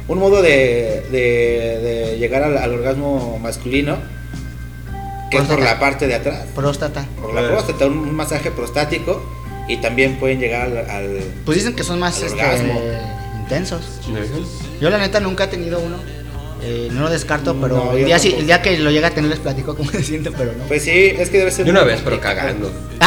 un 0.06 0.18
modo 0.20 0.40
de, 0.42 1.02
de- 1.10 1.78
de 2.12 2.18
llegar 2.20 2.44
al, 2.44 2.56
al 2.58 2.72
orgasmo 2.72 3.40
masculino, 3.42 3.96
que 5.32 5.38
es 5.38 5.48
por 5.48 5.60
la 5.60 5.78
parte 5.80 6.06
de 6.06 6.14
atrás, 6.14 6.44
Próstata. 6.54 7.04
por 7.20 7.34
la 7.34 7.46
próstata, 7.48 7.86
un, 7.86 8.14
masaje 8.14 8.50
prostático, 8.50 9.20
y 9.68 9.78
también 9.78 10.16
pueden 10.18 10.38
llegar 10.40 10.62
al... 10.68 10.78
al- 10.90 11.20
Pues 11.44 11.58
dicen 11.58 11.74
que 11.74 11.82
son 11.84 11.98
más 11.98 12.20
este, 12.22 12.42
intensos. 13.40 14.00
Yo 14.80 14.90
la 14.90 14.98
neta 14.98 15.20
nunca 15.20 15.44
he 15.44 15.48
tenido 15.48 15.80
uno. 15.80 15.96
Eh, 16.64 16.90
no 16.92 17.00
lo 17.02 17.10
descarto, 17.10 17.56
pero 17.60 17.76
No, 17.76 17.92
el, 17.92 18.04
día, 18.04 18.16
el 18.18 18.46
día 18.46 18.62
que 18.62 18.78
lo 18.78 18.88
llegue 18.92 19.04
a 19.06 19.10
tener 19.10 19.28
les 19.30 19.40
platico 19.40 19.74
cómo 19.74 19.90
se 19.92 20.04
siente, 20.04 20.30
pero 20.30 20.52
no. 20.52 20.62
Pues 20.68 20.84
sí, 20.84 20.90
es 21.18 21.28
que 21.28 21.38
debe 21.38 21.50
ser... 21.50 21.64
De 21.64 21.72
una 21.72 21.82
vez, 21.82 22.00
pero 22.04 22.20
cagando. 22.20 22.70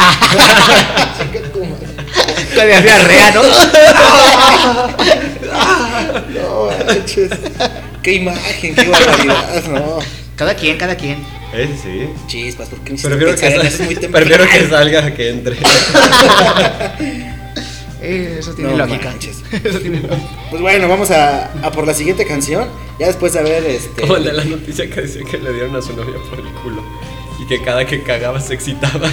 La 2.54 2.64
diarrea, 2.66 3.30
¿no? 3.32 3.42
No, 6.34 6.68
manches. 6.86 7.30
qué 8.02 8.12
imagen, 8.14 8.74
qué 8.74 8.88
barbaridad, 8.88 9.64
no. 9.68 9.98
Cada 10.36 10.54
quien, 10.54 10.76
cada 10.76 10.94
quien. 10.96 11.24
Ese 11.54 11.76
sí. 11.82 12.08
Chispas, 12.26 12.68
¿por 12.68 12.80
qué 12.80 12.92
me 12.92 12.98
Prefiero 12.98 13.34
que, 13.34 13.46
eso 13.48 13.62
salga, 13.62 13.84
muy 13.84 13.94
prefiero 14.12 14.44
que 14.48 14.68
salga 14.68 15.14
que 15.14 15.30
entre. 15.30 15.56
Eh, 18.02 18.36
eso 18.38 18.52
tiene 18.54 18.70
No 18.72 18.76
lógica. 18.76 19.08
manches. 19.10 19.38
Eso 19.64 19.80
tiene 19.80 20.00
lógica. 20.00 20.28
Pues 20.50 20.62
bueno, 20.62 20.86
vamos 20.86 21.10
a, 21.10 21.50
a 21.62 21.72
por 21.72 21.86
la 21.88 21.94
siguiente 21.94 22.24
canción. 22.24 22.68
Ya 23.00 23.06
después 23.08 23.32
de 23.32 23.42
ver 23.42 23.64
este. 23.64 24.02
Como 24.02 24.16
el 24.18 24.24
de 24.24 24.32
la 24.32 24.44
noticia 24.44 24.88
que 24.88 25.00
decía 25.00 25.22
que 25.28 25.38
le 25.38 25.52
dieron 25.52 25.74
a 25.74 25.82
su 25.82 25.96
novia 25.96 26.14
por 26.30 26.38
el 26.38 26.46
culo. 26.62 26.84
Y 27.42 27.46
que 27.48 27.60
cada 27.64 27.84
que 27.84 28.02
cagaba 28.04 28.38
se 28.38 28.54
excitaba. 28.54 29.10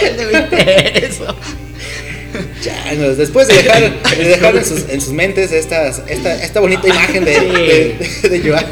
¿Dónde 0.00 0.26
viste 0.26 1.06
eso? 1.06 1.34
Changos, 2.62 3.16
después 3.16 3.48
de 3.48 3.62
dejar, 3.62 4.02
de 4.16 4.24
dejar 4.24 4.56
en, 4.56 4.64
sus, 4.64 4.88
en 4.88 5.00
sus 5.00 5.12
mentes 5.12 5.52
estas, 5.52 6.02
esta, 6.08 6.34
esta 6.42 6.60
bonita 6.60 6.88
imagen 6.88 7.24
de, 7.24 7.40
de, 7.40 8.28
de 8.28 8.48
Joan 8.48 8.66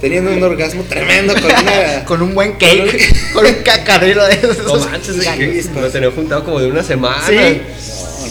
teniendo 0.00 0.30
un 0.32 0.42
orgasmo 0.42 0.82
tremendo 0.84 1.34
con 1.34 1.44
una. 1.44 2.04
Con 2.04 2.22
un 2.22 2.34
buen 2.34 2.52
cake, 2.52 3.32
con 3.32 3.46
un 3.46 3.54
cacadero 3.64 4.24
de 4.26 4.34
esos. 4.34 4.58
No 4.58 4.76
manches, 4.78 5.16
de 5.18 5.24
que 5.24 5.80
lo 5.80 5.90
tenía 5.90 6.10
juntado 6.10 6.44
como 6.44 6.60
de 6.60 6.68
una 6.68 6.82
semana. 6.82 7.22
Sí. 7.26 7.34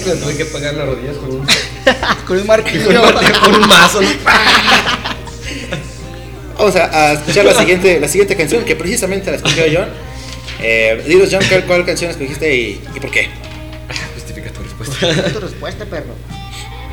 Me 0.05 0.15
tuve 0.15 0.37
que 0.37 0.45
pagar 0.45 0.75
las 0.75 0.85
rodillas 0.87 1.17
con 1.17 1.31
un, 1.31 1.47
con 2.27 2.37
un 2.37 2.47
martillo. 2.47 2.85
con 2.85 3.55
un 3.55 3.61
un 3.63 3.67
mazo. 3.67 4.01
¿no? 4.01 4.07
Vamos 6.57 6.75
a, 6.75 7.09
a 7.09 7.13
escuchar 7.13 7.45
la 7.45 7.53
siguiente, 7.53 7.99
la 7.99 8.07
siguiente 8.07 8.35
canción 8.35 8.63
que 8.63 8.75
precisamente 8.75 9.31
la 9.31 9.37
escogió 9.37 9.63
John. 9.71 9.89
Eh, 10.61 11.03
dinos, 11.05 11.29
John, 11.31 11.41
¿cuál, 11.49 11.65
cuál 11.65 11.85
canción 11.85 12.11
escogiste 12.11 12.55
y, 12.55 12.81
y 12.95 12.99
por 12.99 13.11
qué? 13.11 13.29
Respuesta. 14.85 15.29
tu 15.33 15.39
respuesta, 15.39 15.85
perro. 15.85 16.13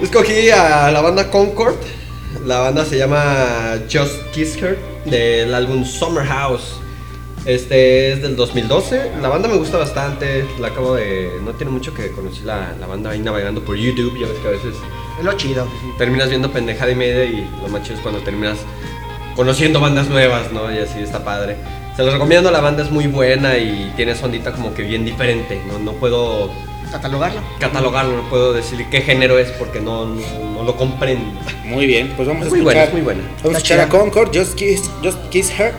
Escogí 0.01 0.51
a 0.51 0.90
la 0.90 1.01
banda 1.01 1.30
Concord. 1.30 1.76
La 2.47 2.59
banda 2.61 2.84
se 2.84 2.97
llama 2.99 3.78
Just 3.93 4.14
Kiss 4.32 4.57
Her 4.57 4.78
del 5.05 5.55
álbum 5.55 5.84
Summer 5.84 6.24
House. 6.26 6.76
Este 7.45 8.12
es 8.12 8.22
del 8.22 8.36
2012. 8.36 9.12
La 9.20 9.28
banda 9.28 9.49
me 9.49 9.57
gusta 9.57 9.76
bastante. 9.78 10.45
La 10.61 10.68
acabo 10.68 10.95
de. 10.95 11.30
No 11.45 11.53
tiene 11.53 11.72
mucho 11.72 11.93
que 11.95 12.11
conocer 12.12 12.45
la, 12.45 12.72
la 12.80 12.86
banda 12.86 13.11
ahí 13.11 13.18
navegando 13.18 13.62
por 13.62 13.76
YouTube. 13.76 14.18
Ya 14.18 14.26
ves 14.28 14.38
que 14.38 14.49
a 14.49 14.51
veces 14.53 14.74
Es 15.18 15.24
lo 15.24 15.32
chido. 15.34 15.66
terminas 15.99 16.28
viendo 16.30 16.51
pendejada 16.53 16.90
y 16.90 16.95
media. 16.95 17.24
Y 17.24 17.49
lo 17.62 17.68
más 17.68 17.82
chido 17.82 17.97
es 17.97 18.01
cuando 18.01 18.20
terminas 18.22 18.59
conociendo 19.36 19.80
bandas 19.80 20.09
nuevas, 20.09 20.53
¿no? 20.53 20.72
Y 20.72 20.78
así 20.78 21.01
está 21.01 21.24
padre. 21.24 21.57
Se 21.97 22.03
los 22.03 22.12
recomiendo. 22.12 22.51
La 22.51 22.61
banda 22.61 22.82
es 22.82 22.90
muy 22.90 23.07
buena 23.09 23.59
y 23.59 23.93
tiene 23.97 24.14
sondita 24.14 24.53
como 24.53 24.72
que 24.72 24.82
bien 24.82 25.05
diferente. 25.05 25.61
No, 25.66 25.78
no 25.78 25.93
puedo 25.93 26.51
Catalogarlo. 26.93 27.40
catalogarlo, 27.59 28.16
no 28.22 28.28
puedo 28.30 28.53
decir 28.53 28.86
qué 28.90 29.01
género 29.01 29.38
es 29.38 29.51
porque 29.53 29.80
no, 29.80 30.05
no, 30.07 30.20
no 30.55 30.62
lo 30.62 30.76
comprendo. 30.76 31.40
Muy 31.64 31.86
bien, 31.86 32.12
pues 32.16 32.28
vamos 32.28 32.45
a 32.45 32.47
Es 32.47 32.51
muy 32.53 32.61
escuchar. 32.61 32.64
buena, 32.64 32.82
es 32.84 32.93
muy 32.93 33.01
buena. 33.03 33.20
Vamos 33.43 33.55
a 33.55 33.59
escuchar 33.59 33.80
a. 33.80 33.88
Concord, 33.88 34.30
Just 34.36 34.55
Kiss, 34.55 34.90
Just 35.03 35.18
Kiss 35.30 35.51
Her. 35.59 35.72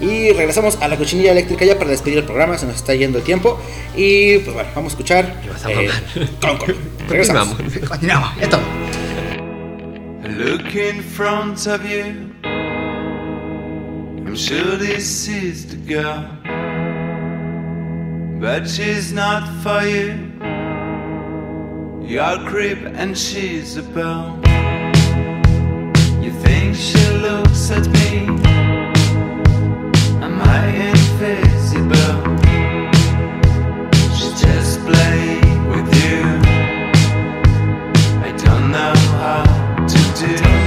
Y 0.00 0.32
regresamos 0.32 0.78
a 0.80 0.88
la 0.88 0.96
cochinilla 0.96 1.32
eléctrica 1.32 1.64
ya 1.66 1.76
para 1.76 1.90
despedir 1.90 2.18
el 2.18 2.24
programa, 2.24 2.56
se 2.56 2.64
nos 2.66 2.76
está 2.76 2.94
yendo 2.94 3.18
el 3.18 3.24
tiempo. 3.24 3.60
Y 3.94 4.38
pues 4.38 4.54
bueno, 4.54 4.70
vamos 4.74 4.92
a 4.92 4.94
escuchar 4.94 5.40
¿Qué 5.42 5.50
vas 5.50 5.66
a 5.66 5.72
eh? 5.72 5.90
Concord. 6.40 6.76
Regresamos. 7.08 7.58
Vamos. 7.58 7.88
Continuamos. 7.88 8.30
Esto. 8.40 8.58
Look 10.24 10.74
in 10.74 11.02
front 11.02 11.66
of 11.66 11.82
you. 11.84 12.30
I'm 14.24 14.36
sure 14.36 14.76
this 14.78 15.28
is 15.28 15.66
the 15.66 15.76
girl, 15.76 16.24
but 18.40 18.66
she's 18.66 19.12
not 19.12 19.42
for 19.62 19.82
you. 19.86 20.29
You're 22.10 22.38
creep 22.48 22.80
and 22.84 23.16
she's 23.16 23.76
a 23.76 23.84
bone. 23.84 24.42
You 26.20 26.32
think 26.42 26.74
she 26.74 26.98
looks 27.18 27.70
at 27.70 27.86
me? 27.86 28.26
Am 30.20 30.42
I 30.42 30.66
invisible? 30.90 32.18
She 34.16 34.26
just 34.44 34.80
play 34.80 35.38
with 35.70 35.88
you. 36.02 36.22
I 38.26 38.32
don't 38.44 38.72
know 38.72 38.94
how 39.22 39.86
to 39.86 39.98
do. 40.18 40.59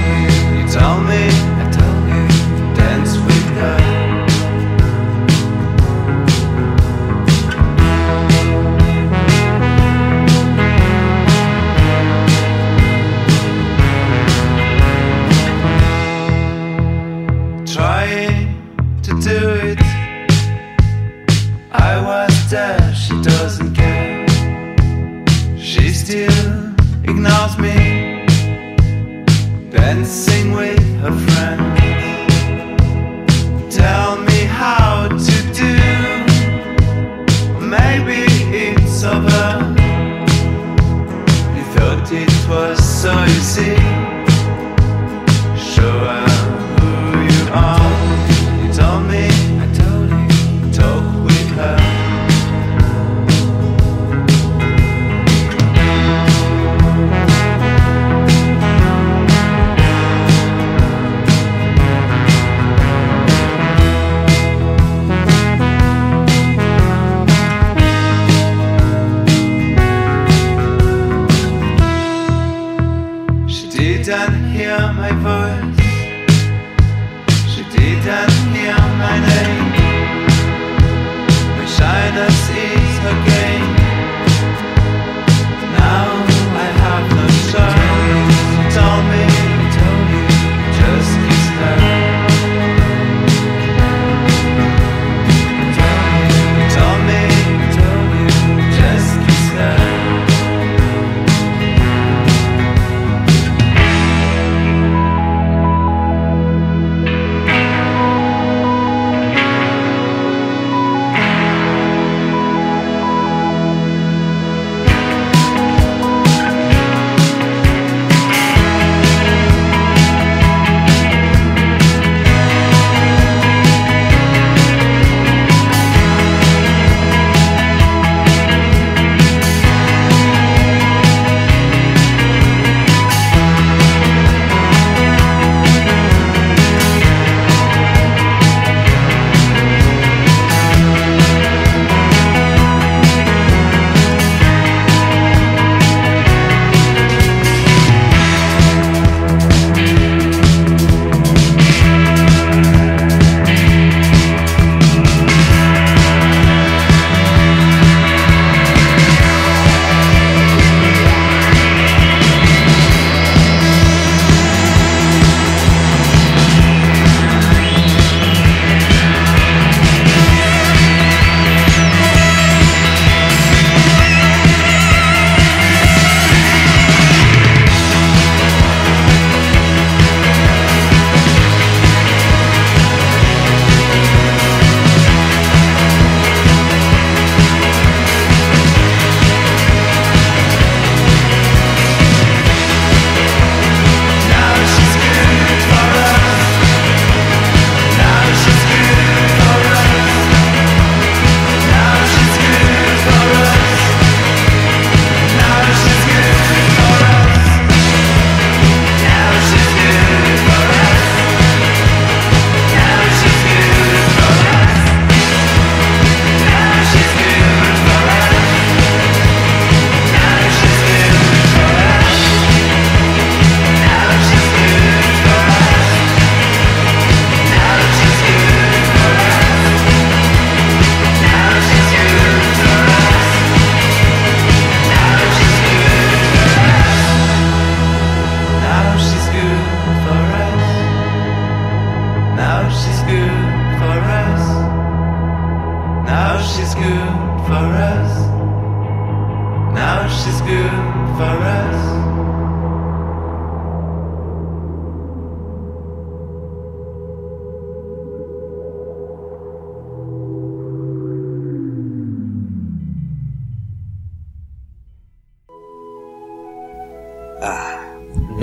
Was 42.48 43.02
so 43.02 43.24
easy. 43.24 44.03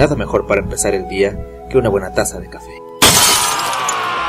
Nada 0.01 0.15
mejor 0.15 0.47
para 0.47 0.61
empezar 0.61 0.95
el 0.95 1.07
día 1.07 1.37
que 1.69 1.77
una 1.77 1.89
buena 1.89 2.11
taza 2.11 2.39
de 2.39 2.49
café. 2.49 2.71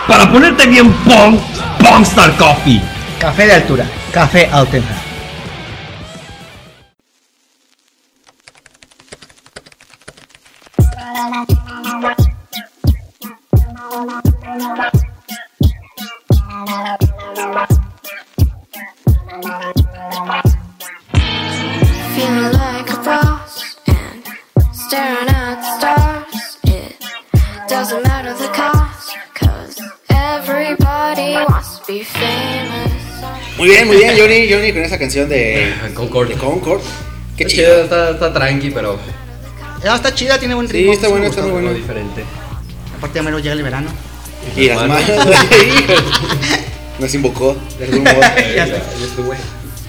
Para 0.06 0.30
ponerte 0.30 0.66
bien 0.66 0.92
pong, 1.04 1.38
Pongstar 1.78 2.36
Coffee. 2.36 2.82
Café 3.18 3.46
de 3.46 3.54
altura. 3.54 3.86
Café 4.12 4.50
Altenham. 4.52 5.01
Canción 35.12 35.28
de, 35.28 35.72
Concord. 35.94 36.28
de 36.28 36.34
Concord. 36.36 36.80
Qué 37.36 37.44
Está 37.44 37.54
chido. 37.56 37.70
chido, 37.70 37.82
está, 37.84 38.10
está 38.10 38.32
tranqui, 38.32 38.70
pero 38.70 38.98
No, 39.84 39.94
está 39.94 40.14
chida, 40.14 40.38
tiene 40.38 40.54
buen 40.54 40.66
Sí, 40.68 40.74
ritmo. 40.74 40.92
está 40.92 41.08
bueno, 41.08 41.26
está 41.26 41.42
muy 41.42 41.50
bueno. 41.50 41.72
diferente. 41.74 42.24
Aparte 42.96 43.18
ya 43.18 43.22
mero 43.22 43.38
llega 43.38 43.54
el 43.54 43.62
verano. 43.62 43.90
Y 44.56 44.66
las 44.66 44.86
manos, 44.88 45.02
Nos 46.98 47.14
invocó 47.14 47.56
de 47.78 47.84
algún 47.86 48.04
modo. 48.04 48.20
Ya. 48.56 48.66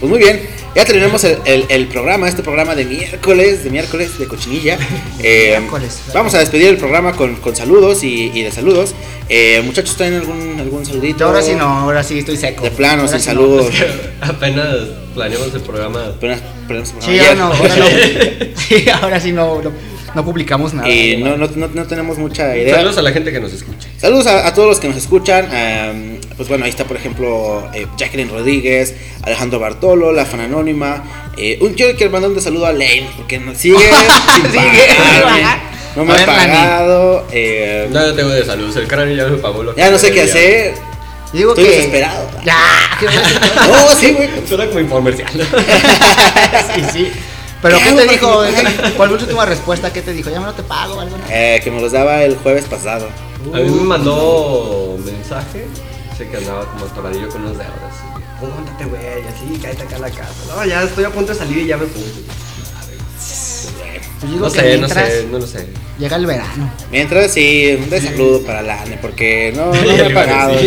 Pues 0.00 0.10
muy 0.10 0.18
bien, 0.18 0.42
ya 0.74 0.84
terminamos 0.84 1.22
el, 1.24 1.38
el- 1.44 1.66
el 1.68 1.86
programa, 1.86 2.28
este 2.28 2.42
programa 2.42 2.74
de 2.74 2.84
miércoles, 2.84 3.62
de 3.64 3.70
miércoles 3.70 4.18
de 4.18 4.26
cochinilla. 4.26 4.76
Eh, 5.20 5.56
Miércoles. 5.58 6.00
vamos 6.12 6.34
a 6.34 6.40
despedir 6.40 6.68
el 6.68 6.76
programa 6.76 7.12
con, 7.12 7.36
con 7.36 7.54
saludos 7.56 8.02
y, 8.02 8.30
y 8.34 8.42
de 8.42 8.50
saludos. 8.50 8.94
Eh, 9.28 9.62
muchachos, 9.64 9.96
¿traen 9.96 10.14
algún, 10.14 10.58
algún 10.60 10.84
saludito? 10.84 11.20
Yo 11.20 11.26
ahora 11.28 11.42
sí 11.42 11.54
no, 11.54 11.64
ahora 11.66 12.02
sí 12.02 12.18
estoy 12.18 12.36
seco. 12.36 12.64
De 12.64 12.70
plano, 12.72 13.06
sin 13.08 13.20
sí 13.20 13.26
no. 13.28 13.32
saludos. 13.32 13.66
Apenas 14.20 14.74
planeamos 15.14 15.54
el 15.54 15.60
programa. 15.60 16.12
Sí, 17.00 17.10
ayer. 17.20 17.36
no, 17.36 17.44
ahora 17.44 17.76
no. 17.76 17.86
Sí, 18.56 18.84
ahora 18.90 19.20
sí 19.20 19.32
no, 19.32 19.60
no, 19.62 19.72
no 20.14 20.24
publicamos 20.24 20.72
nada. 20.74 20.88
Y 20.88 21.16
no, 21.18 21.36
no, 21.36 21.48
no, 21.54 21.68
no 21.72 21.84
tenemos 21.86 22.18
mucha 22.18 22.56
idea. 22.56 22.76
Saludos 22.76 22.98
a 22.98 23.02
la 23.02 23.12
gente 23.12 23.30
que 23.32 23.40
nos 23.40 23.52
escucha. 23.52 23.88
Saludos 23.98 24.26
a, 24.26 24.46
a 24.46 24.54
todos 24.54 24.68
los 24.68 24.80
que 24.80 24.88
nos 24.88 24.96
escuchan. 24.96 25.44
am, 25.46 26.18
pues 26.36 26.48
bueno, 26.48 26.64
ahí 26.64 26.70
está, 26.70 26.84
por 26.84 26.96
ejemplo, 26.96 27.68
eh, 27.74 27.86
Jacqueline 27.96 28.28
Rodríguez, 28.30 28.94
Alejandro 29.22 29.58
Bartolo, 29.60 30.12
la 30.12 30.24
fan 30.24 30.40
anónima. 30.40 31.04
eh, 31.36 31.58
un, 31.60 31.74
yo 31.74 31.94
quiero 31.96 32.10
mandar 32.12 32.30
un 32.30 32.40
saludo 32.40 32.66
a 32.66 32.72
Lane, 32.72 33.06
porque 33.16 33.38
nos 33.38 33.56
sigue 33.58 33.76
sin 33.78 34.42
Sigue 34.52 34.62
sin 34.62 34.96
pagarme, 34.96 35.22
pagar. 35.22 35.58
No 35.96 36.04
me 36.04 36.10
A 36.12 36.14
ha 36.14 36.18
ver, 36.18 36.26
pagado. 36.26 37.26
eh, 37.30 37.88
No, 37.92 38.04
yo 38.06 38.14
tengo 38.14 38.30
de 38.30 38.44
salud. 38.44 38.76
El 38.76 38.88
cráneo 38.88 39.14
ya 39.14 39.26
me 39.26 39.36
pagó 39.38 39.62
lo 39.62 39.74
que 39.74 39.80
ya 39.80 39.90
no 39.90 39.98
sé 39.98 40.10
qué 40.10 40.22
hacer. 40.22 40.74
Yo 41.34 41.38
digo 41.38 41.50
Estoy 41.50 41.64
que. 41.66 41.70
desesperado. 41.76 42.30
Ya. 42.44 42.58
No, 43.68 43.94
sí, 43.94 44.12
güey. 44.12 44.30
Suena 44.48 44.66
como 44.66 44.80
infomercial. 44.80 45.30
sí, 46.74 46.82
sí. 46.92 47.12
Pero 47.60 47.78
¿Qué 47.78 47.82
¿qué 47.82 47.88
hago 47.90 47.98
te 47.98 48.08
dijo? 48.08 48.42
¿Cuál 48.96 49.08
fue 49.08 49.18
tu 49.18 49.24
última 49.24 49.44
respuesta? 49.46 49.92
¿Qué 49.92 50.02
te 50.02 50.12
dijo? 50.12 50.30
Ya 50.30 50.38
me 50.40 50.46
no 50.46 50.52
te 50.54 50.62
pago, 50.62 51.00
algo 51.00 51.16
no. 51.16 51.24
Eh, 51.30 51.60
que 51.64 51.70
me 51.70 51.80
los 51.80 51.92
daba 51.92 52.22
el 52.22 52.36
jueves 52.36 52.66
pasado. 52.66 53.08
A 53.52 53.56
mí 53.56 53.70
me 53.70 53.82
mandó 53.82 54.96
mensaje. 55.04 55.66
Sé 56.16 56.28
que 56.28 56.36
andaba 56.36 56.66
como 56.66 56.84
atoradillo 56.84 57.28
con 57.30 57.42
unos 57.42 57.58
deudas. 57.58 57.74
así, 57.90 58.22
Póntate, 58.40 58.84
güey, 58.84 59.02
así, 59.26 59.58
cállate 59.60 59.82
acá 59.82 59.96
a 59.96 59.98
la 60.00 60.10
casa. 60.10 60.32
No, 60.54 60.64
ya 60.66 60.82
estoy 60.82 61.04
a 61.04 61.10
punto 61.10 61.32
de 61.32 61.38
salir 61.38 61.58
y 61.58 61.66
ya 61.66 61.76
me 61.78 61.86
puse. 61.86 62.22
Yo 64.22 64.28
digo 64.28 64.46
No 64.46 64.52
que 64.52 64.60
sé, 64.60 64.78
no 64.78 64.88
sé, 64.88 65.26
no 65.30 65.38
lo 65.38 65.46
sé. 65.46 65.66
llega 65.98 66.16
el 66.16 66.26
verano. 66.26 66.72
Mientras, 66.90 67.32
sí, 67.32 67.78
un 67.78 67.90
saludo 68.00 68.42
para 68.42 68.62
Lane, 68.62 68.98
porque 69.02 69.52
no, 69.54 69.66
no 69.72 69.96
me 69.96 70.02
ha 70.02 70.14
pagado. 70.14 70.54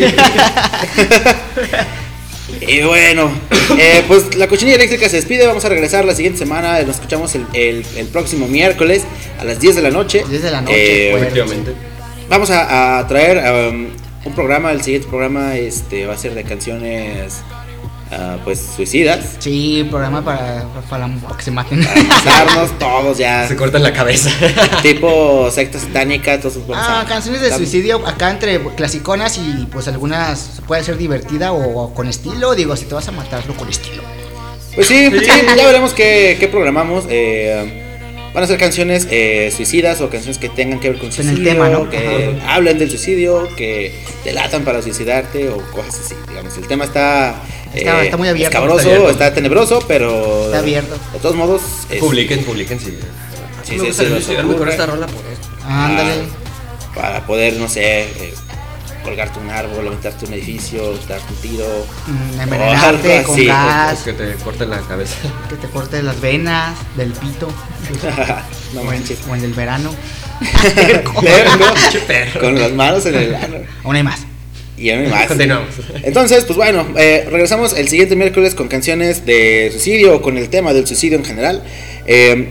Y 2.62 2.82
bueno, 2.82 3.30
eh, 3.78 4.04
pues 4.08 4.36
la 4.36 4.48
cochinilla 4.48 4.76
eléctrica 4.78 5.10
se 5.10 5.18
despide. 5.18 5.46
Vamos 5.46 5.64
a 5.66 5.70
regresar 5.70 6.06
la 6.06 6.16
siguiente 6.16 6.40
semana. 6.40 6.80
Nos 6.84 6.96
escuchamos 6.96 7.36
el, 7.36 7.46
el- 7.54 7.86
el 7.98 8.08
próximo 8.08 8.48
miércoles 8.48 9.04
a 9.40 9.44
las 9.44 9.60
10 9.60 9.76
de 9.76 9.82
la 9.82 9.90
noche. 9.92 10.24
10 10.30 10.42
de 10.44 10.52
la 10.52 10.62
noche, 10.62 11.08
Eh, 11.08 11.12
pues. 11.12 11.24
Efectivamente. 11.24 11.74
vamos 12.30 12.50
a, 12.50 13.00
a 13.00 13.08
traer 13.08 13.38
um, 13.74 13.88
un 14.26 14.34
programa. 14.34 14.72
El 14.72 14.82
siguiente 14.82 15.08
programa 15.10 15.56
este, 15.58 16.06
va 16.08 16.14
a 16.14 16.18
ser 16.18 16.34
de 16.36 16.44
canciones 16.44 17.34
ah, 18.12 18.38
pues 18.44 18.60
suicidas. 18.76 19.20
Sí, 19.40 19.86
programa 19.90 20.24
para, 20.24 20.66
para, 20.90 21.08
para 21.08 21.38
que 21.38 21.44
se 21.44 21.52
maten. 21.52 21.84
Para 21.84 22.04
matarnos 22.04 22.80
todos 22.80 23.18
ya. 23.18 23.48
Se 23.48 23.56
cortan 23.56 23.84
la 23.84 23.94
cabeza. 23.94 24.30
tipo 24.82 25.50
secta 25.52 25.80
satánica. 25.80 26.38
Vamos 26.38 26.58
Ah, 26.76 27.02
a- 27.02 27.06
canciones 27.06 27.42
de 27.42 27.52
suicidio 27.52 28.06
acá 28.08 28.32
entre 28.32 28.60
clasiconas 28.76 29.38
y 29.38 29.68
pues 29.72 29.88
algunas 29.88 30.62
puede 30.68 30.84
ser 30.84 30.98
divertida 30.98 31.52
o, 31.52 31.84
o 31.84 31.94
con 31.94 32.08
estilo. 32.08 32.56
Digo, 32.56 32.76
si 32.76 32.86
te 32.86 32.94
vas 32.96 33.08
a 33.08 33.12
matarlo 33.12 33.56
con 33.56 33.70
estilo. 33.70 34.04
Pues 34.76 34.88
sí, 34.88 35.10
sí, 35.10 35.26
ya 35.58 35.66
veremos 35.66 35.94
qué, 35.94 36.38
qué 36.40 36.48
programamos. 36.48 37.06
eh, 37.10 37.84
van 38.34 38.44
a 38.44 38.48
ser 38.48 38.60
canciones 38.60 39.08
eh, 39.10 39.52
suicidas 39.56 40.00
o 40.02 40.10
canciones 40.12 40.38
que 40.38 40.48
tengan 40.50 40.80
que 40.80 40.90
ver 40.92 41.00
con 41.00 41.08
En 41.08 41.14
suicidio, 41.14 41.38
el 41.40 41.44
tema, 41.44 41.70
¿no? 41.70 41.90
que 41.90 42.40
hablen 42.48 42.78
del 42.78 42.88
suicidio, 42.92 43.48
que 43.56 43.92
delatan 44.24 44.64
para 44.64 44.84
suicidarte 44.84 45.50
o 45.50 45.58
cosas 45.72 46.02
así. 46.06 46.16
Digamos, 46.30 46.56
el 46.58 46.68
tema 46.68 46.86
está, 46.86 47.42
eh, 47.74 47.80
Está- 47.80 48.04
está 48.04 48.18
muy 48.18 48.28
abierto. 48.30 48.50
escabroso, 48.58 48.80
Está 48.80 48.90
abierto. 48.96 49.12
está 49.12 49.34
tenebroso, 49.34 49.80
pero 49.88 50.46
Está 50.46 50.60
abierto. 50.60 50.98
De 51.14 51.20
todos 51.20 51.36
modos, 51.36 51.62
es- 51.90 52.00
Publiquen, 52.00 52.44
publiquen, 52.44 52.80
sí. 52.80 52.98
Sí, 53.64 53.74
me 53.74 53.80
sí, 53.80 53.88
gusta 53.88 54.04
sí, 54.04 54.10
suicidarme 54.10 54.56
con 54.56 54.70
esta 54.70 54.86
rola 54.86 55.08
por 55.08 55.26
esto. 55.26 55.48
Ándale. 55.68 56.24
para 56.96 57.26
poder, 57.28 57.54
no 57.58 57.68
sé, 57.70 58.04
eh, 58.04 58.34
colgarte 59.04 59.40
un 59.40 59.50
árbol, 59.52 59.86
aventarte 59.88 60.26
un 60.26 60.34
edificio, 60.34 60.98
darte 61.08 61.32
un 61.32 61.36
tiro. 61.42 61.66
Mm, 62.08 62.40
envenenarte 62.42 63.24
con 63.24 63.36
así. 63.36 63.46
gas, 63.46 64.00
O 64.02 64.04
que 64.06 64.14
te 64.14 64.34
corten 64.36 64.70
la 64.72 64.80
cabeza. 64.80 65.16
que 65.50 65.56
te 65.58 65.68
corte 65.68 66.02
las 66.02 66.20
venas 66.20 66.76
del 66.96 67.12
pito 67.12 67.48
no 68.74 68.80
o, 68.82 68.84
en, 68.84 68.88
manches. 68.90 69.20
o 69.30 69.36
en 69.36 69.44
el 69.44 69.54
verano. 69.54 69.92
Con 72.40 72.60
las 72.60 72.72
manos 72.72 73.06
en 73.06 73.16
el 73.16 73.36
ano. 73.36 73.58
Aún 73.84 73.96
hay 73.96 74.04
más. 74.04 74.20
Y 74.78 74.92
a 74.92 74.98
mí 74.98 75.08
más. 75.08 75.26
Continuamos. 75.28 75.70
Entonces, 76.04 76.44
pues 76.46 76.56
bueno, 76.56 76.86
eh, 76.98 77.26
regresamos 77.32 77.76
el 77.78 77.88
siguiente 77.88 78.16
miércoles 78.16 78.54
con 78.54 78.68
canciones 78.68 79.26
de 79.26 79.70
suicidio 79.72 80.16
o 80.16 80.22
con 80.22 80.38
el 80.38 80.50
tema 80.50 80.74
del 80.74 80.86
suicidio 80.86 81.18
en 81.18 81.26
general. 81.26 81.64
Eh, 82.06 82.50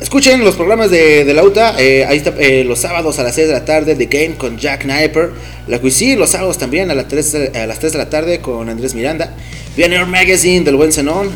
escuchen 0.00 0.44
los 0.44 0.56
programas 0.56 0.90
de, 0.90 1.24
de 1.24 1.32
la 1.34 1.44
UTA. 1.44 1.76
eh, 1.78 2.04
ahí 2.08 2.16
está 2.18 2.34
eh, 2.38 2.64
los 2.64 2.80
sábados 2.80 3.18
a 3.20 3.22
las 3.22 3.36
6 3.36 3.46
de 3.46 3.52
la 3.54 3.64
tarde, 3.64 3.94
The 3.94 4.06
Game 4.06 4.34
con 4.36 4.58
Jack 4.58 4.82
Kniper. 4.82 5.30
La 5.68 5.78
Cuisine 5.78 6.16
los 6.16 6.30
sábados 6.30 6.58
también 6.58 6.90
a, 6.90 6.94
las 6.94 7.06
3, 7.08 7.32
de- 7.32 7.58
a 7.60 7.66
las 7.66 7.78
3 7.78 7.92
de 7.92 7.98
la 7.98 8.10
tarde 8.10 8.40
con 8.40 8.68
Andrés 8.68 8.94
Miranda. 8.94 9.32
Pioneer 9.76 10.06
Magazine 10.06 10.64
del 10.64 10.74
Buen 10.76 10.92
Zenón. 10.92 11.30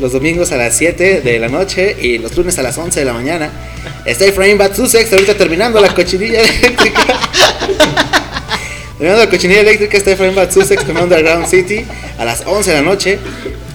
los 0.00 0.12
domingos 0.12 0.52
a 0.52 0.56
las 0.58 0.76
7 0.76 1.22
de 1.22 1.38
la 1.38 1.48
noche 1.48 1.96
y 2.00 2.18
los 2.18 2.36
lunes 2.36 2.58
a 2.58 2.62
las 2.62 2.76
11 2.76 3.00
de 3.00 3.06
la 3.06 3.12
mañana. 3.14 3.50
Está 4.04 4.26
Efraín 4.26 4.58
Batsusex 4.58 5.10
ahorita 5.12 5.34
terminando 5.38 5.80
la 5.80 5.94
cochinilla 5.94 6.40
eléctrica. 6.58 7.18
Terminando 9.04 9.26
la 9.26 9.30
cochinilla 9.30 9.60
eléctrica 9.60 9.98
está 9.98 10.12
Efraín 10.12 10.34
Batsusex 10.34 10.82
con 10.82 10.96
Underground 10.96 11.46
City 11.46 11.84
a 12.16 12.24
las 12.24 12.42
11 12.46 12.70
de 12.70 12.76
la 12.78 12.82
noche. 12.82 13.18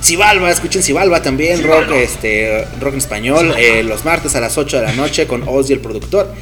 Cibalba, 0.02 0.50
escuchen 0.50 0.82
Cibalba 0.82 1.22
también, 1.22 1.62
rock, 1.62 1.92
este, 1.92 2.66
rock 2.82 2.94
en 2.94 2.98
español, 2.98 3.54
eh, 3.56 3.84
los 3.84 4.04
martes 4.04 4.34
a 4.34 4.40
las 4.42 4.58
8 4.58 4.78
de 4.80 4.84
la 4.88 4.94
noche 4.94 5.28
con 5.28 5.48
Ozzy 5.48 5.74
el 5.74 5.82
productor. 5.82 6.34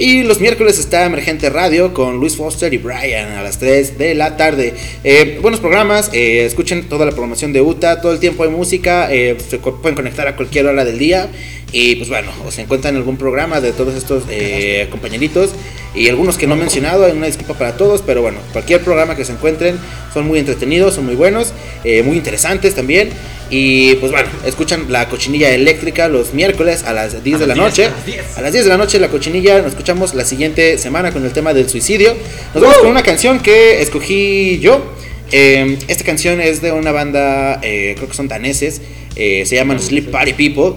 Y 0.00 0.22
los 0.22 0.38
miércoles 0.38 0.78
está 0.78 1.04
Emergente 1.04 1.50
Radio 1.50 1.92
con 1.92 2.18
Luis 2.18 2.36
Foster 2.36 2.72
y 2.72 2.78
Brian 2.78 3.32
a 3.32 3.42
las 3.42 3.58
3 3.58 3.98
de 3.98 4.14
la 4.14 4.36
tarde. 4.36 4.72
Eh, 5.02 5.40
buenos 5.42 5.58
programas, 5.58 6.08
eh, 6.12 6.44
escuchen 6.46 6.88
toda 6.88 7.06
la 7.06 7.10
programación 7.10 7.52
de 7.52 7.60
UTA, 7.60 8.00
todo 8.00 8.12
el 8.12 8.20
tiempo 8.20 8.44
hay 8.44 8.50
música, 8.50 9.12
eh, 9.12 9.36
se 9.48 9.58
pueden 9.58 9.96
conectar 9.96 10.28
a 10.28 10.36
cualquier 10.36 10.66
hora 10.66 10.84
del 10.84 11.00
día. 11.00 11.28
Y 11.72 11.96
pues 11.96 12.08
bueno, 12.08 12.30
o 12.46 12.50
se 12.50 12.62
encuentran 12.62 12.94
en 12.94 12.98
algún 12.98 13.18
programa 13.18 13.60
de 13.60 13.72
todos 13.72 13.94
estos 13.94 14.24
eh, 14.30 14.86
compañeritos 14.90 15.50
y 15.94 16.08
algunos 16.08 16.38
que 16.38 16.46
no 16.46 16.54
he 16.54 16.58
mencionado, 16.58 17.04
hay 17.04 17.12
una 17.12 17.26
disculpa 17.26 17.54
para 17.54 17.76
todos, 17.76 18.02
pero 18.02 18.22
bueno, 18.22 18.38
cualquier 18.52 18.82
programa 18.82 19.16
que 19.16 19.24
se 19.24 19.32
encuentren 19.32 19.78
son 20.14 20.26
muy 20.26 20.38
entretenidos, 20.38 20.94
son 20.94 21.04
muy 21.04 21.14
buenos, 21.14 21.52
eh, 21.84 22.02
muy 22.02 22.16
interesantes 22.16 22.74
también. 22.74 23.10
Y 23.50 23.94
pues 23.96 24.12
bueno, 24.12 24.28
escuchan 24.44 24.86
la 24.90 25.08
cochinilla 25.08 25.50
eléctrica 25.50 26.08
los 26.08 26.34
miércoles 26.34 26.84
a 26.84 26.92
las 26.92 27.24
10 27.24 27.40
de 27.40 27.46
la 27.46 27.54
noche. 27.54 27.88
A 28.36 28.42
las 28.42 28.52
10 28.52 28.64
de 28.64 28.70
la 28.70 28.76
noche 28.76 28.98
la 29.00 29.08
cochinilla, 29.08 29.58
nos 29.58 29.72
escuchamos 29.72 30.14
la 30.14 30.24
siguiente 30.24 30.76
semana 30.78 31.12
con 31.12 31.24
el 31.24 31.32
tema 31.32 31.54
del 31.54 31.68
suicidio. 31.68 32.14
Nos 32.54 32.62
vamos 32.62 32.78
con 32.78 32.88
una 32.88 33.02
canción 33.02 33.40
que 33.40 33.80
escogí 33.80 34.58
yo. 34.60 34.94
Eh, 35.30 35.78
esta 35.88 36.04
canción 36.04 36.40
es 36.40 36.62
de 36.62 36.72
una 36.72 36.92
banda, 36.92 37.60
eh, 37.62 37.94
creo 37.96 38.08
que 38.08 38.14
son 38.14 38.28
daneses, 38.28 38.80
eh, 39.16 39.44
se 39.46 39.56
llaman 39.56 39.80
Sleep 39.80 40.10
Party 40.10 40.32
People. 40.34 40.76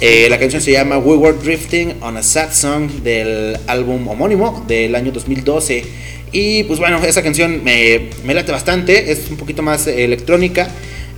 Eh, 0.00 0.28
la 0.30 0.38
canción 0.38 0.62
se 0.62 0.72
llama 0.72 0.96
We 0.98 1.16
Were 1.16 1.36
Drifting 1.38 1.94
on 2.00 2.16
a 2.16 2.22
Sad 2.22 2.52
Song 2.52 2.88
del 3.02 3.58
álbum 3.66 4.08
homónimo 4.08 4.64
del 4.66 4.94
año 4.94 5.12
2012. 5.12 5.84
Y 6.32 6.62
pues 6.64 6.78
bueno, 6.78 6.98
esa 7.04 7.22
canción 7.22 7.62
me, 7.64 8.08
me 8.24 8.32
late 8.34 8.50
bastante, 8.52 9.10
es 9.12 9.28
un 9.30 9.36
poquito 9.36 9.62
más 9.62 9.86
eh, 9.88 10.04
electrónica. 10.04 10.68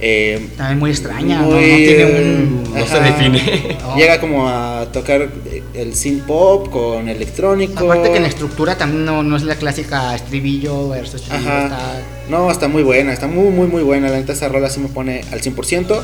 eh, 0.00 0.48
También 0.56 0.78
muy 0.80 0.90
extraña, 0.90 1.42
¿no? 1.42 1.50
muy, 1.50 1.54
No 1.70 1.76
tiene 1.76 2.02
eh, 2.02 2.22
un. 2.24 2.74
No 2.74 2.86
se 2.86 3.00
define. 3.00 3.76
No. 3.82 3.96
Llega 3.96 4.18
como 4.20 4.48
a 4.48 4.86
tocar 4.92 5.28
el 5.74 5.94
synth 5.94 6.24
pop 6.24 6.68
con 6.70 7.08
electrónico. 7.08 7.84
Aparte 7.84 8.10
que 8.10 8.18
la 8.20 8.28
estructura 8.28 8.76
también 8.76 9.04
no, 9.04 9.22
no 9.22 9.36
es 9.36 9.42
la 9.44 9.54
clásica 9.54 10.12
estribillo 10.16 10.88
versus 10.88 11.22
estribillo. 11.22 11.50
Está- 11.66 12.00
No, 12.30 12.50
está 12.50 12.66
muy 12.66 12.82
buena, 12.82 13.12
está 13.12 13.28
muy, 13.28 13.50
muy, 13.50 13.68
muy 13.68 13.82
buena. 13.82 14.08
La 14.08 14.16
neta, 14.18 14.32
esa 14.32 14.48
rola 14.48 14.70
sí 14.70 14.80
me 14.80 14.88
pone 14.88 15.20
al 15.30 15.40
100%. 15.40 16.00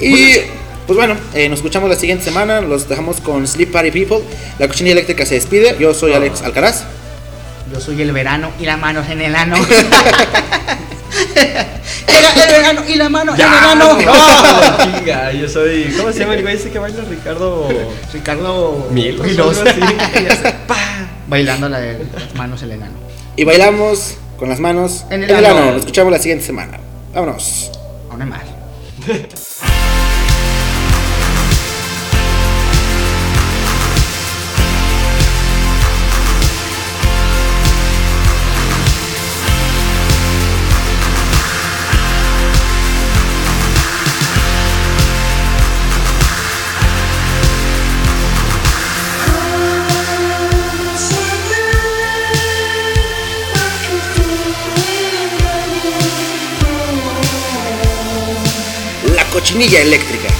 Y 0.00 0.34
pues 0.90 1.06
bueno, 1.06 1.14
eh, 1.34 1.48
nos 1.48 1.60
escuchamos 1.60 1.88
la 1.88 1.94
siguiente 1.94 2.24
semana. 2.24 2.60
Los 2.60 2.88
dejamos 2.88 3.20
con 3.20 3.46
Sleep 3.46 3.70
Party 3.70 3.92
People. 3.92 4.24
La 4.58 4.66
cochinilla 4.66 4.94
eléctrica 4.94 5.24
se 5.24 5.36
despide. 5.36 5.76
Yo 5.78 5.94
soy 5.94 6.14
Alex 6.14 6.42
Alcaraz. 6.42 6.82
Yo 7.72 7.78
soy 7.78 8.02
el 8.02 8.10
verano 8.10 8.50
y 8.58 8.64
la 8.64 8.76
mano 8.76 9.00
en 9.08 9.20
el 9.20 9.36
ano. 9.36 9.54
Llega 11.36 12.44
el 12.44 12.50
verano 12.50 12.82
y 12.88 12.96
la 12.96 13.08
mano 13.08 13.34
en 13.36 13.40
el 13.40 13.46
ano. 13.46 13.98
¡No! 14.00 14.98
Chinga, 14.98 15.30
yo 15.30 15.48
soy. 15.48 15.94
¿Cómo 15.96 16.10
se 16.10 16.18
llama 16.18 16.34
el 16.34 16.42
güey 16.42 16.56
ese 16.56 16.70
que 16.70 16.80
baila 16.80 17.04
Ricardo? 17.08 17.68
Ricardo 18.12 18.88
Milos, 18.90 19.24
Milos. 19.28 19.58
así. 19.64 19.80
Bailando 21.28 21.68
la 21.68 21.78
de 21.78 22.04
las 22.12 22.34
manos 22.34 22.64
en 22.64 22.72
el 22.72 22.82
ano. 22.82 22.94
Y 23.36 23.44
bailamos 23.44 24.16
con 24.40 24.48
las 24.48 24.58
manos 24.58 25.04
En 25.08 25.22
en 25.22 25.30
el 25.30 25.44
ano. 25.44 25.56
ano. 25.56 25.66
Nos 25.66 25.80
escuchamos 25.82 26.10
la 26.10 26.18
siguiente 26.18 26.44
semana. 26.44 26.80
Vámonos. 27.14 27.70
Aún 28.10 28.28
más. 28.28 28.40
Cochinilla 59.50 59.80
eléctrica. 59.80 60.39